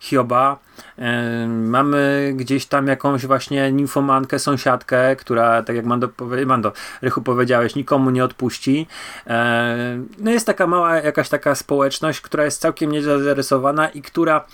Hioba. 0.00 0.58
Mamy 1.48 2.32
gdzieś 2.36 2.66
tam 2.66 2.86
jakąś 2.86 3.26
właśnie 3.26 3.72
nimfomankę, 3.72 4.38
sąsiadkę, 4.38 5.16
która, 5.16 5.62
tak 5.62 5.76
jak 5.76 5.84
Mando, 5.84 6.08
Mando 6.46 6.72
Rychu 7.02 7.22
powiedziałeś, 7.22 7.74
nikomu 7.74 8.10
nie 8.10 8.24
odpuści. 8.24 8.86
No 10.18 10.30
jest 10.30 10.46
taka 10.46 10.66
mała 10.66 10.96
jakaś 10.96 11.28
taka 11.28 11.54
społeczność, 11.54 12.20
która 12.20 12.44
jest 12.44 12.60
całkiem 12.60 12.92
nieźle 12.92 13.22
zarysowana 13.22 13.88
i 13.88 14.02
która 14.02 14.44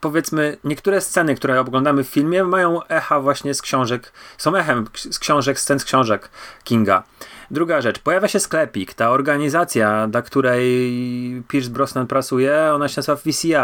powiedzmy, 0.00 0.56
niektóre 0.64 1.00
sceny, 1.00 1.34
które 1.34 1.60
oglądamy 1.60 2.04
w 2.04 2.08
filmie, 2.08 2.44
mają 2.44 2.86
echa 2.86 3.20
właśnie 3.20 3.54
z 3.54 3.62
książek, 3.62 4.12
są 4.38 4.56
echem 4.56 4.86
z 4.94 5.18
książek, 5.18 5.60
scen 5.60 5.78
z 5.78 5.84
książek 5.84 6.30
Kinga. 6.64 7.02
Druga 7.50 7.80
rzecz, 7.80 7.98
pojawia 7.98 8.28
się 8.28 8.40
sklepik, 8.40 8.94
ta 8.94 9.10
organizacja, 9.10 10.06
dla 10.08 10.22
której 10.22 11.42
Pierce 11.48 11.70
Brosnan 11.70 12.06
pracuje, 12.06 12.72
ona 12.74 12.88
się 12.88 12.94
nazywa 12.98 13.16
VCI, 13.16 13.54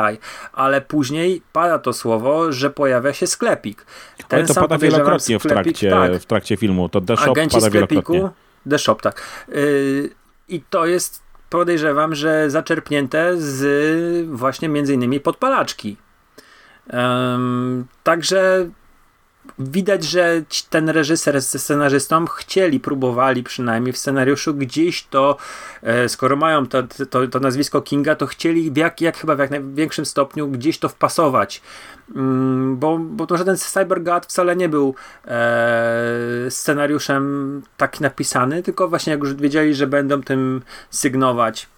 ale 0.52 0.80
później 0.80 1.42
pada 1.52 1.78
to 1.78 1.92
słowo, 1.92 2.52
że 2.52 2.70
pojawia 2.70 3.12
się 3.12 3.26
sklepik. 3.26 3.86
Ten 4.28 4.38
ale 4.38 4.48
to 4.48 4.54
pada 4.54 4.78
wielokrotnie 4.78 5.38
sklepik, 5.38 5.76
w, 5.76 5.80
trakcie, 5.80 5.90
tak, 5.90 6.22
w 6.22 6.26
trakcie 6.26 6.56
filmu, 6.56 6.88
to 6.88 7.00
The 7.00 7.16
Shop 7.16 7.30
Agenci 7.30 7.56
pada 7.56 7.66
sklepiku, 7.66 8.12
wielokrotnie. 8.12 8.70
The 8.70 8.78
Shop, 8.78 8.96
tak. 9.02 9.22
Yy, 9.48 10.10
I 10.48 10.60
to 10.60 10.86
jest 10.86 11.22
podejrzewam, 11.50 12.14
że 12.14 12.50
zaczerpnięte 12.50 13.36
z 13.36 14.26
właśnie 14.28 14.68
między 14.68 14.94
innymi 14.94 15.20
podpalaczki. 15.20 15.96
Um, 16.92 17.86
także 18.02 18.68
widać, 19.58 20.04
że 20.04 20.42
ten 20.70 20.88
reżyser 20.88 21.40
ze 21.40 21.58
scenarzystą 21.58 22.26
chcieli, 22.26 22.80
próbowali 22.80 23.42
przynajmniej 23.42 23.92
w 23.92 23.98
scenariuszu 23.98 24.54
gdzieś 24.54 25.06
to, 25.06 25.36
e, 25.82 26.08
skoro 26.08 26.36
mają 26.36 26.66
to, 26.66 26.82
to, 27.10 27.28
to 27.28 27.40
nazwisko 27.40 27.82
Kinga, 27.82 28.14
to 28.14 28.26
chcieli 28.26 28.72
jak, 28.76 29.00
jak 29.00 29.16
chyba 29.16 29.36
w 29.36 29.38
jak 29.38 29.50
największym 29.50 30.06
stopniu 30.06 30.48
gdzieś 30.48 30.78
to 30.78 30.88
wpasować. 30.88 31.62
Mm, 32.14 32.76
bo, 32.76 32.98
bo 32.98 33.26
to 33.26 33.36
żaden 33.36 33.56
CyberGuard 33.56 34.26
wcale 34.26 34.56
nie 34.56 34.68
był 34.68 34.94
e, 35.26 36.50
scenariuszem 36.50 37.62
tak 37.76 38.00
napisany, 38.00 38.62
tylko 38.62 38.88
właśnie 38.88 39.10
jak 39.10 39.20
już 39.20 39.34
wiedzieli, 39.34 39.74
że 39.74 39.86
będą 39.86 40.22
tym 40.22 40.62
sygnować 40.90 41.68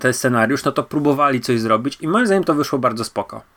ten 0.00 0.12
scenariusz, 0.12 0.64
no 0.64 0.72
to 0.72 0.82
próbowali 0.82 1.40
coś 1.40 1.60
zrobić 1.60 1.98
i 2.00 2.08
moim 2.08 2.26
zdaniem 2.26 2.44
to 2.44 2.54
wyszło 2.54 2.78
bardzo 2.78 3.04
spoko 3.04 3.55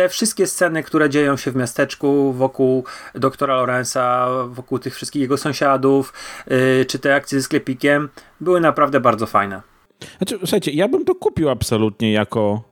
te 0.00 0.08
wszystkie 0.08 0.46
sceny, 0.46 0.82
które 0.82 1.10
dzieją 1.10 1.36
się 1.36 1.50
w 1.50 1.56
miasteczku 1.56 2.32
wokół 2.32 2.84
doktora 3.14 3.56
Lorenza, 3.56 4.28
wokół 4.48 4.78
tych 4.78 4.94
wszystkich 4.94 5.22
jego 5.22 5.36
sąsiadów, 5.36 6.12
yy, 6.46 6.84
czy 6.84 6.98
te 6.98 7.14
akcje 7.14 7.38
ze 7.38 7.44
sklepikiem, 7.44 8.08
były 8.40 8.60
naprawdę 8.60 9.00
bardzo 9.00 9.26
fajne. 9.26 9.62
Znaczy, 10.18 10.38
słuchajcie, 10.38 10.70
ja 10.70 10.88
bym 10.88 11.04
to 11.04 11.14
kupił 11.14 11.50
absolutnie 11.50 12.12
jako, 12.12 12.62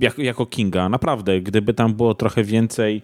jako, 0.00 0.22
jako 0.22 0.46
Kinga, 0.46 0.88
naprawdę. 0.88 1.40
Gdyby 1.40 1.74
tam 1.74 1.94
było 1.94 2.14
trochę 2.14 2.44
więcej, 2.44 3.02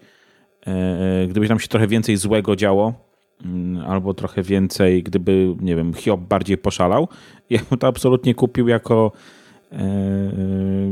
yy, 0.67 1.27
gdyby 1.29 1.49
tam 1.49 1.61
się 1.61 1.69
trochę 1.69 1.87
więcej 1.87 2.17
złego 2.17 2.57
działo, 2.57 2.95
yy, 3.41 3.87
albo 3.87 4.15
trochę 4.15 4.43
więcej, 4.43 5.03
gdyby, 5.03 5.57
nie 5.61 5.77
wiem, 5.77 5.95
Hiob 5.95 6.21
bardziej 6.21 6.59
poszalał, 6.59 7.09
ja 7.51 7.61
bym 7.71 7.79
to 7.79 7.87
absolutnie 7.87 8.35
kupił 8.35 8.69
jako 8.69 9.13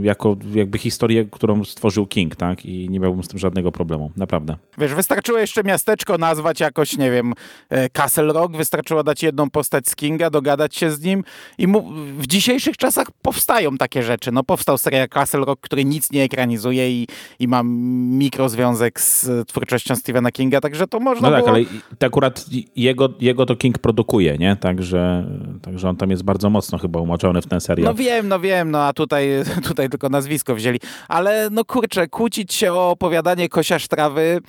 jako 0.03 0.37
jakby 0.55 0.79
historię, 0.79 1.25
którą 1.25 1.64
stworzył 1.64 2.07
King, 2.07 2.37
tak? 2.37 2.66
I 2.66 2.89
nie 2.91 3.01
miałbym 3.01 3.22
z 3.22 3.29
tym 3.29 3.39
żadnego 3.39 3.72
problemu, 3.72 4.11
naprawdę. 4.16 4.57
Wiesz, 4.79 4.95
wystarczyło 4.95 5.39
jeszcze 5.39 5.62
miasteczko 5.62 6.18
nazwać 6.18 6.61
jakoś, 6.61 6.97
nie 6.97 7.11
wiem, 7.11 7.33
e, 7.70 7.91
Castle 7.91 8.33
Rock, 8.33 8.57
wystarczyło 8.57 9.05
dać 9.05 9.22
jedną 9.22 9.51
postać 9.51 9.89
z 9.89 9.97
Kinga, 9.97 10.31
dogadać 10.31 10.77
się 10.77 10.91
z 10.91 11.03
nim 11.03 11.25
i 11.59 11.66
mu, 11.66 11.93
w 12.18 12.27
dzisiejszych 12.27 12.77
czasach 12.77 13.07
powstają 13.22 13.77
takie 13.77 14.03
rzeczy. 14.03 14.33
No 14.33 14.43
powstał 14.43 14.79
serial 14.79 15.09
Castle 15.09 15.45
Rock, 15.45 15.61
który 15.61 15.85
nic 15.85 16.12
nie 16.12 16.22
ekranizuje 16.22 16.91
i, 16.91 17.07
i 17.39 17.49
ma 17.49 17.62
mikrozwiązek 17.64 19.01
z 19.01 19.49
twórczością 19.49 19.97
Stephena 19.97 20.33
Kinga, 20.33 20.61
także 20.61 20.87
to 20.87 21.01
można 21.01 21.31
No 21.31 21.37
tak, 21.37 21.45
było... 21.45 21.57
ale 21.57 21.66
akurat 22.01 22.47
jego, 22.77 23.09
jego 23.20 23.47
to 23.47 23.57
King 23.57 23.79
produkuje, 23.79 24.39
nie? 24.39 24.57
Także, 24.57 25.27
także 25.62 25.89
on 25.89 25.97
tam 25.97 26.11
jest 26.11 26.22
bardzo 26.22 26.51
mocno 26.51 26.79
chyba 26.79 27.01
umoczony 27.01 27.43
w 27.43 27.47
ten 27.47 27.61
serial. 27.61 27.85
No 27.85 27.95
wiem, 27.95 28.29
no 28.29 28.41
wiem, 28.41 28.64
no 28.71 28.83
a 28.83 28.93
tutaj, 28.93 29.29
tutaj 29.69 29.91
tylko 29.91 30.09
nazwisko 30.09 30.55
wzięli. 30.55 30.81
Ale 31.09 31.49
no 31.51 31.65
kurczę, 31.65 32.09
kłócić 32.09 32.55
się 32.55 32.73
o 32.73 32.91
opowiadanie 32.91 33.49
kosia 33.49 33.79
trawy 33.89 34.41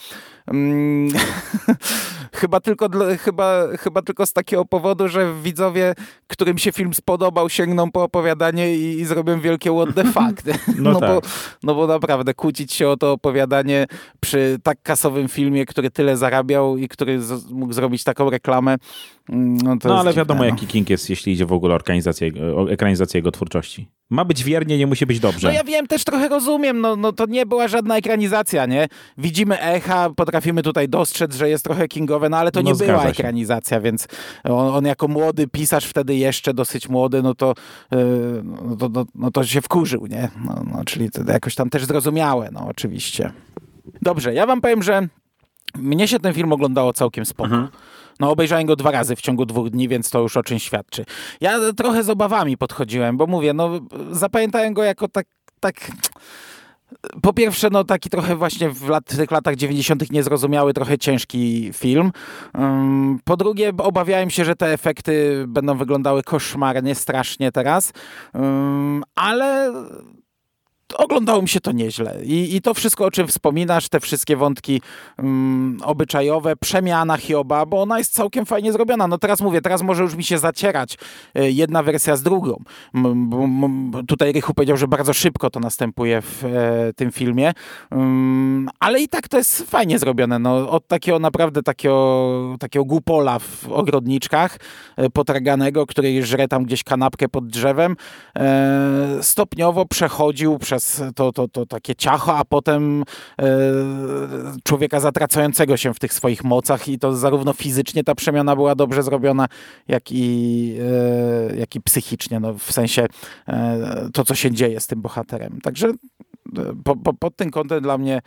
mm, 0.48 1.10
chyba, 2.34 2.60
tylko, 2.60 2.90
chyba, 3.20 3.68
chyba 3.80 4.02
tylko 4.02 4.26
z 4.26 4.34
takiego 4.34 4.66
powodu, 4.66 5.08
że 5.08 5.34
widzowie, 5.44 5.94
którym 6.28 6.58
się 6.58 6.72
film 6.72 6.94
spodobał, 6.94 7.50
sięgną 7.50 7.92
po 7.92 8.04
opowiadanie 8.04 8.76
i, 8.76 9.00
i 9.00 9.06
zrobią 9.06 9.40
wielkie 9.40 9.72
what 9.72 9.96
the 9.96 10.04
fuck. 10.14 10.58
No, 10.78 10.92
no, 10.92 11.00
tak. 11.00 11.10
bo, 11.10 11.22
no 11.64 11.76
bo 11.76 11.88
naprawdę 11.88 12.34
kłócić 12.34 12.74
się 12.74 12.90
o 12.90 12.98
to 12.98 13.12
opowiadanie 13.12 13.86
przy 14.20 14.58
tak 14.64 14.82
kasowym 14.82 15.28
filmie, 15.28 15.66
który 15.66 15.92
tyle 15.92 16.18
zarabiał 16.18 16.78
i 16.78 16.88
który 16.88 17.22
z, 17.22 17.52
mógł 17.52 17.74
zrobić 17.74 18.04
taką 18.04 18.30
reklamę. 18.30 18.76
Mm, 19.30 19.58
no, 19.58 19.76
no 19.84 20.00
ale 20.00 20.14
wiadomo, 20.14 20.40
no. 20.40 20.46
jaki 20.46 20.68
King 20.68 20.90
jest, 20.90 21.10
jeśli 21.10 21.34
idzie 21.34 21.46
w 21.46 21.54
ogóle 21.54 21.74
o 21.74 21.78
ekranizację, 21.78 22.32
o 22.56 22.72
ekranizację 22.72 23.18
jego 23.18 23.32
twórczości. 23.32 23.88
Ma 24.10 24.26
być 24.26 24.44
wiernie, 24.44 24.78
nie 24.78 24.88
musi 24.88 25.06
być 25.06 25.20
dobrze. 25.20 25.48
No 25.48 25.54
ja 25.54 25.64
wiem, 25.64 25.88
też 25.88 26.04
trochę 26.04 26.30
rozumiem, 26.30 26.82
no, 26.82 26.96
no 26.96 27.12
to 27.12 27.26
nie 27.26 27.46
była 27.46 27.68
żadna 27.68 27.98
ekranizacja, 27.98 28.66
nie? 28.66 28.88
Widzimy 29.18 29.62
echa, 29.62 30.10
potrafimy 30.16 30.35
tutaj 30.64 30.90
dostrzec, 30.90 31.36
że 31.36 31.50
jest 31.50 31.64
trochę 31.64 31.88
kingowe, 31.88 32.30
no 32.30 32.38
ale 32.38 32.52
to 32.52 32.62
no, 32.62 32.72
nie 32.72 32.76
była 32.76 33.04
ekranizacja, 33.04 33.82
więc 33.82 34.08
on, 34.44 34.76
on, 34.76 34.86
jako 34.86 35.08
młody 35.08 35.48
pisarz, 35.48 35.86
wtedy 35.86 36.16
jeszcze 36.16 36.54
dosyć 36.54 36.90
młody, 36.90 37.22
no 37.22 37.36
to, 37.36 37.54
yy, 37.92 37.98
no, 38.44 38.76
to, 38.76 38.90
no, 38.90 39.06
no, 39.16 39.32
to 39.32 39.44
się 39.44 39.62
wkurzył, 39.62 40.06
nie? 40.06 40.30
No, 40.46 40.64
no, 40.72 40.86
czyli 40.86 41.12
to 41.12 41.32
jakoś 41.32 41.56
tam 41.56 41.70
też 41.70 41.86
zrozumiałe, 41.86 42.50
no 42.52 42.68
oczywiście. 42.68 43.32
Dobrze, 44.02 44.34
ja 44.34 44.46
wam 44.46 44.62
powiem, 44.62 44.84
że 44.84 45.08
mnie 45.76 46.08
się 46.08 46.20
ten 46.20 46.34
film 46.34 46.54
oglądało 46.54 46.94
całkiem 46.94 47.26
spoko. 47.26 47.50
Mhm. 47.50 47.68
No 48.20 48.32
obejrzałem 48.32 48.66
go 48.66 48.76
dwa 48.76 48.92
razy 48.92 49.16
w 49.16 49.22
ciągu 49.22 49.46
dwóch 49.46 49.70
dni, 49.70 49.88
więc 49.88 50.10
to 50.10 50.20
już 50.20 50.38
o 50.38 50.44
czymś 50.44 50.64
świadczy. 50.64 51.06
Ja 51.42 51.60
trochę 51.78 52.04
z 52.04 52.10
obawami 52.10 52.58
podchodziłem, 52.58 53.18
bo 53.18 53.28
mówię, 53.28 53.54
no 53.54 53.70
zapamiętałem 54.12 54.74
go 54.74 54.84
jako 54.84 55.08
tak, 55.08 55.28
tak 55.60 55.92
po 57.22 57.34
pierwsze, 57.34 57.70
no 57.72 57.84
taki 57.84 58.10
trochę 58.10 58.36
właśnie 58.36 58.70
w, 58.70 58.90
lat, 58.90 59.04
w 59.10 59.18
tych 59.18 59.32
latach 59.32 59.56
90. 59.56 60.12
niezrozumiały, 60.12 60.74
trochę 60.74 60.98
ciężki 60.98 61.72
film. 61.74 62.12
Po 63.24 63.38
drugie, 63.38 63.72
obawiałem 63.78 64.30
się, 64.30 64.46
że 64.46 64.56
te 64.56 64.74
efekty 64.74 65.46
będą 65.48 65.78
wyglądały 65.78 66.24
koszmarnie, 66.24 66.96
strasznie 66.96 67.52
teraz, 67.52 67.94
ale 69.16 69.74
oglądało 70.94 71.42
mi 71.42 71.50
się 71.50 71.60
to 71.60 71.72
nieźle. 71.72 72.16
I, 72.24 72.56
I 72.56 72.62
to 72.62 72.74
wszystko, 72.74 73.06
o 73.06 73.12
czym 73.12 73.28
wspominasz, 73.28 73.90
te 73.90 74.00
wszystkie 74.00 74.36
wątki 74.36 74.82
um, 75.18 75.78
obyczajowe, 75.84 76.56
przemiana 76.56 77.18
Hioba, 77.18 77.66
bo 77.66 77.82
ona 77.82 77.98
jest 77.98 78.14
całkiem 78.14 78.46
fajnie 78.46 78.72
zrobiona. 78.72 79.08
No 79.08 79.18
teraz 79.18 79.42
mówię, 79.42 79.62
teraz 79.62 79.82
może 79.82 80.04
już 80.04 80.16
mi 80.16 80.24
się 80.24 80.38
zacierać 80.38 80.98
y, 81.38 81.52
jedna 81.52 81.84
wersja 81.84 82.16
z 82.16 82.24
drugą. 82.24 82.64
M, 82.94 83.06
m, 83.34 83.92
tutaj 84.08 84.34
Rychu 84.34 84.54
powiedział, 84.54 84.78
że 84.78 84.88
bardzo 84.88 85.14
szybko 85.14 85.50
to 85.50 85.60
następuje 85.60 86.22
w 86.22 86.46
e, 86.46 86.94
tym 86.94 87.12
filmie, 87.12 87.54
um, 87.92 88.70
ale 88.80 89.02
i 89.02 89.08
tak 89.08 89.28
to 89.28 89.38
jest 89.38 89.70
fajnie 89.70 90.00
zrobione. 90.00 90.40
No, 90.40 90.70
od 90.70 90.88
takiego 90.88 91.20
naprawdę 91.20 91.64
takiego, 91.64 92.56
takiego 92.60 92.86
głupola 92.86 93.40
w 93.40 93.68
ogrodniczkach, 93.72 94.58
e, 94.98 95.10
potraganego, 95.10 95.86
który 95.86 96.26
żre 96.26 96.48
tam 96.48 96.64
gdzieś 96.64 96.84
kanapkę 96.84 97.30
pod 97.30 97.48
drzewem, 97.48 97.96
e, 98.38 99.18
stopniowo 99.22 99.86
przechodził 99.86 100.58
przez 100.60 100.75
przez 100.76 101.04
to, 101.16 101.32
to, 101.32 101.48
to 101.48 101.66
takie 101.66 101.96
ciacho, 101.96 102.38
a 102.38 102.46
potem 102.46 103.04
e, 103.40 103.46
człowieka 104.64 105.00
zatracającego 105.00 105.78
się 105.78 105.94
w 105.94 106.00
tych 106.00 106.14
swoich 106.14 106.44
mocach 106.44 106.88
i 106.88 107.00
to 107.00 107.16
zarówno 107.16 107.54
fizycznie 107.54 108.04
ta 108.04 108.16
przemiana 108.16 108.56
była 108.56 108.76
dobrze 108.76 109.04
zrobiona, 109.04 109.48
jak 109.88 110.12
i, 110.12 110.78
e, 111.52 111.56
jak 111.56 111.76
i 111.76 111.82
psychicznie, 111.82 112.40
no, 112.40 112.54
w 112.54 112.72
sensie 112.72 113.08
e, 113.48 114.10
to, 114.14 114.24
co 114.24 114.36
się 114.36 114.52
dzieje 114.52 114.80
z 114.80 114.88
tym 114.88 115.02
bohaterem. 115.02 115.62
Także 115.64 115.92
po, 116.84 116.96
po, 116.96 117.14
pod 117.14 117.36
tym 117.36 117.52
kątem 117.52 117.84
dla 117.84 117.98
mnie 117.98 118.22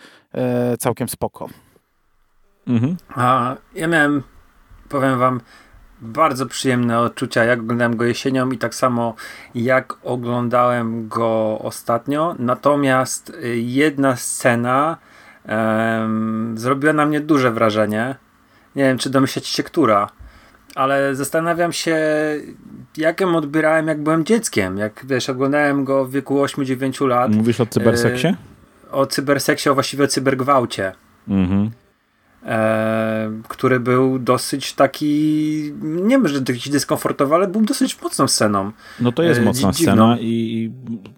całkiem 0.79 1.09
spoko. 1.09 1.49
Mhm. 2.67 2.97
A 3.09 3.57
ja 3.75 3.89
miałem, 3.89 4.23
powiem 4.89 5.19
wam, 5.19 5.41
bardzo 6.01 6.47
przyjemne 6.47 7.01
odczucia, 7.01 7.45
jak 7.45 7.61
oglądałem 7.61 7.97
go 7.97 8.05
jesienią 8.05 8.51
i 8.51 8.59
tak 8.59 8.75
samo 8.75 9.15
jak 9.55 9.95
oglądałem 10.03 11.09
go 11.09 11.59
ostatnio. 11.63 12.35
Natomiast 12.39 13.31
y, 13.31 13.59
jedna 13.59 14.17
scena 14.17 14.97
um, 15.49 16.55
zrobiła 16.59 16.93
na 16.93 17.07
mnie 17.07 17.21
duże 17.21 17.51
wrażenie. 17.51 18.15
Nie 18.77 18.83
wiem, 18.85 18.99
czy 18.99 19.11
domyślacie 19.11 19.49
się, 19.49 19.63
która, 19.63 20.11
ale 20.75 21.15
zastanawiam 21.15 21.73
się, 21.73 21.97
jak 22.97 23.21
ją 23.21 23.37
odbierałem, 23.37 23.89
jak 23.89 24.03
byłem 24.03 24.25
dzieckiem. 24.25 24.79
Jak 24.79 25.07
wiesz, 25.07 25.31
oglądałem 25.31 25.85
go 25.85 26.05
w 26.05 26.11
wieku 26.11 26.45
8-9 26.45 27.07
lat. 27.09 27.35
Mówisz 27.35 27.61
o 27.61 27.67
cyberseksie? 27.67 28.29
Y, 28.29 28.91
o 28.91 29.07
cyberseksie, 29.07 29.71
o 29.71 29.75
właściwie 29.75 30.05
o 30.05 30.09
cybergwałcie. 30.09 30.93
Mhm 31.29 31.71
e, 32.47 33.31
który 33.49 33.81
był 33.81 34.19
dosyć 34.19 34.73
taki, 34.73 35.73
nie 35.83 36.09
wiem, 36.09 36.29
że 36.29 36.39
jakiś 36.49 36.69
dyskomfortowy, 36.69 37.35
ale 37.35 37.49
był 37.49 37.63
dosyć 37.63 38.03
mocną 38.03 38.29
sceną. 38.29 38.73
No 39.01 39.13
to 39.13 39.23
jest 39.23 39.41
e, 39.41 39.45
mocna 39.45 39.73
dziwną. 39.73 39.93
scena 39.93 40.17
i 40.21 40.71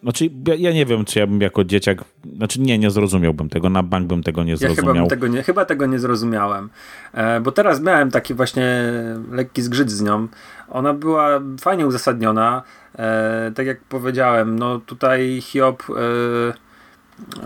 znaczy 0.03 0.31
ja, 0.47 0.55
ja, 0.55 0.73
nie 0.73 0.87
wiem, 0.87 1.05
czy 1.05 1.19
ja 1.19 1.27
bym 1.27 1.41
jako 1.41 1.65
dzieciak, 1.65 2.05
znaczy 2.37 2.61
nie, 2.61 2.79
nie 2.79 2.91
zrozumiałbym 2.91 3.49
tego, 3.49 3.71
na 3.71 3.83
bank 3.83 4.07
bym 4.07 4.23
tego 4.23 4.45
nie 4.45 4.57
zrozumiał. 4.57 4.95
Ja 4.95 5.01
chyba, 5.03 5.11
tego 5.11 5.27
nie, 5.27 5.43
chyba 5.43 5.65
tego 5.65 5.87
nie 5.87 5.99
zrozumiałem, 5.99 6.71
e, 7.13 7.41
bo 7.41 7.53
teraz 7.53 7.81
miałem 7.81 8.11
taki 8.11 8.35
właśnie 8.35 8.93
lekki 9.31 9.63
zgrzyt 9.63 9.91
z 9.91 10.03
nią. 10.03 10.29
Ona 10.69 10.95
była 10.95 11.41
fajnie 11.61 11.87
uzasadniona, 11.87 12.63
e, 12.99 13.53
tak 13.55 13.67
jak 13.67 13.81
powiedziałem, 13.81 14.59
no 14.59 14.79
tutaj 14.79 15.41
Hiob 15.41 15.83
e, 15.91 16.70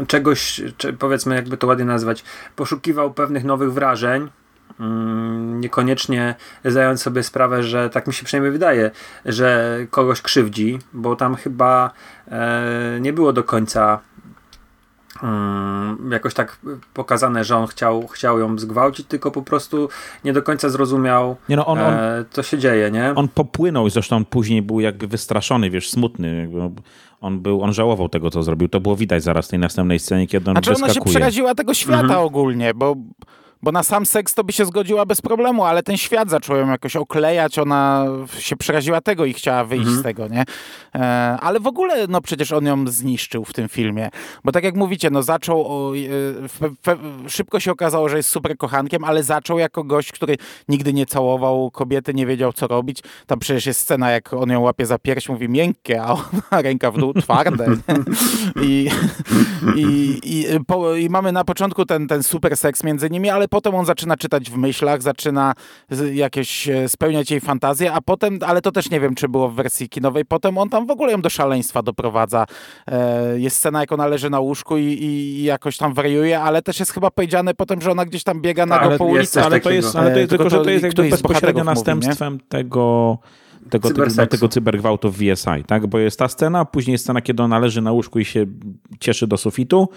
czegoś, 0.06 0.62
czy 0.76 0.92
powiedzmy 0.92 1.34
jakby 1.34 1.56
to 1.56 1.66
ładnie 1.66 1.84
nazwać, 1.84 2.24
poszukiwał 2.56 3.14
pewnych 3.14 3.44
nowych 3.44 3.72
wrażeń, 3.72 4.28
mm, 4.80 5.60
niekoniecznie 5.60 6.34
zdając 6.64 7.02
sobie 7.02 7.22
sprawę, 7.22 7.62
że 7.62 7.90
tak 7.90 8.06
mi 8.06 8.14
się 8.14 8.24
przynajmniej 8.24 8.52
wydaje, 8.52 8.90
że 9.26 9.78
kogoś 9.90 10.22
krzywdzi, 10.22 10.78
bo 10.92 11.16
tam 11.16 11.34
chyba 11.34 11.90
e, 12.28 12.98
nie 13.00 13.12
było 13.12 13.32
do 13.32 13.44
końca 13.44 14.00
jakoś 16.10 16.34
tak 16.34 16.58
pokazane, 16.94 17.44
że 17.44 17.56
on 17.56 17.66
chciał, 17.66 18.06
chciał 18.06 18.38
ją 18.38 18.58
zgwałcić, 18.58 19.06
tylko 19.06 19.30
po 19.30 19.42
prostu 19.42 19.88
nie 20.24 20.32
do 20.32 20.42
końca 20.42 20.68
zrozumiał, 20.68 21.36
nie 21.48 21.56
no, 21.56 21.66
on, 21.66 21.78
on, 21.78 21.94
e, 21.94 22.24
co 22.30 22.42
się 22.42 22.58
dzieje, 22.58 22.90
nie? 22.90 23.12
On 23.16 23.28
popłynął, 23.28 23.90
zresztą 23.90 24.24
później 24.24 24.62
był 24.62 24.80
jakby 24.80 25.06
wystraszony, 25.06 25.70
wiesz, 25.70 25.90
smutny. 25.90 26.40
Jakby 26.40 26.82
on, 27.20 27.40
był, 27.40 27.62
on 27.62 27.72
żałował 27.72 28.08
tego, 28.08 28.30
co 28.30 28.42
zrobił. 28.42 28.68
To 28.68 28.80
było 28.80 28.96
widać 28.96 29.22
zaraz 29.22 29.46
w 29.46 29.50
tej 29.50 29.58
następnej 29.58 29.98
scenie, 29.98 30.26
kiedy 30.26 30.50
on 30.50 30.54
znaczy 30.54 30.70
wyskakuje. 30.70 31.00
ona 31.00 31.04
się 31.04 31.10
przeraziła 31.10 31.54
tego 31.54 31.74
świata 31.74 32.00
mhm. 32.00 32.20
ogólnie, 32.20 32.74
bo 32.74 32.96
bo 33.62 33.72
na 33.72 33.82
sam 33.82 34.06
seks 34.06 34.34
to 34.34 34.44
by 34.44 34.52
się 34.52 34.64
zgodziła 34.64 35.06
bez 35.06 35.20
problemu, 35.20 35.64
ale 35.64 35.82
ten 35.82 35.96
świat 35.96 36.30
zaczął 36.30 36.56
ją 36.56 36.70
jakoś 36.70 36.96
oklejać, 36.96 37.58
ona 37.58 38.06
się 38.38 38.56
przeraziła 38.56 39.00
tego 39.00 39.24
i 39.24 39.32
chciała 39.32 39.64
wyjść 39.64 39.86
mhm. 39.86 40.00
z 40.00 40.02
tego, 40.02 40.28
nie? 40.28 40.44
E, 40.94 41.00
ale 41.40 41.60
w 41.60 41.66
ogóle, 41.66 42.06
no 42.08 42.20
przecież 42.20 42.52
on 42.52 42.66
ją 42.66 42.86
zniszczył 42.88 43.44
w 43.44 43.52
tym 43.52 43.68
filmie, 43.68 44.10
bo 44.44 44.52
tak 44.52 44.64
jak 44.64 44.76
mówicie, 44.76 45.10
no 45.10 45.22
zaczął, 45.22 45.64
o, 45.66 45.92
e, 45.96 47.28
szybko 47.28 47.60
się 47.60 47.72
okazało, 47.72 48.08
że 48.08 48.16
jest 48.16 48.28
super 48.28 48.56
kochankiem, 48.56 49.04
ale 49.04 49.22
zaczął 49.22 49.58
jako 49.58 49.84
gość, 49.84 50.12
który 50.12 50.36
nigdy 50.68 50.92
nie 50.92 51.06
całował 51.06 51.70
kobiety, 51.70 52.14
nie 52.14 52.26
wiedział 52.26 52.52
co 52.52 52.66
robić. 52.66 53.02
Tam 53.26 53.38
przecież 53.38 53.66
jest 53.66 53.80
scena, 53.80 54.10
jak 54.10 54.32
on 54.32 54.50
ją 54.50 54.60
łapie 54.60 54.86
za 54.86 54.98
pierś, 54.98 55.28
mówi 55.28 55.48
miękkie, 55.48 56.02
a 56.02 56.12
ona 56.12 56.62
ręka 56.62 56.90
w 56.90 56.98
dół 56.98 57.14
twarde. 57.14 57.66
I, 58.62 58.90
i, 59.76 60.20
i, 60.24 60.46
po, 60.66 60.94
I 60.94 61.08
mamy 61.08 61.32
na 61.32 61.44
początku 61.44 61.86
ten, 61.86 62.08
ten 62.08 62.22
super 62.22 62.56
seks 62.56 62.84
między 62.84 63.10
nimi, 63.10 63.30
ale 63.30 63.48
potem 63.54 63.74
on 63.74 63.84
zaczyna 63.84 64.16
czytać 64.16 64.50
w 64.50 64.56
myślach, 64.56 65.02
zaczyna 65.02 65.54
jakieś 66.12 66.68
e, 66.68 66.88
spełniać 66.88 67.30
jej 67.30 67.40
fantazję, 67.40 67.92
a 67.92 68.00
potem, 68.00 68.38
ale 68.46 68.62
to 68.62 68.72
też 68.72 68.90
nie 68.90 69.00
wiem, 69.00 69.14
czy 69.14 69.28
było 69.28 69.48
w 69.48 69.54
wersji 69.54 69.88
kinowej, 69.88 70.24
potem 70.24 70.58
on 70.58 70.68
tam 70.68 70.86
w 70.86 70.90
ogóle 70.90 71.12
ją 71.12 71.22
do 71.22 71.30
szaleństwa 71.30 71.82
doprowadza. 71.82 72.46
E, 72.86 73.40
jest 73.40 73.56
scena, 73.56 73.80
jak 73.80 73.92
ona 73.92 74.06
leży 74.06 74.30
na 74.30 74.40
łóżku 74.40 74.76
i, 74.76 74.82
i 74.82 75.44
jakoś 75.44 75.76
tam 75.76 75.94
wariuje, 75.94 76.40
ale 76.40 76.62
też 76.62 76.80
jest 76.80 76.92
chyba 76.92 77.10
powiedziane 77.10 77.54
potem, 77.54 77.80
że 77.80 77.90
ona 77.90 78.04
gdzieś 78.04 78.22
tam 78.22 78.40
biega 78.40 78.66
na 78.66 78.88
go 78.88 78.98
po 78.98 79.04
ulicy. 79.04 79.42
Ale 79.42 79.60
to 79.60 79.70
jest, 79.70 79.96
ale 79.96 80.10
to 80.10 80.18
jest 80.18 80.30
tylko, 80.30 80.50
że 80.50 80.64
to 80.64 80.70
jest 80.70 80.84
jakby 80.84 81.10
bezpośrednio 81.10 81.64
następstwem 81.64 82.32
mówi, 82.32 82.44
tego 82.48 83.18
tego, 83.70 83.90
tego, 83.90 84.26
tego 84.26 84.48
cybergwałtu 84.48 85.10
w 85.10 85.16
VSI, 85.16 85.64
tak? 85.66 85.86
Bo 85.86 85.98
jest 85.98 86.18
ta 86.18 86.28
scena, 86.28 86.64
później 86.64 86.92
jest 86.92 87.04
scena, 87.04 87.20
kiedy 87.20 87.42
ona 87.42 87.58
leży 87.58 87.82
na 87.82 87.92
łóżku 87.92 88.18
i 88.18 88.24
się 88.24 88.46
cieszy 89.00 89.26
do 89.26 89.36
sufitu 89.36 89.88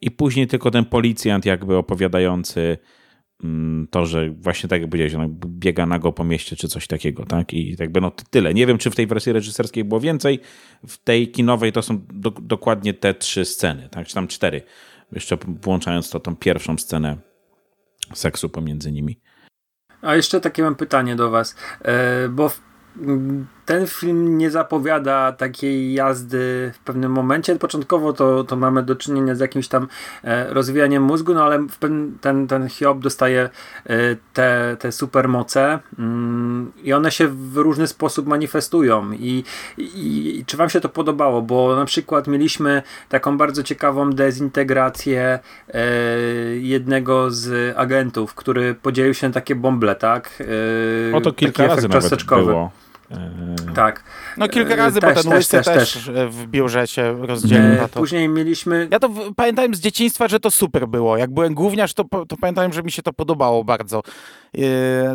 i 0.00 0.10
później 0.10 0.46
tylko 0.46 0.70
ten 0.70 0.84
policjant 0.84 1.46
jakby 1.46 1.76
opowiadający 1.76 2.78
to, 3.90 4.06
że 4.06 4.30
właśnie 4.30 4.68
tak 4.68 4.80
jak 4.80 4.90
powiedziałeś, 4.90 5.14
ona 5.14 5.28
biega 5.46 5.86
nago 5.86 6.12
po 6.12 6.24
mieście 6.24 6.56
czy 6.56 6.68
coś 6.68 6.86
takiego, 6.86 7.24
tak? 7.26 7.54
I 7.54 7.76
jakby 7.78 8.00
no 8.00 8.10
tyle. 8.30 8.54
Nie 8.54 8.66
wiem, 8.66 8.78
czy 8.78 8.90
w 8.90 8.96
tej 8.96 9.06
wersji 9.06 9.32
reżyserskiej 9.32 9.84
było 9.84 10.00
więcej. 10.00 10.40
W 10.86 10.96
tej 10.96 11.28
kinowej 11.30 11.72
to 11.72 11.82
są 11.82 12.00
do, 12.12 12.30
dokładnie 12.30 12.94
te 12.94 13.14
trzy 13.14 13.44
sceny, 13.44 13.88
tak? 13.90 14.06
Czy 14.06 14.14
tam 14.14 14.28
cztery. 14.28 14.62
Jeszcze 15.12 15.38
włączając 15.62 16.10
to 16.10 16.20
tą 16.20 16.36
pierwszą 16.36 16.78
scenę 16.78 17.16
seksu 18.14 18.48
pomiędzy 18.48 18.92
nimi. 18.92 19.20
A 20.02 20.16
jeszcze 20.16 20.40
takie 20.40 20.62
mam 20.62 20.76
pytanie 20.76 21.16
do 21.16 21.30
was, 21.30 21.56
e, 21.82 22.28
bo 22.28 22.50
ten 23.68 23.86
film 23.86 24.38
nie 24.38 24.50
zapowiada 24.50 25.32
takiej 25.32 25.92
jazdy 25.94 26.72
w 26.74 26.78
pewnym 26.78 27.12
momencie. 27.12 27.56
Początkowo 27.56 28.12
to, 28.12 28.44
to 28.44 28.56
mamy 28.56 28.82
do 28.82 28.96
czynienia 28.96 29.34
z 29.34 29.40
jakimś 29.40 29.68
tam 29.68 29.88
e, 30.24 30.54
rozwijaniem 30.54 31.02
mózgu, 31.02 31.34
no 31.34 31.44
ale 31.44 31.58
w 31.58 31.78
ten, 32.20 32.46
ten 32.48 32.68
Hiob 32.68 32.98
dostaje 32.98 33.48
e, 33.86 34.16
te, 34.32 34.76
te 34.78 34.92
supermoce 34.92 35.78
mm, 35.98 36.72
i 36.82 36.92
one 36.92 37.10
się 37.10 37.28
w 37.28 37.56
różny 37.56 37.86
sposób 37.86 38.26
manifestują. 38.26 39.12
I, 39.12 39.44
i, 39.78 39.84
I, 40.38 40.44
czy 40.44 40.56
wam 40.56 40.70
się 40.70 40.80
to 40.80 40.88
podobało? 40.88 41.42
Bo 41.42 41.76
na 41.76 41.84
przykład 41.84 42.26
mieliśmy 42.26 42.82
taką 43.08 43.38
bardzo 43.38 43.62
ciekawą 43.62 44.10
dezintegrację 44.10 45.38
e, 45.68 45.80
jednego 46.56 47.30
z 47.30 47.76
agentów, 47.76 48.34
który 48.34 48.74
podzielił 48.74 49.14
się 49.14 49.26
na 49.26 49.34
takie 49.34 49.54
bąble, 49.54 49.94
tak? 49.94 50.42
E, 51.12 51.16
o 51.16 51.20
to 51.20 51.32
kilka 51.32 51.66
razy 51.66 51.88
nawet 51.88 52.24
było. 52.24 52.70
Eee, 53.10 53.74
tak. 53.74 54.04
No 54.36 54.48
kilka 54.48 54.76
razy, 54.76 55.00
też, 55.00 55.14
bo 55.14 55.22
ten 55.22 55.32
łysy 55.32 55.50
też, 55.50 55.66
też, 55.66 55.92
też, 55.92 56.10
w 56.28 56.46
biurze 56.46 56.86
się 56.86 57.26
rozdzielił 57.26 57.80
na 57.80 57.88
to. 57.88 58.00
Później 58.00 58.28
mieliśmy... 58.28 58.88
Ja 58.90 58.98
to 58.98 59.10
pamiętałem 59.36 59.74
z 59.74 59.80
dzieciństwa, 59.80 60.28
że 60.28 60.40
to 60.40 60.50
super 60.50 60.88
było. 60.88 61.16
Jak 61.16 61.30
byłem 61.30 61.54
gówniarz, 61.54 61.94
to, 61.94 62.04
to 62.28 62.36
pamiętałem, 62.36 62.72
że 62.72 62.82
mi 62.82 62.92
się 62.92 63.02
to 63.02 63.12
podobało 63.12 63.64
bardzo. 63.64 64.02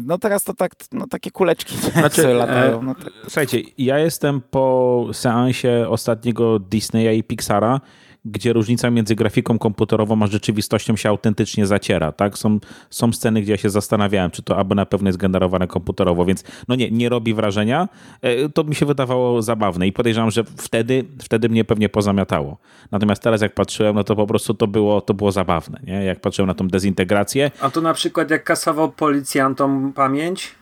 No 0.04 0.18
teraz 0.18 0.44
to 0.44 0.54
tak, 0.54 0.72
no 0.91 1.08
takie 1.08 1.32
kuleczki 1.32 1.78
znaczy, 1.94 2.28
latają. 2.28 2.82
No 2.84 2.96
to... 2.96 3.02
Słuchajcie, 3.24 3.62
ja 3.78 4.00
jestem 4.00 4.41
po 4.52 5.08
seansie 5.14 5.86
ostatniego 5.89 6.60
Disneya 6.60 7.18
i 7.18 7.24
Pixara, 7.24 7.82
gdzie 8.26 8.53
różnica 8.53 8.89
między 8.89 9.15
grafiką 9.15 9.59
komputerową 9.59 10.24
a 10.24 10.28
rzeczywistością 10.28 10.95
się 10.95 11.09
autentycznie 11.09 11.65
zaciera. 11.65 12.11
Tak? 12.11 12.38
Są, 12.38 12.59
są 12.89 13.13
sceny, 13.13 13.41
gdzie 13.41 13.51
ja 13.51 13.57
się 13.57 13.69
zastanawiałem, 13.69 14.32
czy 14.32 14.43
to 14.43 14.57
aby 14.57 14.76
na 14.76 14.86
pewno 14.86 15.09
jest 15.09 15.17
generowane 15.19 15.67
komputerowo, 15.67 16.26
więc 16.26 16.43
no 16.67 16.76
nie, 16.76 16.91
nie 16.91 17.09
robi 17.09 17.34
wrażenia. 17.34 17.89
E, 18.21 18.49
to 18.49 18.63
mi 18.63 18.76
się 18.76 18.86
wydawało 18.86 19.41
zabawne 19.41 19.88
i 19.88 19.91
podejrzewam, 19.91 20.32
że 20.32 20.43
wtedy, 20.43 21.05
wtedy 21.21 21.49
mnie 21.49 21.65
pewnie 21.65 21.89
pozamiatało. 21.89 22.57
Natomiast 22.91 23.21
teraz 23.21 23.41
jak 23.41 23.53
patrzyłem, 23.53 23.95
no 23.95 24.03
to 24.03 24.15
po 24.15 24.28
prostu 24.28 24.53
to 24.53 24.67
było, 24.67 25.01
to 25.01 25.13
było 25.13 25.32
zabawne. 25.32 25.80
Nie? 25.84 26.05
Jak 26.05 26.19
patrzyłem 26.19 26.47
na 26.47 26.53
tą 26.53 26.67
dezintegrację. 26.67 27.51
A 27.59 27.69
to 27.69 27.82
na 27.82 27.93
przykład 27.93 28.32
jak 28.32 28.43
kasował 28.43 28.91
policjantom 28.91 29.93
pamięć 29.93 30.55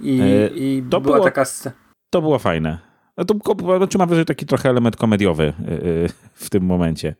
i, 0.00 0.20
e, 0.20 0.48
i 0.48 0.82
była 0.82 1.00
było, 1.00 1.20
taka... 1.20 1.44
To 2.10 2.22
było 2.22 2.38
fajne. 2.38 2.87
No 3.18 3.24
to 3.24 3.34
znaczy 3.76 3.98
ma 3.98 4.06
wrażenie 4.06 4.24
taki 4.24 4.46
trochę 4.46 4.70
element 4.70 4.96
komediowy 4.96 5.52
y, 5.68 5.72
y, 5.72 6.08
w 6.34 6.50
tym 6.50 6.64
momencie. 6.64 7.14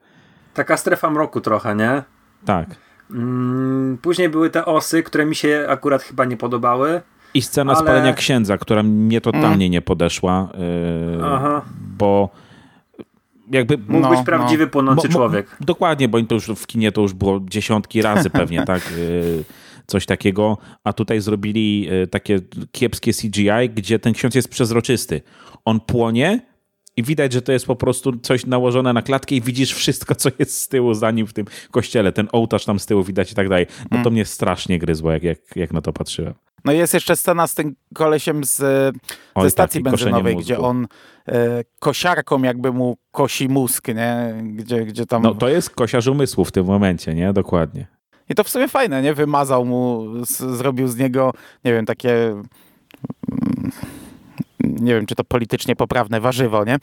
Taka 0.55 0.76
strefa 0.76 1.11
mroku 1.11 1.40
trochę, 1.40 1.74
nie? 1.76 2.03
Tak. 2.44 2.68
Mm, 3.11 3.99
później 4.03 4.28
były 4.28 4.51
te 4.51 4.64
osy, 4.64 5.03
które 5.03 5.26
mi 5.26 5.34
się 5.34 5.66
akurat 5.68 6.03
chyba 6.03 6.24
nie 6.24 6.36
podobały. 6.36 7.01
I 7.34 7.42
scena 7.42 7.72
ale... 7.72 7.80
spalenia 7.80 8.12
księdza, 8.12 8.59
która 8.59 8.82
mnie 8.82 9.20
totalnie 9.20 9.66
mm. 9.66 9.70
nie 9.70 9.82
podeszła, 9.82 10.49
yy, 11.16 11.24
Aha. 11.24 11.62
bo 11.99 12.28
jakby... 13.51 13.78
Mógł 13.78 14.03
no, 14.03 14.11
być 14.11 14.26
prawdziwy 14.26 14.64
no. 14.64 14.70
płonący 14.70 15.09
człowiek. 15.09 15.57
dokładnie, 15.61 16.09
bo 16.09 16.22
to 16.22 16.34
już 16.34 16.46
w 16.46 16.66
kinie 16.66 16.92
to 16.92 17.01
już 17.01 17.12
było 17.12 17.40
dziesiątki 17.40 18.03
razy 18.03 18.30
pewnie, 18.30 18.64
tak? 18.64 18.92
Coś 19.91 20.07
takiego, 20.07 20.59
a 20.84 20.93
tutaj 20.93 21.20
zrobili 21.20 21.89
takie 22.11 22.39
kiepskie 22.72 23.12
CGI, 23.12 23.70
gdzie 23.74 23.99
ten 23.99 24.12
ksiądz 24.12 24.34
jest 24.34 24.49
przezroczysty 24.49 25.20
on 25.64 25.80
płonie 25.80 26.41
i 26.97 27.03
widać, 27.03 27.32
że 27.32 27.43
to 27.43 27.53
jest 27.53 27.66
po 27.66 27.76
prostu 27.76 28.18
coś 28.18 28.47
nałożone 28.47 28.93
na 28.93 29.03
klatkę 29.03 29.34
i 29.34 29.41
widzisz 29.41 29.74
wszystko, 29.74 30.14
co 30.14 30.28
jest 30.39 30.61
z 30.61 30.68
tyłu 30.68 30.95
za 30.95 31.11
nim 31.11 31.26
w 31.26 31.32
tym 31.32 31.47
kościele. 31.70 32.12
Ten 32.12 32.28
ołtarz 32.32 32.64
tam 32.64 32.78
z 32.78 32.86
tyłu 32.86 33.05
widać 33.05 33.32
i 33.32 33.34
tak 33.34 33.49
dalej. 33.49 33.66
No 33.91 33.97
to 33.97 33.97
mm. 33.97 34.12
mnie 34.12 34.24
strasznie 34.24 34.78
gryzło, 34.78 35.12
jak, 35.12 35.22
jak, 35.22 35.39
jak 35.57 35.72
na 35.72 35.80
to 35.80 35.93
patrzyłem. 35.93 36.34
No 36.64 36.72
jest 36.72 36.95
jeszcze 36.95 37.16
scena 37.16 37.47
z 37.47 37.55
tym 37.55 37.76
kolesiem 37.95 38.45
z, 38.45 38.57
ze 38.57 38.93
Oj, 39.34 39.51
stacji 39.51 39.82
tak, 39.82 39.93
benzynowej, 39.93 40.36
gdzie 40.36 40.59
on 40.59 40.86
e, 41.28 41.64
kosiarką 41.78 42.43
jakby 42.43 42.72
mu 42.72 42.97
kosi 43.11 43.49
mózg, 43.49 43.89
nie? 43.89 44.34
Gdzie, 44.43 44.84
gdzie 44.84 45.07
tam... 45.07 45.22
No 45.22 45.34
to 45.34 45.49
jest 45.49 45.70
kosiarz 45.70 46.07
umysłu 46.07 46.45
w 46.45 46.53
tym 46.53 46.66
momencie, 46.66 47.14
nie? 47.14 47.32
Dokładnie. 47.32 47.97
I 48.29 48.35
to 48.35 48.45
w 48.45 48.49
sumie 48.49 48.68
fajne, 48.68 49.03
nie? 49.03 49.14
Wymazał 49.14 49.64
mu, 49.64 50.07
z, 50.24 50.57
zrobił 50.57 50.89
z 50.89 50.97
niego, 50.97 51.33
nie 51.64 51.72
wiem, 51.72 51.87
takie... 51.87 52.12
Mm, 52.12 53.70
nie 54.61 54.95
wiem, 54.95 55.07
czy 55.07 55.14
to 55.14 55.24
politycznie 55.24 55.76
poprawne 55.76 56.20
warzywo, 56.20 56.64
nie? 56.64 56.76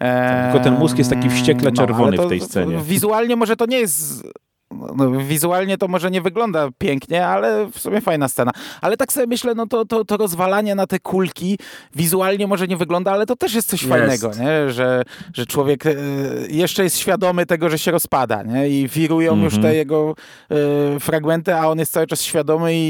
Eee, 0.00 0.52
Tylko 0.52 0.64
ten 0.64 0.78
mózg 0.78 0.98
jest 0.98 1.10
taki 1.10 1.30
wściekle 1.30 1.70
no, 1.70 1.76
czerwony 1.76 2.16
no, 2.16 2.22
to, 2.22 2.26
w 2.26 2.28
tej 2.28 2.40
scenie. 2.40 2.78
Wizualnie 2.78 3.36
może 3.36 3.56
to 3.56 3.66
nie 3.66 3.78
jest 3.78 4.24
no, 4.70 5.10
wizualnie 5.10 5.78
to 5.78 5.88
może 5.88 6.10
nie 6.10 6.22
wygląda 6.22 6.68
pięknie, 6.78 7.26
ale 7.26 7.70
w 7.70 7.78
sumie 7.78 8.00
fajna 8.00 8.28
scena. 8.28 8.50
Ale 8.80 8.96
tak 8.96 9.12
sobie 9.12 9.26
myślę, 9.26 9.54
no 9.54 9.66
to, 9.66 9.84
to, 9.84 10.04
to 10.04 10.16
rozwalanie 10.16 10.74
na 10.74 10.86
te 10.86 11.00
kulki 11.00 11.58
wizualnie 11.94 12.46
może 12.46 12.68
nie 12.68 12.76
wygląda, 12.76 13.12
ale 13.12 13.26
to 13.26 13.36
też 13.36 13.54
jest 13.54 13.68
coś 13.68 13.82
jest. 13.82 13.92
fajnego, 13.94 14.30
nie? 14.40 14.70
Że, 14.70 15.02
że 15.34 15.46
człowiek 15.46 15.86
e, 15.86 15.94
jeszcze 16.48 16.84
jest 16.84 16.98
świadomy 16.98 17.46
tego, 17.46 17.70
że 17.70 17.78
się 17.78 17.90
rozpada 17.90 18.42
nie? 18.42 18.68
i 18.68 18.88
wirują 18.88 19.36
-hmm. 19.36 19.42
już 19.42 19.52
te 19.52 19.58
mhm. 19.58 19.74
jego 19.74 20.14
e, 20.96 21.00
fragmenty, 21.00 21.54
a 21.54 21.68
on 21.68 21.78
jest 21.78 21.92
cały 21.92 22.06
czas 22.06 22.22
świadomy 22.22 22.74
i, 22.74 22.86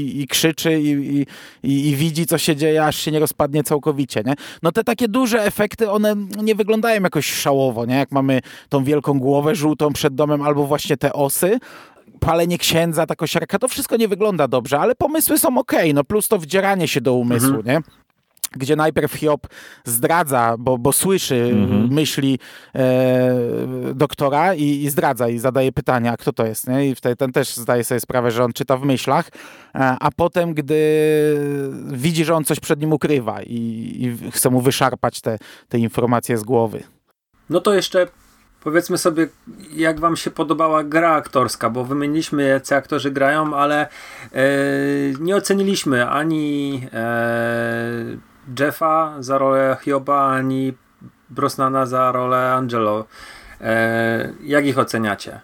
i, 0.00 0.20
i 0.20 0.26
krzyczy 0.26 0.80
i, 0.80 1.26
i, 1.62 1.96
widzi, 1.96 2.26
co 2.26 2.38
się 2.38 2.56
dzieje, 2.56 2.86
aż 2.86 2.96
się 2.96 3.10
nie 3.10 3.18
rozpadnie 3.18 3.62
całkowicie. 3.62 4.22
Nie? 4.26 4.34
No 4.62 4.72
te 4.72 4.84
takie 4.84 5.08
duże 5.08 5.44
efekty, 5.44 5.90
one 5.90 6.14
nie 6.42 6.54
wyglądają 6.54 7.02
jakoś 7.02 7.26
szałowo, 7.32 7.86
nie? 7.86 7.94
jak 7.94 8.12
mamy 8.12 8.40
tą 8.68 8.84
wielką 8.84 9.18
głowę 9.18 9.54
żółtą 9.54 9.92
przed 9.92 10.14
domem 10.14 10.42
albo 10.42 10.66
właśnie 10.66 10.96
te 10.96 11.13
osy, 11.14 11.58
palenie 12.20 12.58
księdza, 12.58 13.06
ta 13.06 13.16
kosiarka, 13.16 13.58
to 13.58 13.68
wszystko 13.68 13.96
nie 13.96 14.08
wygląda 14.08 14.48
dobrze, 14.48 14.78
ale 14.78 14.94
pomysły 14.94 15.38
są 15.38 15.58
ok, 15.58 15.72
no 15.94 16.04
plus 16.04 16.28
to 16.28 16.38
wdzieranie 16.38 16.88
się 16.88 17.00
do 17.00 17.14
umysłu, 17.14 17.56
mhm. 17.56 17.66
nie? 17.66 17.82
gdzie 18.56 18.76
najpierw 18.76 19.12
Hiob 19.12 19.46
zdradza, 19.84 20.56
bo, 20.58 20.78
bo 20.78 20.92
słyszy 20.92 21.50
mhm. 21.52 21.92
myśli 21.92 22.38
e, 22.74 23.34
doktora 23.94 24.54
i, 24.54 24.62
i, 24.62 24.90
zdradza 24.90 25.28
i 25.28 25.38
zadaje 25.38 25.72
pytania, 25.72 26.12
a 26.12 26.16
kto 26.16 26.32
to 26.32 26.46
jest. 26.46 26.68
Nie? 26.68 26.88
I 26.88 26.94
wtedy 26.94 27.16
ten 27.16 27.32
też 27.32 27.56
zdaje 27.56 27.84
sobie 27.84 28.00
sprawę, 28.00 28.30
że 28.30 28.44
on 28.44 28.52
czyta 28.52 28.76
w 28.76 28.84
myślach, 28.84 29.28
a, 29.72 29.94
e, 29.94 29.96
a 30.00 30.10
potem, 30.10 30.54
gdy 30.54 30.76
widzi, 31.86 32.24
że 32.24 32.34
on 32.34 32.44
coś 32.44 32.60
przed 32.60 32.80
nim 32.80 32.92
ukrywa 32.92 33.42
i, 33.42 33.56
i 34.00 34.30
chce 34.30 34.50
mu 34.50 34.60
wyszarpać 34.60 35.20
te, 35.20 35.38
te 35.68 35.78
informacje 35.78 36.38
z 36.38 36.44
głowy. 36.44 36.82
No 37.50 37.60
to 37.60 37.74
jeszcze 37.74 38.06
powiedzmy 38.64 38.98
sobie, 38.98 39.28
jak 39.72 40.00
wam 40.00 40.16
się 40.16 40.30
podobała 40.30 40.84
gra 40.84 41.12
aktorska, 41.12 41.70
bo 41.70 41.84
wymieniliśmy, 41.84 42.48
jacy 42.48 42.76
aktorzy 42.76 43.10
grają, 43.10 43.56
ale 43.56 43.88
e, 44.32 44.46
nie 45.20 45.36
oceniliśmy 45.36 46.08
ani 46.08 46.80
e, 46.92 48.04
Jeffa 48.60 49.16
za 49.22 49.38
rolę 49.38 49.76
Hioba, 49.82 50.30
ani 50.30 50.72
Brosnana 51.30 51.86
za 51.86 52.12
rolę 52.12 52.52
Angelo. 52.52 53.04
E, 53.60 54.32
jak 54.42 54.66
ich 54.66 54.78
oceniacie? 54.78 55.40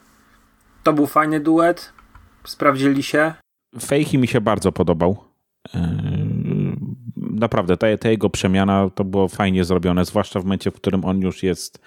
To 0.83 0.93
był 0.93 1.07
fajny 1.07 1.41
duet? 1.41 1.93
Sprawdzili 2.45 3.03
się? 3.03 3.35
Fejki 3.81 4.19
mi 4.19 4.29
się 4.29 4.41
bardzo 4.41 4.73
podobał. 4.73 5.25
Naprawdę, 7.17 7.77
ta, 7.77 7.87
ta 7.97 8.09
jego 8.09 8.31
przemiana 8.31 8.91
to 8.95 9.05
było 9.05 9.29
fajnie 9.29 9.65
zrobione, 9.65 10.05
zwłaszcza 10.05 10.41
w 10.41 10.45
momencie, 10.45 10.71
w 10.71 10.75
którym 10.75 11.05
on 11.05 11.21
już 11.21 11.43
jest 11.43 11.81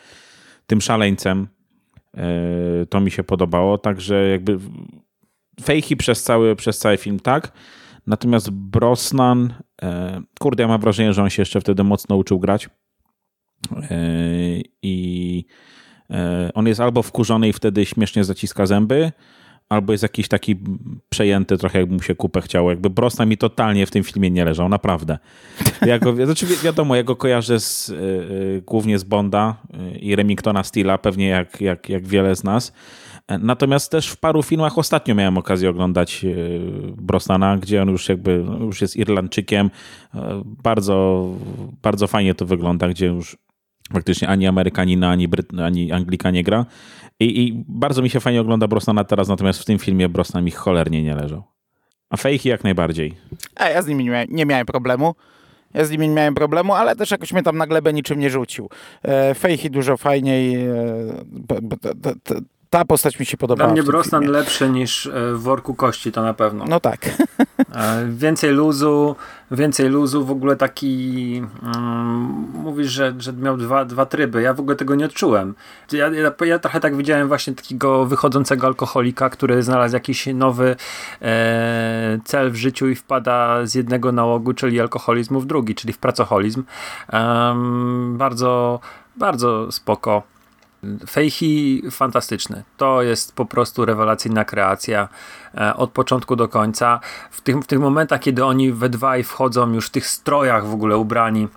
tym 0.67 0.81
szaleńcem. 0.81 1.47
E, 2.17 2.85
to 2.85 2.99
mi 2.99 3.11
się 3.11 3.23
podobało, 3.23 3.77
także 3.77 4.29
jakby 4.29 4.59
fejki 5.61 5.97
przez 5.97 6.23
cały, 6.23 6.55
przez 6.55 6.79
cały 6.79 6.97
film, 6.97 7.19
tak. 7.19 7.51
Natomiast 8.07 8.49
Brosnan, 8.49 9.53
e, 9.81 10.21
kurde, 10.39 10.63
ja 10.63 10.67
mam 10.67 10.81
wrażenie, 10.81 11.13
że 11.13 11.23
on 11.23 11.29
się 11.29 11.41
jeszcze 11.41 11.61
wtedy 11.61 11.83
mocno 11.83 12.15
uczył 12.15 12.39
grać. 12.39 12.69
E, 13.91 13.97
I 14.81 15.45
on 16.53 16.67
jest 16.67 16.79
albo 16.79 17.03
wkurzony 17.03 17.47
i 17.49 17.53
wtedy 17.53 17.85
śmiesznie 17.85 18.23
zaciska 18.23 18.65
zęby, 18.65 19.11
albo 19.69 19.93
jest 19.93 20.03
jakiś 20.03 20.27
taki 20.27 20.55
przejęty 21.09 21.57
trochę, 21.57 21.79
jakby 21.79 21.95
mu 21.95 22.01
się 22.01 22.15
kupę 22.15 22.41
chciało. 22.41 22.69
Jakby 22.69 22.89
Brosnan 22.89 23.29
mi 23.29 23.37
totalnie 23.37 23.85
w 23.85 23.91
tym 23.91 24.03
filmie 24.03 24.31
nie 24.31 24.45
leżał, 24.45 24.69
naprawdę. 24.69 25.17
Ja 25.85 25.99
go, 25.99 26.25
znaczy 26.25 26.45
wiadomo, 26.63 26.95
ja 26.95 27.03
go 27.03 27.15
kojarzę 27.15 27.59
z, 27.59 27.89
y, 27.89 27.93
y, 27.93 28.63
głównie 28.65 28.99
z 28.99 29.03
Bonda 29.03 29.55
y, 29.95 29.99
i 29.99 30.15
Remingtona 30.15 30.63
Steela, 30.63 30.97
pewnie 30.97 31.27
jak, 31.27 31.61
jak, 31.61 31.89
jak 31.89 32.07
wiele 32.07 32.35
z 32.35 32.43
nas. 32.43 32.73
Natomiast 33.39 33.91
też 33.91 34.07
w 34.07 34.17
paru 34.17 34.43
filmach 34.43 34.77
ostatnio 34.77 35.15
miałem 35.15 35.37
okazję 35.37 35.69
oglądać 35.69 36.25
Brosnana, 36.97 37.57
gdzie 37.57 37.81
on 37.81 37.89
już 37.89 38.09
jakby 38.09 38.43
no, 38.45 38.57
już 38.57 38.81
jest 38.81 38.95
Irlandczykiem. 38.95 39.69
Bardzo, 40.45 41.27
bardzo 41.81 42.07
fajnie 42.07 42.35
to 42.35 42.45
wygląda, 42.45 42.87
gdzie 42.89 43.05
już 43.05 43.37
faktycznie 43.93 44.27
ani 44.27 44.47
Amerykanina, 44.47 45.09
ani, 45.09 45.27
Bryt, 45.27 45.59
ani 45.59 45.91
Anglika 45.91 46.31
nie 46.31 46.43
gra. 46.43 46.65
I, 47.19 47.47
I, 47.47 47.63
bardzo 47.67 48.01
mi 48.01 48.09
się 48.09 48.19
fajnie 48.19 48.41
ogląda 48.41 48.67
Brosnana 48.67 49.03
teraz, 49.03 49.27
natomiast 49.27 49.59
w 49.59 49.65
tym 49.65 49.79
filmie 49.79 50.09
Brosnan 50.09 50.43
mi 50.43 50.51
cholernie 50.51 51.03
nie 51.03 51.15
leżał. 51.15 51.43
A 52.09 52.17
Fejki 52.17 52.49
jak 52.49 52.63
najbardziej. 52.63 53.13
A 53.55 53.69
ja 53.69 53.81
z 53.81 53.87
nimi 53.87 54.03
nie 54.03 54.09
miałem, 54.09 54.27
nie 54.31 54.45
miałem 54.45 54.65
problemu. 54.65 55.15
Ja 55.73 55.85
z 55.85 55.91
nimi 55.91 56.07
nie 56.09 56.15
miałem 56.15 56.35
problemu, 56.35 56.73
ale 56.73 56.95
też 56.95 57.11
jakoś 57.11 57.33
mnie 57.33 57.43
tam 57.43 57.57
na 57.57 57.67
glebę 57.67 57.93
niczym 57.93 58.19
nie 58.19 58.29
rzucił. 58.29 58.69
E, 59.03 59.35
Fejki 59.35 59.71
dużo 59.71 59.97
fajniej. 59.97 60.55
E, 60.55 60.73
ta 62.73 62.85
postać 62.85 63.19
mi 63.19 63.25
się 63.25 63.37
podobała. 63.37 63.67
Dla 63.67 63.73
mnie 63.73 63.83
Brosnan 63.83 64.23
lepszy 64.23 64.69
niż 64.69 65.05
e, 65.05 65.11
w 65.33 65.41
worku 65.41 65.75
kości, 65.75 66.11
to 66.11 66.21
na 66.21 66.33
pewno. 66.33 66.65
No 66.67 66.79
tak. 66.79 67.05
E, 67.75 68.05
więcej 68.09 68.51
luzu, 68.51 69.15
więcej 69.51 69.89
luzu, 69.89 70.25
w 70.25 70.31
ogóle 70.31 70.55
taki 70.55 71.41
um, 71.63 72.47
mówisz, 72.53 72.91
że, 72.91 73.13
że 73.19 73.33
miał 73.33 73.57
dwa, 73.57 73.85
dwa 73.85 74.05
tryby. 74.05 74.41
Ja 74.41 74.53
w 74.53 74.59
ogóle 74.59 74.75
tego 74.75 74.95
nie 74.95 75.05
odczułem. 75.05 75.55
Ja, 75.91 76.09
ja, 76.09 76.45
ja 76.45 76.59
trochę 76.59 76.79
tak 76.79 76.95
widziałem 76.95 77.27
właśnie 77.27 77.53
takiego 77.53 78.05
wychodzącego 78.05 78.67
alkoholika, 78.67 79.29
który 79.29 79.63
znalazł 79.63 79.93
jakiś 79.93 80.27
nowy 80.33 80.75
e, 81.21 82.19
cel 82.25 82.51
w 82.51 82.55
życiu 82.55 82.89
i 82.89 82.95
wpada 82.95 83.65
z 83.65 83.75
jednego 83.75 84.11
nałogu, 84.11 84.53
czyli 84.53 84.81
alkoholizmu 84.81 85.39
w 85.39 85.45
drugi, 85.45 85.75
czyli 85.75 85.93
w 85.93 85.97
pracoholizm. 85.97 86.63
Um, 87.13 88.17
bardzo, 88.17 88.79
bardzo 89.15 89.71
spoko 89.71 90.32
Fejhi 91.09 91.83
fantastyczny. 91.91 92.63
To 92.77 93.01
jest 93.01 93.35
po 93.35 93.45
prostu 93.45 93.85
rewelacyjna 93.85 94.45
kreacja 94.45 95.09
e, 95.55 95.75
od 95.75 95.91
początku 95.91 96.35
do 96.35 96.47
końca. 96.47 96.99
W 97.31 97.41
tych, 97.41 97.55
w 97.59 97.65
tych 97.65 97.79
momentach, 97.79 98.19
kiedy 98.19 98.45
oni 98.45 98.71
we 98.71 98.89
dwaj 98.89 99.23
wchodzą 99.23 99.73
już 99.73 99.87
w 99.87 99.91
tych 99.91 100.07
strojach 100.07 100.65
w 100.67 100.73
ogóle 100.73 100.97
ubrani, 100.97 101.47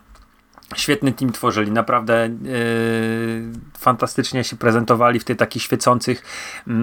Świetny 0.74 1.12
team 1.12 1.32
tworzyli, 1.32 1.72
naprawdę 1.72 2.28
yy, 2.42 3.52
fantastycznie 3.78 4.44
się 4.44 4.56
prezentowali 4.56 5.20
w 5.20 5.24
tych 5.24 5.36
takich 5.36 5.62
świecących 5.62 6.22
yy, 6.66 6.74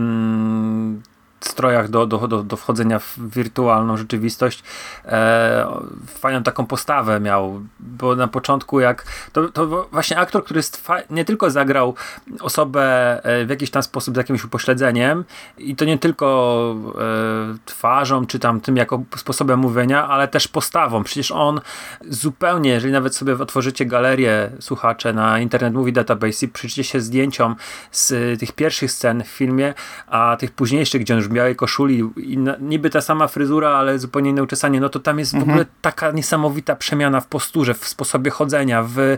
strojach 1.45 1.89
do, 1.89 2.05
do, 2.05 2.27
do, 2.27 2.43
do 2.43 2.57
wchodzenia 2.57 2.99
w 2.99 3.17
wirtualną 3.17 3.97
rzeczywistość 3.97 4.63
e, 5.05 5.67
fajną 6.07 6.43
taką 6.43 6.65
postawę 6.65 7.19
miał, 7.19 7.61
bo 7.79 8.15
na 8.15 8.27
początku 8.27 8.79
jak 8.79 9.05
to, 9.33 9.49
to 9.49 9.87
właśnie 9.91 10.17
aktor, 10.17 10.43
który 10.43 10.61
nie 11.09 11.25
tylko 11.25 11.49
zagrał 11.49 11.95
osobę 12.41 12.83
e, 13.23 13.45
w 13.45 13.49
jakiś 13.49 13.69
tam 13.71 13.83
sposób 13.83 14.15
z 14.15 14.17
jakimś 14.17 14.43
upośledzeniem 14.43 15.23
i 15.57 15.75
to 15.75 15.85
nie 15.85 15.97
tylko 15.97 16.75
e, 16.95 17.57
twarzą, 17.65 18.25
czy 18.25 18.39
tam 18.39 18.61
tym 18.61 18.77
jako 18.77 19.03
sposobem 19.17 19.59
mówienia, 19.59 20.07
ale 20.07 20.27
też 20.27 20.47
postawą. 20.47 21.03
Przecież 21.03 21.31
on 21.31 21.61
zupełnie, 22.09 22.69
jeżeli 22.69 22.93
nawet 22.93 23.15
sobie 23.15 23.33
otworzycie 23.33 23.85
galerię 23.85 24.51
słuchacze 24.59 25.13
na 25.13 25.39
Internet 25.39 25.73
Movie 25.73 25.91
Database 25.91 26.45
i 26.45 26.49
przyjrzycie 26.49 26.83
się 26.83 27.01
zdjęciom 27.01 27.55
z 27.91 28.39
tych 28.39 28.51
pierwszych 28.51 28.91
scen 28.91 29.23
w 29.23 29.27
filmie, 29.27 29.73
a 30.07 30.37
tych 30.39 30.51
późniejszych, 30.51 31.01
gdzie 31.01 31.13
on 31.13 31.19
już 31.19 31.27
białej 31.33 31.55
koszuli 31.55 32.03
i 32.17 32.37
na, 32.37 32.55
niby 32.61 32.89
ta 32.89 33.01
sama 33.01 33.27
fryzura, 33.27 33.69
ale 33.69 33.99
zupełnie 33.99 34.29
inne 34.29 34.43
uczesanie, 34.43 34.79
no 34.79 34.89
to 34.89 34.99
tam 34.99 35.19
jest 35.19 35.31
w 35.31 35.35
mhm. 35.35 35.51
ogóle 35.51 35.65
taka 35.81 36.11
niesamowita 36.11 36.75
przemiana 36.75 37.21
w 37.21 37.27
posturze, 37.27 37.73
w 37.73 37.87
sposobie 37.87 38.31
chodzenia, 38.31 38.83
w 38.83 38.97
yy, 38.97 39.17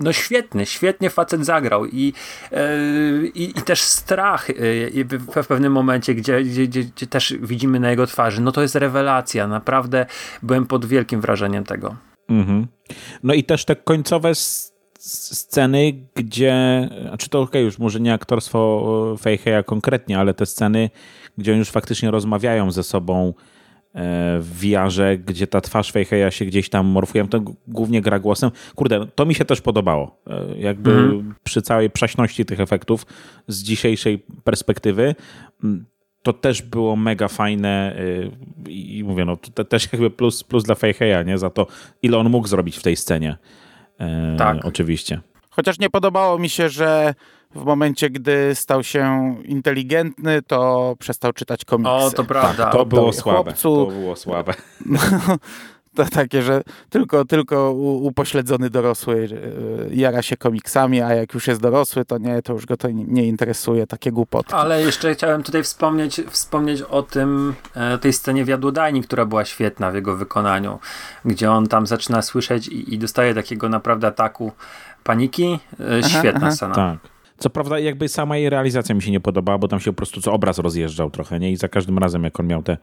no 0.00 0.12
świetny, 0.12 0.66
świetnie 0.66 1.10
facet 1.10 1.44
zagrał 1.44 1.86
i, 1.86 2.12
yy, 2.52 2.58
i, 3.34 3.50
i, 3.50 3.62
też 3.62 3.82
strach 3.82 4.48
yy, 4.48 5.04
w, 5.04 5.42
w, 5.42 5.46
pewnym 5.46 5.72
momencie, 5.72 6.14
gdzie, 6.14 6.42
gdzie, 6.42 6.66
gdzie, 6.66 6.82
gdzie 6.84 7.06
też 7.06 7.34
widzimy 7.40 7.80
na 7.80 7.90
jego 7.90 8.06
twarzy, 8.06 8.42
no 8.42 8.52
to 8.52 8.62
jest 8.62 8.74
rewelacja, 8.74 9.46
naprawdę 9.46 10.06
byłem 10.42 10.66
pod 10.66 10.86
wielkim 10.86 11.20
wrażeniem 11.20 11.64
tego. 11.64 11.96
Mhm. 12.28 12.66
No 13.22 13.34
i 13.34 13.44
też 13.44 13.64
te 13.64 13.76
końcowe 13.76 14.32
sceny, 15.06 15.92
gdzie, 16.14 16.88
znaczy 17.02 17.28
to 17.28 17.40
okej, 17.40 17.48
okay, 17.50 17.62
już 17.62 17.78
może 17.78 18.00
nie 18.00 18.12
aktorstwo 18.12 19.16
Feiheya 19.20 19.64
konkretnie, 19.66 20.18
ale 20.18 20.34
te 20.34 20.46
sceny, 20.46 20.90
gdzie 21.38 21.52
oni 21.52 21.58
już 21.58 21.70
faktycznie 21.70 22.10
rozmawiają 22.10 22.70
ze 22.70 22.82
sobą 22.82 23.34
w 24.40 24.50
VR-ze, 24.60 25.18
gdzie 25.18 25.46
ta 25.46 25.60
twarz 25.60 25.92
Feiheya 25.92 26.30
się 26.30 26.44
gdzieś 26.44 26.68
tam 26.68 26.86
morfuje, 26.86 27.28
to 27.28 27.40
głównie 27.68 28.00
gra 28.00 28.18
głosem. 28.18 28.50
Kurde, 28.74 29.06
to 29.14 29.26
mi 29.26 29.34
się 29.34 29.44
też 29.44 29.60
podobało. 29.60 30.22
Jakby 30.58 30.90
mm. 30.90 31.34
przy 31.44 31.62
całej 31.62 31.90
przaśności 31.90 32.44
tych 32.44 32.60
efektów 32.60 33.06
z 33.48 33.62
dzisiejszej 33.62 34.24
perspektywy 34.44 35.14
to 36.22 36.32
też 36.32 36.62
było 36.62 36.96
mega 36.96 37.28
fajne 37.28 37.96
i 38.68 39.04
mówię, 39.04 39.24
no 39.24 39.36
to 39.54 39.64
też 39.64 39.92
jakby 39.92 40.10
plus, 40.10 40.44
plus 40.44 40.64
dla 40.64 40.74
Feiheya, 40.74 41.24
nie? 41.26 41.38
Za 41.38 41.50
to, 41.50 41.66
ile 42.02 42.18
on 42.18 42.30
mógł 42.30 42.48
zrobić 42.48 42.76
w 42.76 42.82
tej 42.82 42.96
scenie. 42.96 43.36
Tak. 44.38 44.64
Oczywiście. 44.64 45.20
Chociaż 45.50 45.78
nie 45.78 45.90
podobało 45.90 46.38
mi 46.38 46.48
się, 46.48 46.68
że 46.68 47.14
w 47.54 47.64
momencie, 47.64 48.10
gdy 48.10 48.54
stał 48.54 48.82
się 48.84 49.34
inteligentny, 49.44 50.42
to 50.42 50.94
przestał 50.98 51.32
czytać 51.32 51.64
komiksy. 51.64 51.92
O, 51.92 52.10
to 52.10 52.24
prawda. 52.24 52.64
Tak, 52.64 52.72
to 52.72 52.86
było 52.86 53.12
słabe. 53.12 53.42
Chłopcu, 53.42 53.86
to 53.86 53.92
było 53.92 54.16
słabe. 54.16 54.54
to 54.54 55.38
takie, 56.04 56.42
że 56.42 56.62
tylko, 56.90 57.24
tylko 57.24 57.72
upośledzony 57.72 58.70
dorosły 58.70 59.28
e, 59.90 59.94
jara 59.94 60.22
się 60.22 60.36
komiksami, 60.36 61.02
a 61.02 61.14
jak 61.14 61.34
już 61.34 61.46
jest 61.46 61.60
dorosły, 61.60 62.04
to 62.04 62.18
nie, 62.18 62.42
to 62.42 62.52
już 62.52 62.66
go 62.66 62.76
to 62.76 62.88
nie 62.90 63.26
interesuje, 63.26 63.86
takie 63.86 64.12
głupoty. 64.12 64.54
Ale 64.54 64.82
jeszcze 64.82 65.14
chciałem 65.14 65.42
tutaj 65.42 65.62
wspomnieć, 65.62 66.20
wspomnieć 66.30 66.82
o 66.82 67.02
tym, 67.02 67.54
e, 67.74 67.98
tej 67.98 68.12
scenie 68.12 68.44
w 68.44 68.48
Jadłodajni, 68.48 69.02
która 69.02 69.26
była 69.26 69.44
świetna 69.44 69.90
w 69.90 69.94
jego 69.94 70.16
wykonaniu, 70.16 70.78
gdzie 71.24 71.50
on 71.50 71.66
tam 71.66 71.86
zaczyna 71.86 72.22
słyszeć 72.22 72.68
i, 72.68 72.94
i 72.94 72.98
dostaje 72.98 73.34
takiego 73.34 73.68
naprawdę 73.68 74.06
ataku 74.06 74.52
paniki. 75.04 75.58
E, 75.80 76.02
świetna 76.02 76.46
aha, 76.46 76.50
scena. 76.50 76.74
Tak. 76.74 76.98
Co 77.38 77.50
prawda 77.50 77.78
jakby 77.78 78.08
sama 78.08 78.36
jej 78.36 78.50
realizacja 78.50 78.94
mi 78.94 79.02
się 79.02 79.10
nie 79.10 79.20
podobała, 79.20 79.58
bo 79.58 79.68
tam 79.68 79.80
się 79.80 79.92
po 79.92 79.96
prostu 79.96 80.20
co 80.20 80.32
obraz 80.32 80.58
rozjeżdżał 80.58 81.10
trochę, 81.10 81.38
nie? 81.38 81.52
I 81.52 81.56
za 81.56 81.68
każdym 81.68 81.98
razem 81.98 82.24
jak 82.24 82.40
on 82.40 82.46
miał 82.46 82.62
te 82.62 82.76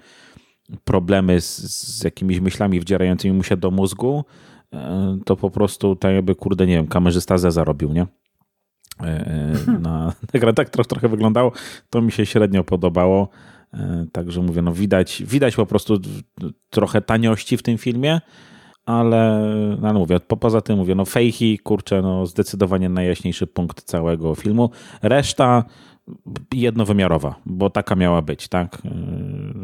problemy 0.83 1.41
z, 1.41 1.57
z 1.99 2.03
jakimiś 2.03 2.39
myślami 2.39 2.79
wdzierającymi 2.79 3.37
mu 3.37 3.43
się 3.43 3.57
do 3.57 3.71
mózgu, 3.71 4.25
e, 4.73 5.17
to 5.25 5.35
po 5.35 5.49
prostu 5.49 5.95
tak 5.95 6.13
jakby, 6.15 6.35
kurde, 6.35 6.67
nie 6.67 6.75
wiem, 6.75 6.87
kamerzysta 6.87 7.37
ze 7.37 7.51
zarobił, 7.51 7.93
nie? 7.93 8.07
E, 9.01 9.05
e, 9.05 9.79
na, 9.79 10.13
tak 10.55 10.69
trochę, 10.69 10.89
trochę 10.89 11.09
wyglądało, 11.09 11.51
to 11.89 12.01
mi 12.01 12.11
się 12.11 12.25
średnio 12.25 12.63
podobało. 12.63 13.29
Także 14.11 14.41
mówię, 14.41 14.61
no 14.61 14.73
widać, 14.73 15.23
widać 15.25 15.55
po 15.55 15.65
prostu 15.65 15.99
trochę 16.69 17.01
taniości 17.01 17.57
w 17.57 17.63
tym 17.63 17.77
filmie, 17.77 18.21
ale, 18.85 19.41
no 19.81 19.93
mówię, 19.93 20.19
po, 20.19 20.37
poza 20.37 20.61
tym 20.61 20.77
mówię, 20.77 20.95
no 20.95 21.05
fejki, 21.05 21.59
kurczę, 21.59 22.01
no 22.01 22.25
zdecydowanie 22.25 22.89
najjaśniejszy 22.89 23.47
punkt 23.47 23.83
całego 23.83 24.35
filmu. 24.35 24.69
Reszta 25.01 25.63
jednowymiarowa, 26.53 27.35
bo 27.45 27.69
taka 27.69 27.95
miała 27.95 28.21
być, 28.21 28.47
tak? 28.47 28.81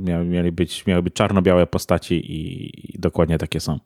Miały, 0.01 0.25
miały 0.25 0.51
być, 0.51 0.85
miały 0.85 1.03
być 1.03 1.13
czarno-białe 1.13 1.67
postaci 1.67 2.15
i, 2.15 2.95
i 2.95 2.99
dokładnie 2.99 3.37
takie 3.37 3.59
są. 3.59 3.79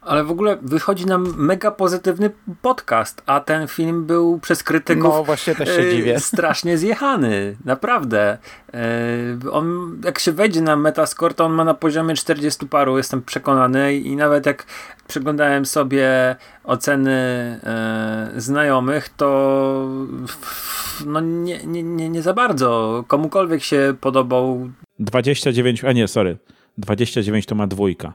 Ale 0.00 0.24
w 0.24 0.30
ogóle 0.30 0.58
wychodzi 0.62 1.06
nam 1.06 1.34
mega 1.36 1.70
pozytywny 1.70 2.30
podcast, 2.62 3.22
a 3.26 3.40
ten 3.40 3.68
film 3.68 4.06
był 4.06 4.38
przez 4.38 4.62
krytyków 4.62 5.14
no, 5.14 5.24
właśnie 5.24 5.54
też 5.54 5.76
się 5.76 5.90
dziwię. 5.90 6.20
strasznie 6.30 6.78
zjechany. 6.78 7.56
Naprawdę. 7.64 8.38
On, 9.52 9.96
jak 10.04 10.18
się 10.18 10.32
wejdzie 10.32 10.60
na 10.60 10.76
Metascore, 10.76 11.34
to 11.34 11.44
on 11.44 11.52
ma 11.52 11.64
na 11.64 11.74
poziomie 11.74 12.14
40 12.14 12.66
paru, 12.66 12.96
jestem 12.96 13.22
przekonany 13.22 13.94
i 13.94 14.16
nawet 14.16 14.46
jak 14.46 14.66
przeglądałem 15.08 15.66
sobie 15.66 16.36
oceny 16.64 17.10
e, 17.64 18.30
znajomych, 18.36 19.08
to 19.08 19.88
no 21.06 21.20
nie, 21.20 21.66
nie, 21.66 21.82
nie, 21.82 22.08
nie 22.08 22.22
za 22.22 22.34
bardzo. 22.34 23.04
Komukolwiek 23.06 23.62
się 23.62 23.94
podobał. 24.00 24.70
29, 25.00 25.84
a 25.84 25.92
nie, 25.92 26.08
sorry. 26.08 26.38
29 26.78 27.46
to 27.46 27.54
ma 27.54 27.66
dwójka. 27.66 28.14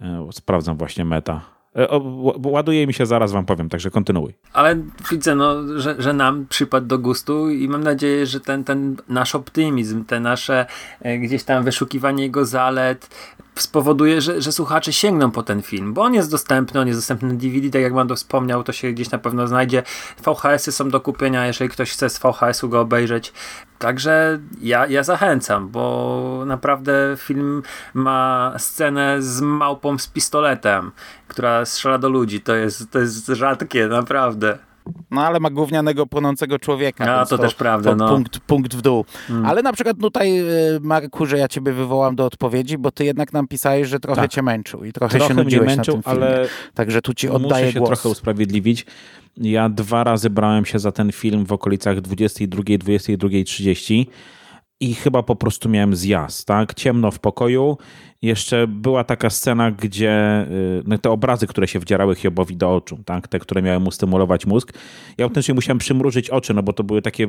E, 0.00 0.28
sprawdzam 0.32 0.76
właśnie 0.76 1.04
meta. 1.04 1.53
E, 1.74 2.00
ładuje 2.44 2.86
mi 2.86 2.94
się, 2.94 3.06
zaraz 3.06 3.32
wam 3.32 3.46
powiem, 3.46 3.68
także 3.68 3.90
kontynuuj. 3.90 4.34
Ale 4.52 4.76
widzę, 5.10 5.34
no, 5.34 5.78
że, 5.78 5.94
że 5.98 6.12
nam 6.12 6.46
przypadł 6.48 6.86
do 6.86 6.98
gustu 6.98 7.50
i 7.50 7.68
mam 7.68 7.84
nadzieję, 7.84 8.26
że 8.26 8.40
ten, 8.40 8.64
ten 8.64 8.96
nasz 9.08 9.34
optymizm, 9.34 10.04
te 10.04 10.20
nasze 10.20 10.66
e, 11.00 11.18
gdzieś 11.18 11.44
tam 11.44 11.64
wyszukiwanie 11.64 12.22
jego 12.22 12.46
zalet 12.46 13.08
spowoduje, 13.54 14.20
że, 14.20 14.42
że 14.42 14.52
słuchacze 14.52 14.92
sięgną 14.92 15.30
po 15.30 15.42
ten 15.42 15.62
film, 15.62 15.94
bo 15.94 16.02
on 16.02 16.14
jest 16.14 16.30
dostępny, 16.30 16.80
on 16.80 16.86
jest 16.86 16.98
dostępny 16.98 17.28
na 17.28 17.34
DVD, 17.34 17.70
tak 17.70 17.82
jak 17.82 17.92
Mando 17.92 18.14
wspomniał, 18.14 18.62
to 18.62 18.72
się 18.72 18.92
gdzieś 18.92 19.10
na 19.10 19.18
pewno 19.18 19.48
znajdzie. 19.48 19.82
VHS-y 20.24 20.72
są 20.72 20.90
do 20.90 21.00
kupienia, 21.00 21.46
jeżeli 21.46 21.70
ktoś 21.70 21.92
chce 21.92 22.10
z 22.10 22.18
VHS-u 22.18 22.68
go 22.68 22.80
obejrzeć. 22.80 23.32
Także 23.78 24.38
ja, 24.60 24.86
ja 24.86 25.02
zachęcam, 25.02 25.68
bo 25.68 26.42
naprawdę 26.46 26.92
film 27.18 27.62
ma 27.94 28.52
scenę 28.58 29.22
z 29.22 29.40
małpą 29.40 29.98
z 29.98 30.06
pistoletem, 30.06 30.92
która 31.34 31.64
strzela 31.64 31.98
do 31.98 32.08
ludzi. 32.08 32.40
To 32.40 32.54
jest, 32.54 32.90
to 32.90 32.98
jest 32.98 33.26
rzadkie, 33.26 33.86
naprawdę. 33.88 34.58
No 35.10 35.26
ale 35.26 35.40
ma 35.40 35.50
gównianego 35.50 36.06
płonącego 36.06 36.58
człowieka. 36.58 37.14
A, 37.14 37.26
to, 37.26 37.36
to, 37.36 37.42
też 37.42 37.54
prawda. 37.54 37.90
To 37.90 37.96
no. 37.96 38.08
punkt, 38.08 38.38
punkt 38.38 38.74
w 38.74 38.82
dół. 38.82 39.04
Hmm. 39.28 39.46
Ale 39.46 39.62
na 39.62 39.72
przykład 39.72 39.96
tutaj, 40.00 40.40
y, 40.40 40.80
Marku, 40.80 41.26
że 41.26 41.38
ja 41.38 41.48
ciebie 41.48 41.72
wywołam 41.72 42.16
do 42.16 42.26
odpowiedzi, 42.26 42.78
bo 42.78 42.90
ty 42.90 43.04
jednak 43.04 43.32
nam 43.32 43.48
pisałeś, 43.48 43.88
że 43.88 44.00
trochę 44.00 44.20
tak. 44.20 44.30
cię 44.30 44.42
męczył 44.42 44.84
i 44.84 44.92
trochę, 44.92 45.18
trochę 45.18 45.34
się 45.34 45.34
nudziłeś 45.34 45.76
męczył, 45.76 45.96
na 45.96 46.02
tym 46.02 46.12
filmie. 46.12 46.26
ale 46.26 46.48
Także 46.74 47.02
tu 47.02 47.14
ci 47.14 47.28
oddaję 47.28 47.64
muszę 47.64 47.72
się 47.72 47.78
głos. 47.78 47.88
trochę 47.88 48.08
usprawiedliwić. 48.08 48.86
Ja 49.36 49.68
dwa 49.68 50.04
razy 50.04 50.30
brałem 50.30 50.64
się 50.64 50.78
za 50.78 50.92
ten 50.92 51.12
film 51.12 51.46
w 51.46 51.52
okolicach 51.52 52.00
22, 52.00 52.62
22.30 52.62 54.06
i 54.80 54.94
chyba 54.94 55.22
po 55.22 55.36
prostu 55.36 55.68
miałem 55.68 55.96
zjazd, 55.96 56.46
tak? 56.46 56.74
Ciemno 56.74 57.10
w 57.10 57.18
pokoju. 57.18 57.76
Jeszcze 58.24 58.66
była 58.66 59.04
taka 59.04 59.30
scena, 59.30 59.70
gdzie 59.70 60.46
y, 60.50 60.82
no, 60.86 60.98
te 60.98 61.10
obrazy, 61.10 61.46
które 61.46 61.68
się 61.68 61.78
wdzierały 61.78 62.14
Hiobowi 62.14 62.56
do 62.56 62.74
oczu, 62.74 62.98
tak? 63.04 63.28
Te, 63.28 63.38
które 63.38 63.62
miały 63.62 63.80
mu 63.80 63.90
stymulować 63.90 64.46
mózg. 64.46 64.72
Ja 65.18 65.24
autentycznie 65.24 65.54
musiałem 65.54 65.78
przymrużyć 65.78 66.30
oczy, 66.30 66.54
no 66.54 66.62
bo 66.62 66.72
to 66.72 66.84
były 66.84 67.02
takie 67.02 67.28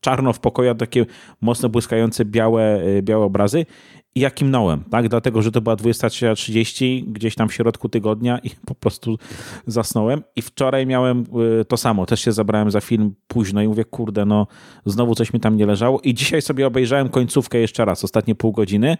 czarno 0.00 0.32
w 0.32 0.40
pokoju, 0.40 0.74
takie 0.74 1.06
mocno 1.40 1.68
błyskające 1.68 2.24
białe, 2.24 2.82
y, 2.86 3.02
białe 3.02 3.24
obrazy 3.24 3.66
i 4.14 4.20
ja 4.20 4.30
kimnąłem, 4.30 4.84
tak? 4.90 5.08
Dlatego, 5.08 5.42
że 5.42 5.52
to 5.52 5.60
była 5.60 5.76
23.30 5.76 7.04
gdzieś 7.12 7.34
tam 7.34 7.48
w 7.48 7.54
środku 7.54 7.88
tygodnia 7.88 8.38
i 8.38 8.50
po 8.66 8.74
prostu 8.74 9.18
zasnąłem. 9.66 10.22
I 10.36 10.42
wczoraj 10.42 10.86
miałem 10.86 11.24
y, 11.60 11.64
to 11.64 11.76
samo. 11.76 12.06
Też 12.06 12.20
się 12.20 12.32
zabrałem 12.32 12.70
za 12.70 12.80
film 12.80 13.14
późno 13.28 13.62
i 13.62 13.68
mówię, 13.68 13.84
kurde, 13.84 14.24
no 14.24 14.46
znowu 14.86 15.14
coś 15.14 15.32
mi 15.32 15.40
tam 15.40 15.56
nie 15.56 15.66
leżało. 15.66 16.00
I 16.00 16.14
dzisiaj 16.14 16.42
sobie 16.42 16.66
obejrzałem 16.66 17.08
końcówkę 17.08 17.58
jeszcze 17.58 17.84
raz, 17.84 18.04
ostatnie 18.04 18.34
pół 18.34 18.52
godziny. 18.52 18.96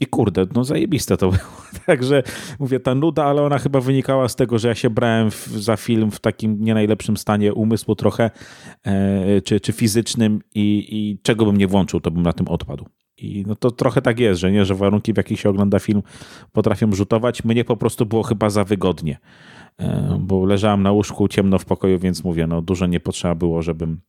I 0.00 0.06
kurde, 0.06 0.46
no 0.54 0.64
zajebiste 0.64 1.16
to 1.16 1.28
było. 1.28 1.42
Także 1.86 2.22
mówię, 2.58 2.80
ta 2.80 2.94
nuda, 2.94 3.24
ale 3.24 3.42
ona 3.42 3.58
chyba 3.58 3.80
wynikała 3.80 4.28
z 4.28 4.36
tego, 4.36 4.58
że 4.58 4.68
ja 4.68 4.74
się 4.74 4.90
brałem 4.90 5.30
w, 5.30 5.46
za 5.46 5.76
film 5.76 6.10
w 6.10 6.20
takim 6.20 6.56
nie 6.60 6.74
najlepszym 6.74 7.16
stanie 7.16 7.54
umysłu 7.54 7.94
trochę, 7.94 8.30
e, 8.84 9.40
czy, 9.40 9.60
czy 9.60 9.72
fizycznym 9.72 10.40
i, 10.54 10.86
i 10.90 11.18
czego 11.22 11.46
bym 11.46 11.56
nie 11.56 11.66
włączył, 11.66 12.00
to 12.00 12.10
bym 12.10 12.22
na 12.22 12.32
tym 12.32 12.48
odpadł. 12.48 12.86
I 13.18 13.44
no 13.46 13.56
to 13.56 13.70
trochę 13.70 14.02
tak 14.02 14.20
jest, 14.20 14.40
że 14.40 14.52
nie, 14.52 14.64
że 14.64 14.74
warunki, 14.74 15.12
w 15.12 15.16
jakich 15.16 15.40
się 15.40 15.48
ogląda 15.48 15.78
film, 15.78 16.02
potrafią 16.52 16.92
rzutować. 16.92 17.44
Mnie 17.44 17.64
po 17.64 17.76
prostu 17.76 18.06
było 18.06 18.22
chyba 18.22 18.50
za 18.50 18.64
wygodnie, 18.64 19.18
e, 19.78 20.18
bo 20.20 20.44
leżałem 20.44 20.82
na 20.82 20.92
łóżku 20.92 21.28
ciemno 21.28 21.58
w 21.58 21.64
pokoju, 21.64 21.98
więc 21.98 22.24
mówię, 22.24 22.46
no 22.46 22.62
dużo 22.62 22.86
nie 22.86 23.00
potrzeba 23.00 23.34
było, 23.34 23.62
żebym 23.62 24.00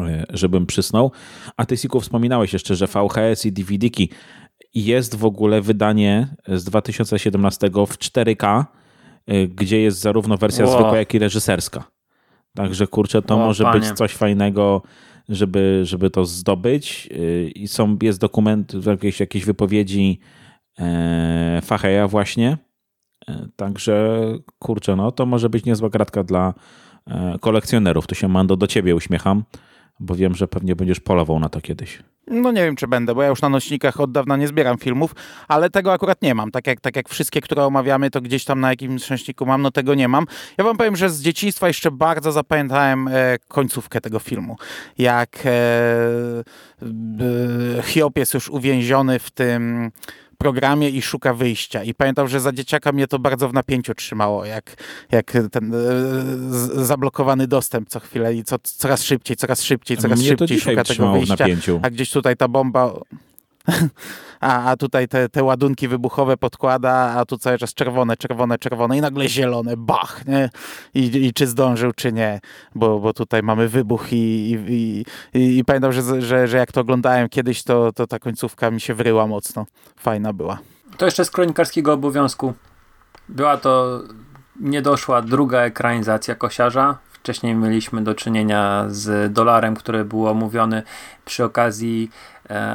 e, 0.00 0.24
żebym 0.30 0.66
przysnął. 0.66 1.12
A 1.56 1.66
ty, 1.66 1.76
Siku, 1.76 2.00
wspominałeś 2.00 2.52
jeszcze, 2.52 2.76
że 2.76 2.86
VHS 2.86 3.46
i 3.46 3.52
DVD-ki 3.52 4.10
jest 4.74 5.14
w 5.14 5.24
ogóle 5.24 5.60
wydanie 5.60 6.28
z 6.48 6.64
2017 6.64 7.70
w 7.70 7.98
4K, 7.98 8.64
e, 9.26 9.46
gdzie 9.46 9.80
jest 9.80 10.00
zarówno 10.00 10.36
wersja 10.36 10.64
wow. 10.64 10.74
zwykła, 10.74 10.98
jak 10.98 11.14
i 11.14 11.18
reżyserska. 11.18 11.84
Także 12.54 12.86
kurczę, 12.86 13.22
to 13.22 13.36
może 13.36 13.64
panie. 13.64 13.80
być 13.80 13.92
coś 13.92 14.12
fajnego 14.12 14.82
żeby, 15.28 15.80
żeby 15.84 16.10
to 16.10 16.24
zdobyć. 16.24 17.08
Y, 17.12 17.52
I 17.54 17.68
są, 17.68 17.96
jest 18.02 18.20
dokument, 18.20 18.72
jakieś, 18.86 19.20
jakieś 19.20 19.44
wypowiedzi 19.44 20.20
e, 20.78 21.60
Facheja 21.62 22.08
właśnie. 22.08 22.58
E, 23.28 23.48
także 23.56 24.18
kurczę, 24.58 24.96
no 24.96 25.12
to 25.12 25.26
może 25.26 25.50
być 25.50 25.64
niezła 25.64 25.88
gratka 25.88 26.24
dla 26.24 26.54
e, 27.06 27.38
kolekcjonerów. 27.40 28.06
Tu 28.06 28.14
się 28.14 28.28
Mando 28.28 28.56
do 28.56 28.66
ciebie 28.66 28.94
uśmiecham, 28.94 29.44
bo 30.00 30.14
wiem, 30.14 30.34
że 30.34 30.48
pewnie 30.48 30.76
będziesz 30.76 31.00
polował 31.00 31.40
na 31.40 31.48
to 31.48 31.60
kiedyś. 31.60 32.02
No 32.26 32.52
nie 32.52 32.64
wiem, 32.64 32.76
czy 32.76 32.88
będę, 32.88 33.14
bo 33.14 33.22
ja 33.22 33.28
już 33.28 33.42
na 33.42 33.48
nośnikach 33.48 34.00
od 34.00 34.12
dawna 34.12 34.36
nie 34.36 34.48
zbieram 34.48 34.78
filmów, 34.78 35.14
ale 35.48 35.70
tego 35.70 35.92
akurat 35.92 36.22
nie 36.22 36.34
mam. 36.34 36.50
Tak 36.50 36.66
jak, 36.66 36.80
tak 36.80 36.96
jak 36.96 37.08
wszystkie, 37.08 37.40
które 37.40 37.64
omawiamy, 37.64 38.10
to 38.10 38.20
gdzieś 38.20 38.44
tam 38.44 38.60
na 38.60 38.70
jakimś 38.70 39.10
nośniku 39.10 39.46
mam, 39.46 39.62
no 39.62 39.70
tego 39.70 39.94
nie 39.94 40.08
mam. 40.08 40.26
Ja 40.58 40.64
wam 40.64 40.76
powiem, 40.76 40.96
że 40.96 41.10
z 41.10 41.22
dzieciństwa 41.22 41.68
jeszcze 41.68 41.90
bardzo 41.90 42.32
zapamiętałem 42.32 43.08
e, 43.08 43.38
końcówkę 43.48 44.00
tego 44.00 44.18
filmu. 44.18 44.56
Jak 44.98 45.46
e, 45.46 45.50
e, 47.96 48.10
jest 48.16 48.34
już 48.34 48.48
uwięziony 48.48 49.18
w 49.18 49.30
tym 49.30 49.90
programie 50.44 50.90
i 50.90 51.02
szuka 51.02 51.34
wyjścia. 51.34 51.84
I 51.84 51.94
pamiętam, 51.94 52.28
że 52.28 52.40
za 52.40 52.52
dzieciaka 52.52 52.92
mnie 52.92 53.06
to 53.06 53.18
bardzo 53.18 53.48
w 53.48 53.52
napięciu 53.54 53.94
trzymało, 53.94 54.44
jak, 54.44 54.76
jak 55.12 55.32
ten 55.50 55.74
e, 55.74 56.84
zablokowany 56.84 57.46
dostęp 57.46 57.88
co 57.88 58.00
chwilę 58.00 58.34
i 58.34 58.44
co, 58.44 58.56
coraz 58.62 59.02
szybciej, 59.02 59.36
coraz 59.36 59.62
szybciej, 59.62 59.96
coraz 59.96 60.18
mnie 60.18 60.28
szybciej 60.28 60.60
szuka 60.60 60.84
tego 60.84 61.12
wyjścia. 61.12 61.46
A 61.82 61.90
gdzieś 61.90 62.10
tutaj 62.10 62.36
ta 62.36 62.48
bomba 62.48 62.92
a, 64.40 64.70
a 64.70 64.76
tutaj 64.76 65.08
te, 65.08 65.28
te 65.28 65.42
ładunki 65.42 65.88
wybuchowe 65.88 66.36
podkłada, 66.36 66.92
a 66.92 67.24
tu 67.24 67.38
cały 67.38 67.58
czas 67.58 67.74
czerwone, 67.74 68.16
czerwone, 68.16 68.58
czerwone 68.58 68.98
i 68.98 69.00
nagle 69.00 69.28
zielone, 69.28 69.76
bach, 69.76 70.26
nie? 70.26 70.50
I, 70.94 71.26
i 71.26 71.32
czy 71.32 71.46
zdążył, 71.46 71.92
czy 71.92 72.12
nie, 72.12 72.40
bo, 72.74 73.00
bo 73.00 73.12
tutaj 73.12 73.42
mamy 73.42 73.68
wybuch 73.68 74.12
i, 74.12 74.16
i, 74.68 75.04
i, 75.38 75.58
i 75.58 75.64
pamiętam, 75.64 75.92
że, 75.92 76.22
że, 76.22 76.48
że 76.48 76.56
jak 76.56 76.72
to 76.72 76.80
oglądałem 76.80 77.28
kiedyś, 77.28 77.62
to, 77.62 77.92
to 77.92 78.06
ta 78.06 78.18
końcówka 78.18 78.70
mi 78.70 78.80
się 78.80 78.94
wryła 78.94 79.26
mocno. 79.26 79.66
Fajna 79.96 80.32
była. 80.32 80.58
To 80.96 81.04
jeszcze 81.04 81.24
z 81.24 81.30
kronikarskiego 81.30 81.92
obowiązku. 81.92 82.54
Była 83.28 83.56
to 83.56 84.02
niedoszła 84.60 85.22
druga 85.22 85.58
ekranizacja 85.58 86.34
Kosiarza. 86.34 86.98
Wcześniej 87.12 87.54
mieliśmy 87.54 88.04
do 88.04 88.14
czynienia 88.14 88.84
z 88.88 89.32
Dolarem, 89.32 89.76
który 89.76 90.04
był 90.04 90.28
omówiony 90.28 90.82
przy 91.24 91.44
okazji 91.44 92.10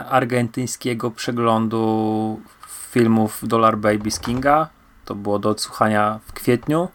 argentyńskiego 0.10 1.12
przeglądu 1.12 2.42
filmów 2.92 3.40
Dollar 3.48 3.78
Baby 3.78 4.10
Kinga. 4.22 4.70
To 5.06 5.16
było 5.16 5.40
do 5.40 5.50
odsłuchania 5.50 6.20
w 6.26 6.34
kwietniu 6.34 6.88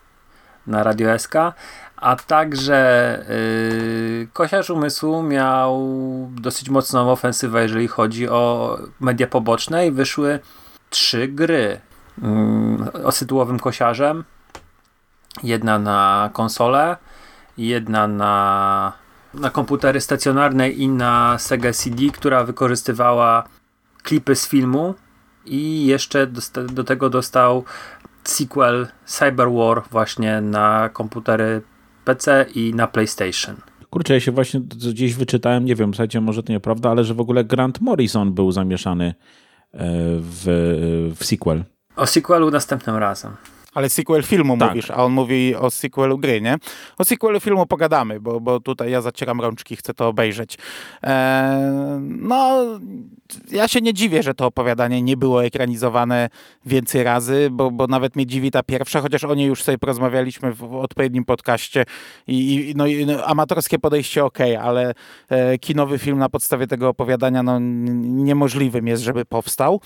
na 0.66 0.82
Radio 0.82 1.18
SK. 1.18 1.34
A 1.96 2.16
także 2.16 3.24
yy, 3.28 4.28
Kosiarz 4.32 4.70
Umysłu 4.70 5.22
miał 5.22 5.80
dosyć 6.30 6.68
mocną 6.68 7.10
ofensywę, 7.10 7.62
jeżeli 7.62 7.88
chodzi 7.88 8.28
o 8.28 8.78
media 9.00 9.26
poboczne 9.26 9.86
i 9.86 9.90
wyszły 9.90 10.40
trzy 10.90 11.28
gry 11.28 11.80
yy, 12.22 13.04
o 13.04 13.12
sytuowym 13.12 13.60
kosiarzem. 13.60 14.24
Jedna 15.42 15.78
na 15.78 16.30
konsolę, 16.32 16.96
jedna 17.58 18.06
na, 18.06 18.92
na 19.40 19.50
komputery 19.50 20.00
stacjonarne 20.00 20.70
i 20.70 20.88
na 20.88 21.38
Sega 21.38 21.72
CD, 21.72 22.10
która 22.12 22.44
wykorzystywała 22.44 23.48
klipy 24.02 24.34
z 24.34 24.48
filmu 24.48 24.94
i 25.46 25.86
jeszcze 25.86 26.26
do, 26.26 26.40
do 26.72 26.84
tego 26.84 27.10
dostał 27.10 27.64
sequel 28.24 28.86
Cyber 29.04 29.50
War 29.50 29.82
właśnie 29.90 30.40
na 30.40 30.88
komputery 30.88 31.62
PC 32.04 32.46
i 32.54 32.74
na 32.74 32.86
PlayStation. 32.86 33.56
Kurczę, 33.90 34.14
ja 34.14 34.20
się 34.20 34.32
właśnie 34.32 34.60
gdzieś 34.60 35.14
wyczytałem, 35.14 35.64
nie 35.64 35.74
wiem, 35.74 35.94
słuchajcie, 35.94 36.20
może 36.20 36.42
to 36.42 36.52
nieprawda, 36.52 36.90
ale 36.90 37.04
że 37.04 37.14
w 37.14 37.20
ogóle 37.20 37.44
Grant 37.44 37.80
Morrison 37.80 38.32
był 38.32 38.52
zamieszany 38.52 39.06
e, 39.06 39.14
w, 40.20 41.12
w 41.18 41.24
sequel. 41.24 41.64
O 41.96 42.06
sequelu 42.06 42.50
następnym 42.50 42.96
razem. 42.96 43.32
Ale 43.74 43.90
sequel 43.90 44.22
filmu 44.22 44.56
tak. 44.58 44.68
mówisz, 44.68 44.90
a 44.90 44.96
on 44.96 45.12
mówi 45.12 45.54
o 45.54 45.70
sequelu 45.70 46.18
gry, 46.18 46.40
nie? 46.40 46.56
O 46.98 47.04
sequelu 47.04 47.40
filmu 47.40 47.66
pogadamy, 47.66 48.20
bo, 48.20 48.40
bo 48.40 48.60
tutaj 48.60 48.90
ja 48.90 49.00
zacieram 49.00 49.40
rączki, 49.40 49.76
chcę 49.76 49.94
to 49.94 50.08
obejrzeć. 50.08 50.58
Eee, 51.02 52.00
no, 52.00 52.64
ja 53.50 53.68
się 53.68 53.80
nie 53.80 53.94
dziwię, 53.94 54.22
że 54.22 54.34
to 54.34 54.46
opowiadanie 54.46 55.02
nie 55.02 55.16
było 55.16 55.44
ekranizowane 55.44 56.28
więcej 56.66 57.02
razy, 57.02 57.48
bo, 57.50 57.70
bo 57.70 57.86
nawet 57.86 58.16
mnie 58.16 58.26
dziwi 58.26 58.50
ta 58.50 58.62
pierwsza, 58.62 59.00
chociaż 59.00 59.24
o 59.24 59.34
niej 59.34 59.46
już 59.46 59.62
sobie 59.62 59.78
porozmawialiśmy 59.78 60.52
w 60.52 60.74
odpowiednim 60.74 61.24
podcaście 61.24 61.84
i, 62.26 62.70
i 62.70 62.74
no, 62.76 62.84
no, 63.06 63.24
amatorskie 63.24 63.78
podejście 63.78 64.24
ok, 64.24 64.38
ale 64.62 64.94
e, 65.28 65.58
kinowy 65.58 65.98
film 65.98 66.18
na 66.18 66.28
podstawie 66.28 66.66
tego 66.66 66.88
opowiadania 66.88 67.42
no, 67.42 67.58
niemożliwym 67.60 68.86
jest, 68.86 69.02
żeby 69.02 69.24
powstał. 69.24 69.80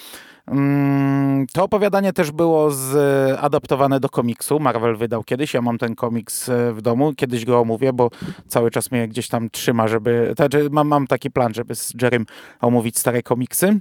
Mm, 0.50 1.46
to 1.52 1.64
opowiadanie 1.64 2.12
też 2.12 2.30
było 2.30 2.70
z, 2.70 2.94
adaptowane 3.40 4.00
do 4.00 4.08
komiksu. 4.08 4.60
Marvel 4.60 4.96
wydał 4.96 5.24
kiedyś. 5.24 5.54
Ja 5.54 5.62
mam 5.62 5.78
ten 5.78 5.94
komiks 5.94 6.48
e, 6.48 6.72
w 6.72 6.82
domu. 6.82 7.14
Kiedyś 7.14 7.44
go 7.44 7.60
omówię, 7.60 7.92
bo 7.92 8.10
cały 8.48 8.70
czas 8.70 8.90
mnie 8.90 9.08
gdzieś 9.08 9.28
tam 9.28 9.50
trzyma, 9.50 9.88
żeby. 9.88 10.32
Znaczy, 10.36 10.68
mam, 10.70 10.88
mam 10.88 11.06
taki 11.06 11.30
plan, 11.30 11.54
żeby 11.54 11.74
z 11.74 11.92
Jerrym 12.02 12.26
omówić 12.60 12.98
stare 12.98 13.22
komiksy. 13.22 13.80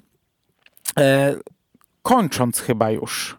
E, 0.99 1.35
kończąc 2.01 2.59
chyba 2.59 2.91
już. 2.91 3.37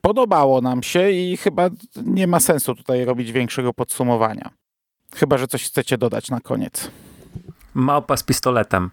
Podobało 0.00 0.60
nam 0.60 0.82
się 0.82 1.10
i 1.10 1.36
chyba 1.36 1.70
nie 2.04 2.26
ma 2.26 2.40
sensu 2.40 2.74
tutaj 2.74 3.04
robić 3.04 3.32
większego 3.32 3.72
podsumowania. 3.72 4.50
Chyba, 5.14 5.38
że 5.38 5.46
coś 5.46 5.66
chcecie 5.66 5.98
dodać 5.98 6.30
na 6.30 6.40
koniec. 6.40 6.90
Małpa 7.74 8.16
z 8.16 8.22
pistoletem. 8.22 8.90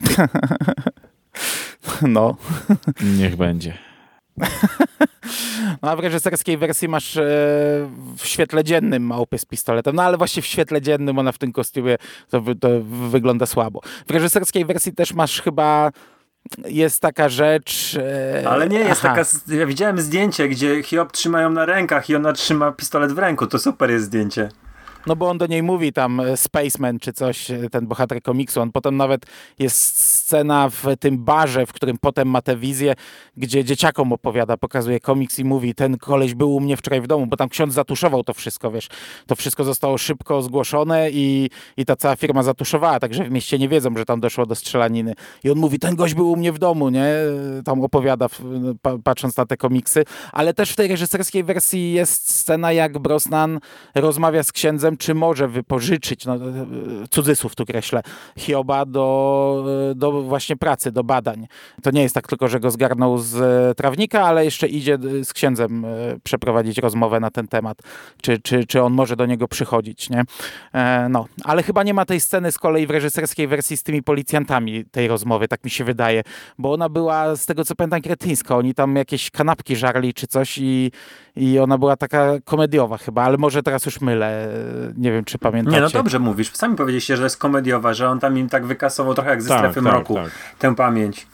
No. 2.02 2.36
Niech 3.18 3.36
będzie. 3.36 3.78
No, 5.82 5.90
a 5.90 5.96
w 5.96 6.00
reżyserskiej 6.00 6.58
wersji 6.58 6.88
masz 6.88 7.16
e, 7.16 7.22
w 8.16 8.22
świetle 8.26 8.64
dziennym 8.64 9.02
małpy 9.02 9.38
z 9.38 9.44
pistoletem, 9.44 9.96
no 9.96 10.02
ale 10.02 10.16
właśnie 10.16 10.42
w 10.42 10.46
świetle 10.46 10.80
dziennym 10.80 11.18
ona 11.18 11.32
w 11.32 11.38
tym 11.38 11.52
kostiumie 11.52 11.96
to, 12.30 12.42
to 12.60 12.68
wygląda 13.10 13.46
słabo. 13.46 13.80
W 14.06 14.10
reżyserskiej 14.10 14.64
wersji 14.64 14.92
też 14.92 15.14
masz 15.14 15.42
chyba 15.42 15.90
jest 16.68 17.02
taka 17.02 17.28
rzecz. 17.28 17.96
E... 18.42 18.48
Ale 18.48 18.68
nie, 18.68 18.78
jest 18.78 19.04
Aha. 19.04 19.16
taka. 19.16 19.56
Ja 19.56 19.66
widziałem 19.66 20.00
zdjęcie, 20.00 20.48
gdzie 20.48 20.82
Hiob 20.82 21.12
trzyma 21.12 21.40
ją 21.40 21.50
na 21.50 21.66
rękach 21.66 22.10
i 22.10 22.16
ona 22.16 22.32
trzyma 22.32 22.72
pistolet 22.72 23.12
w 23.12 23.18
ręku. 23.18 23.46
To 23.46 23.58
super 23.58 23.90
jest 23.90 24.04
zdjęcie. 24.04 24.48
No 25.06 25.16
bo 25.16 25.28
on 25.28 25.38
do 25.38 25.46
niej 25.46 25.62
mówi 25.62 25.92
tam 25.92 26.20
e, 26.20 26.36
Spaceman 26.36 26.98
czy 26.98 27.12
coś, 27.12 27.50
e, 27.50 27.70
ten 27.70 27.86
bohater 27.86 28.22
komiksu. 28.22 28.60
On 28.60 28.72
potem 28.72 28.96
nawet 28.96 29.26
jest 29.58 30.23
scena 30.24 30.68
w 30.70 30.84
tym 31.00 31.18
barze, 31.18 31.66
w 31.66 31.72
którym 31.72 31.98
potem 31.98 32.28
ma 32.28 32.42
tę 32.42 32.56
wizję, 32.56 32.94
gdzie 33.36 33.64
dzieciakom 33.64 34.12
opowiada, 34.12 34.56
pokazuje 34.56 35.00
komiks 35.00 35.38
i 35.38 35.44
mówi, 35.44 35.74
ten 35.74 35.98
koleś 35.98 36.34
był 36.34 36.54
u 36.54 36.60
mnie 36.60 36.76
wczoraj 36.76 37.00
w 37.00 37.06
domu, 37.06 37.26
bo 37.26 37.36
tam 37.36 37.48
ksiądz 37.48 37.74
zatuszował 37.74 38.24
to 38.24 38.34
wszystko, 38.34 38.70
wiesz. 38.70 38.88
To 39.26 39.36
wszystko 39.36 39.64
zostało 39.64 39.98
szybko 39.98 40.42
zgłoszone 40.42 41.10
i, 41.10 41.50
i 41.76 41.84
ta 41.84 41.96
cała 41.96 42.16
firma 42.16 42.42
zatuszowała, 42.42 43.00
także 43.00 43.24
w 43.24 43.30
mieście 43.30 43.58
nie 43.58 43.68
wiedzą, 43.68 43.96
że 43.96 44.04
tam 44.04 44.20
doszło 44.20 44.46
do 44.46 44.54
strzelaniny. 44.54 45.14
I 45.44 45.50
on 45.50 45.58
mówi, 45.58 45.78
ten 45.78 45.96
gość 45.96 46.14
był 46.14 46.32
u 46.32 46.36
mnie 46.36 46.52
w 46.52 46.58
domu, 46.58 46.88
nie? 46.88 47.06
Tam 47.64 47.84
opowiada, 47.84 48.26
patrząc 49.04 49.36
na 49.36 49.46
te 49.46 49.56
komiksy. 49.56 50.04
Ale 50.32 50.54
też 50.54 50.70
w 50.70 50.76
tej 50.76 50.88
reżyserskiej 50.88 51.44
wersji 51.44 51.92
jest 51.92 52.30
scena, 52.30 52.72
jak 52.72 52.98
Brosnan 52.98 53.60
rozmawia 53.94 54.42
z 54.42 54.52
księdzem 54.52 54.96
czy 54.96 55.14
może 55.14 55.48
wypożyczyć, 55.48 56.26
no, 56.26 56.34
cudzysłów 57.10 57.54
tu 57.54 57.64
kreślę, 57.66 58.02
Hioba 58.38 58.84
do, 58.86 59.64
do 59.94 60.13
właśnie 60.22 60.56
pracy, 60.56 60.92
do 60.92 61.04
badań. 61.04 61.46
To 61.82 61.90
nie 61.90 62.02
jest 62.02 62.14
tak 62.14 62.28
tylko, 62.28 62.48
że 62.48 62.60
go 62.60 62.70
zgarnął 62.70 63.18
z 63.18 63.76
trawnika, 63.76 64.22
ale 64.22 64.44
jeszcze 64.44 64.68
idzie 64.68 64.98
z 65.24 65.32
księdzem 65.32 65.84
e, 65.84 65.88
przeprowadzić 66.24 66.78
rozmowę 66.78 67.20
na 67.20 67.30
ten 67.30 67.48
temat, 67.48 67.78
czy, 68.22 68.38
czy, 68.38 68.66
czy 68.66 68.82
on 68.82 68.92
może 68.92 69.16
do 69.16 69.26
niego 69.26 69.48
przychodzić, 69.48 70.10
nie? 70.10 70.22
E, 70.74 71.08
no, 71.08 71.26
ale 71.44 71.62
chyba 71.62 71.82
nie 71.82 71.94
ma 71.94 72.04
tej 72.04 72.20
sceny 72.20 72.52
z 72.52 72.58
kolei 72.58 72.86
w 72.86 72.90
reżyserskiej 72.90 73.48
wersji 73.48 73.76
z 73.76 73.82
tymi 73.82 74.02
policjantami 74.02 74.84
tej 74.84 75.08
rozmowy, 75.08 75.48
tak 75.48 75.64
mi 75.64 75.70
się 75.70 75.84
wydaje, 75.84 76.22
bo 76.58 76.72
ona 76.72 76.88
była, 76.88 77.36
z 77.36 77.46
tego 77.46 77.64
co 77.64 77.74
pamiętam, 77.74 78.02
kretyńska. 78.02 78.56
Oni 78.56 78.74
tam 78.74 78.96
jakieś 78.96 79.30
kanapki 79.30 79.76
żarli 79.76 80.14
czy 80.14 80.26
coś 80.26 80.58
i, 80.58 80.90
i 81.36 81.58
ona 81.58 81.78
była 81.78 81.96
taka 81.96 82.32
komediowa 82.44 82.98
chyba, 82.98 83.22
ale 83.22 83.36
może 83.36 83.62
teraz 83.62 83.86
już 83.86 84.00
mylę 84.00 84.48
nie 84.96 85.12
wiem, 85.12 85.24
czy 85.24 85.38
pamiętacie. 85.38 85.76
Nie, 85.76 85.82
no 85.82 85.90
dobrze 85.90 86.18
mówisz. 86.18 86.50
Sami 86.52 86.76
powiedzieliście, 86.76 87.16
że 87.16 87.22
jest 87.22 87.36
komediowa, 87.36 87.94
że 87.94 88.08
on 88.08 88.20
tam 88.20 88.38
im 88.38 88.48
tak 88.48 88.66
wykasował 88.66 89.14
trochę 89.14 89.30
jak 89.30 89.42
ze 89.42 89.48
tak, 89.48 89.58
strefy 89.58 89.74
tak, 89.74 89.84
mroku 89.84 90.14
tak. 90.14 90.30
tę 90.58 90.74
pamięć. 90.74 91.26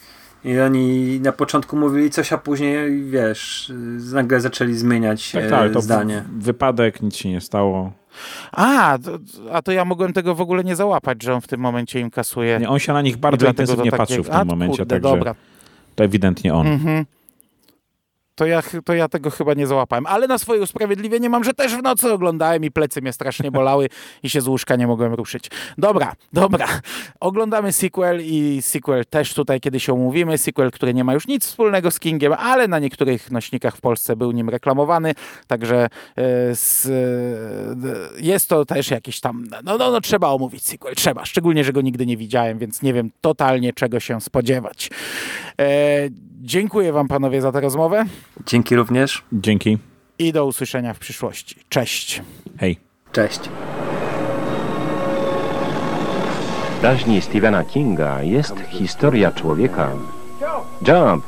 I 0.45 0.61
oni 0.61 1.21
na 1.21 1.33
początku 1.33 1.77
mówili 1.77 2.11
coś, 2.11 2.33
a 2.33 2.39
później, 2.39 3.05
wiesz, 3.05 3.73
nagle 4.13 4.41
zaczęli 4.41 4.75
zmieniać 4.75 5.33
tak, 5.33 5.51
tak, 5.51 5.73
to 5.73 5.81
zdanie. 5.81 6.25
Wypadek, 6.39 7.03
nic 7.03 7.17
się 7.17 7.29
nie 7.29 7.41
stało. 7.41 7.93
A, 8.53 8.99
to, 9.05 9.19
a 9.53 9.63
to 9.63 9.73
ja 9.73 9.85
mogłem 9.85 10.13
tego 10.13 10.35
w 10.35 10.41
ogóle 10.41 10.65
nie 10.65 10.77
załapać, 10.77 11.23
że 11.23 11.35
on 11.35 11.41
w 11.41 11.49
tym 11.49 11.61
momencie 11.61 12.01
im 12.01 12.11
kasuje. 12.11 12.59
Nie, 12.59 12.69
on 12.69 12.79
się 12.79 12.93
na 12.93 13.03
nich 13.03 13.17
bardzo 13.17 13.49
intensywnie 13.49 13.91
patrzył 13.91 14.25
w 14.25 14.27
tym 14.27 14.37
a, 14.37 14.45
momencie, 14.45 14.77
kurde, 14.77 15.01
także 15.01 15.17
dobra. 15.17 15.35
to 15.95 16.05
ewidentnie 16.05 16.55
on. 16.55 16.67
Mhm 16.67 17.05
to 18.41 18.47
ja, 18.47 18.63
to 18.85 18.95
ja 18.95 19.09
tego 19.09 19.31
chyba 19.31 19.55
nie 19.55 19.67
załapałem. 19.67 20.07
Ale 20.07 20.27
na 20.27 20.39
swoje 20.39 20.63
usprawiedliwienie 20.63 21.31
mam, 21.31 21.45
że 21.45 21.55
też 21.55 21.75
w 21.75 21.83
nocy 21.83 22.13
oglądałem 22.13 22.65
i 22.65 22.71
plecy 22.71 23.03
mnie 23.03 23.13
strasznie 23.13 23.51
bolały 23.61 23.89
i 24.23 24.31
się 24.31 24.41
z 24.41 24.49
łóżka 24.49 24.77
nie 24.77 24.87
mogłem 24.87 25.15
ruszyć. 25.15 25.51
Dobra, 25.79 26.13
dobra. 26.33 26.67
Oglądamy 27.21 27.73
sequel 27.73 28.21
i 28.25 28.63
sequel 28.63 29.05
też 29.11 29.35
tutaj 29.35 29.61
kiedyś 29.61 29.89
omówimy. 29.89 30.39
Sequel, 30.39 30.71
który 30.71 30.95
nie 30.95 31.05
ma 31.05 31.15
już 31.15 31.27
nic 31.27 31.47
wspólnego 31.47 31.91
z 31.91 31.99
Kingiem, 31.99 32.33
ale 32.33 32.69
na 32.69 32.79
niektórych 32.79 33.31
nośnikach 33.31 33.77
w 33.77 33.81
Polsce 33.81 34.17
był 34.17 34.31
nim 34.33 34.49
reklamowany, 34.49 35.15
także 35.47 35.85
e, 35.85 35.89
z, 36.55 36.87
e, 36.87 38.23
jest 38.23 38.49
to 38.49 38.65
też 38.65 38.91
jakiś 38.91 39.21
tam, 39.21 39.47
no, 39.65 39.77
no, 39.79 39.91
no 39.91 40.01
trzeba 40.01 40.29
omówić 40.29 40.67
sequel, 40.67 40.95
trzeba. 40.95 41.25
Szczególnie, 41.25 41.65
że 41.65 41.73
go 41.73 41.81
nigdy 41.81 42.07
nie 42.07 42.17
widziałem, 42.17 42.59
więc 42.59 42.83
nie 42.83 42.95
wiem 42.95 43.11
totalnie 43.21 43.73
czego 43.73 44.01
się 44.01 44.21
spodziewać. 44.21 44.91
Dziękuję 46.43 46.93
wam 46.93 47.09
panowie 47.09 47.41
za 47.41 47.53
tę 47.53 47.61
rozmowę. 47.61 48.05
Dzięki 48.47 48.77
również. 48.77 49.25
Dzięki. 49.33 49.79
I 50.19 50.33
do 50.33 50.47
usłyszenia 50.47 50.95
w 50.95 50.99
przyszłości. 50.99 51.57
Cześć. 51.69 52.23
Hej. 52.59 52.79
Cześć. 53.13 53.41
Daźni 56.83 57.23
Stephena 57.23 57.65
Kinga 57.65 58.23
jest 58.23 58.55
historia 58.69 59.33
człowieka. 59.33 59.91
Jump! 60.89 61.25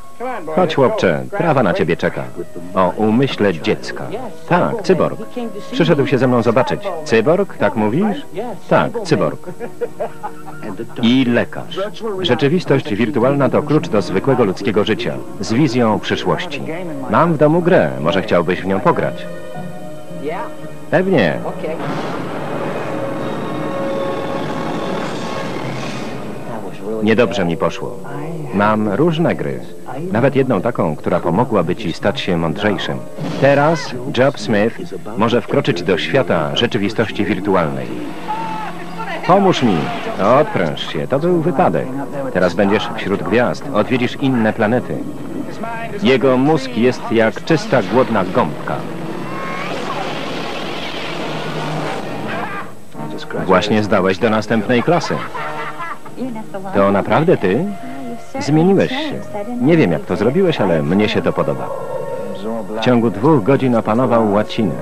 Chodź, 0.54 0.74
chłopcze, 0.74 1.24
trawa 1.38 1.62
na 1.62 1.74
ciebie 1.74 1.96
czeka. 1.96 2.24
O 2.74 2.92
umyśle 2.96 3.54
dziecka. 3.54 4.06
Tak, 4.48 4.82
cyborg. 4.82 5.20
Przyszedł 5.72 6.06
się 6.06 6.18
ze 6.18 6.28
mną 6.28 6.42
zobaczyć. 6.42 6.80
Cyborg, 7.04 7.56
tak 7.56 7.76
mówisz? 7.76 8.26
Tak, 8.68 8.92
cyborg. 9.04 9.48
I 11.02 11.24
lekarz. 11.24 11.80
Rzeczywistość 12.20 12.94
wirtualna 12.94 13.48
to 13.48 13.62
klucz 13.62 13.88
do 13.88 14.02
zwykłego 14.02 14.44
ludzkiego 14.44 14.84
życia. 14.84 15.14
Z 15.40 15.52
wizją 15.52 16.00
przyszłości. 16.00 16.62
Mam 17.10 17.34
w 17.34 17.38
domu 17.38 17.62
grę, 17.62 17.90
może 18.00 18.22
chciałbyś 18.22 18.60
w 18.60 18.66
nią 18.66 18.80
pograć. 18.80 19.26
Pewnie. 20.90 21.38
Niedobrze 27.02 27.44
mi 27.44 27.56
poszło. 27.56 27.98
Mam 28.54 28.88
różne 28.88 29.34
gry. 29.34 29.60
Nawet 30.12 30.36
jedną 30.36 30.60
taką, 30.60 30.96
która 30.96 31.20
pomogłaby 31.20 31.76
ci 31.76 31.92
stać 31.92 32.20
się 32.20 32.36
mądrzejszym. 32.36 32.98
Teraz 33.40 33.94
Job 34.16 34.40
Smith 34.40 34.76
może 35.16 35.40
wkroczyć 35.40 35.82
do 35.82 35.98
świata 35.98 36.56
rzeczywistości 36.56 37.24
wirtualnej. 37.24 37.86
Pomóż 39.26 39.62
mi. 39.62 39.76
Odpręż 40.40 40.92
się. 40.92 41.08
To 41.08 41.18
był 41.18 41.40
wypadek. 41.40 41.86
Teraz 42.32 42.54
będziesz 42.54 42.88
wśród 42.96 43.22
gwiazd. 43.22 43.64
Odwiedzisz 43.72 44.16
inne 44.16 44.52
planety. 44.52 44.96
Jego 46.02 46.36
mózg 46.36 46.76
jest 46.76 47.12
jak 47.12 47.44
czysta, 47.44 47.82
głodna 47.82 48.24
gąbka. 48.24 48.76
Właśnie 53.46 53.82
zdałeś 53.82 54.18
do 54.18 54.30
następnej 54.30 54.82
klasy. 54.82 55.14
To 56.74 56.92
naprawdę 56.92 57.36
ty? 57.36 57.64
Zmieniłeś 58.40 58.90
się. 58.90 59.20
Nie 59.60 59.76
wiem, 59.76 59.92
jak 59.92 60.02
to 60.02 60.16
zrobiłeś, 60.16 60.60
ale 60.60 60.82
mnie 60.82 61.08
się 61.08 61.22
to 61.22 61.32
podoba. 61.32 61.68
W 62.76 62.80
ciągu 62.80 63.10
dwóch 63.10 63.42
godzin 63.42 63.74
opanował 63.74 64.32
łacinę. 64.32 64.74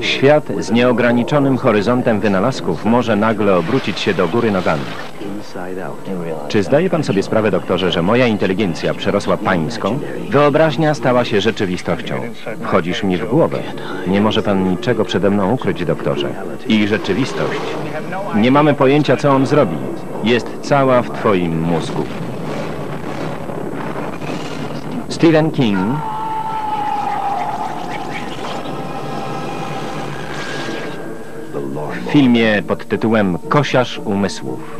Świat 0.00 0.44
z 0.58 0.70
nieograniczonym 0.70 1.58
horyzontem 1.58 2.20
wynalazków 2.20 2.84
może 2.84 3.16
nagle 3.16 3.56
obrócić 3.56 4.00
się 4.00 4.14
do 4.14 4.28
góry 4.28 4.50
nogami. 4.50 4.82
Czy 6.48 6.62
zdaje 6.62 6.90
pan 6.90 7.04
sobie 7.04 7.22
sprawę, 7.22 7.50
doktorze, 7.50 7.92
że 7.92 8.02
moja 8.02 8.26
inteligencja 8.26 8.94
przerosła 8.94 9.36
pańską? 9.36 9.98
Wyobraźnia 10.30 10.94
stała 10.94 11.24
się 11.24 11.40
rzeczywistością. 11.40 12.14
Wchodzisz 12.62 13.02
mi 13.02 13.16
w 13.16 13.28
głowę. 13.28 13.58
Nie 14.06 14.20
może 14.20 14.42
pan 14.42 14.70
niczego 14.70 15.04
przede 15.04 15.30
mną 15.30 15.52
ukryć, 15.52 15.84
doktorze. 15.84 16.28
I 16.66 16.88
rzeczywistość. 16.88 17.60
Nie 18.36 18.50
mamy 18.50 18.74
pojęcia, 18.74 19.16
co 19.16 19.30
on 19.30 19.46
zrobi. 19.46 19.76
Jest 20.24 20.46
cała 20.62 21.02
w 21.02 21.10
twoim 21.10 21.60
mózgu. 21.60 22.04
Stephen 25.08 25.50
King 25.50 25.78
w 32.06 32.12
filmie 32.12 32.62
pod 32.66 32.88
tytułem 32.88 33.38
Kosiarz 33.48 34.00
umysłów. 34.04 34.79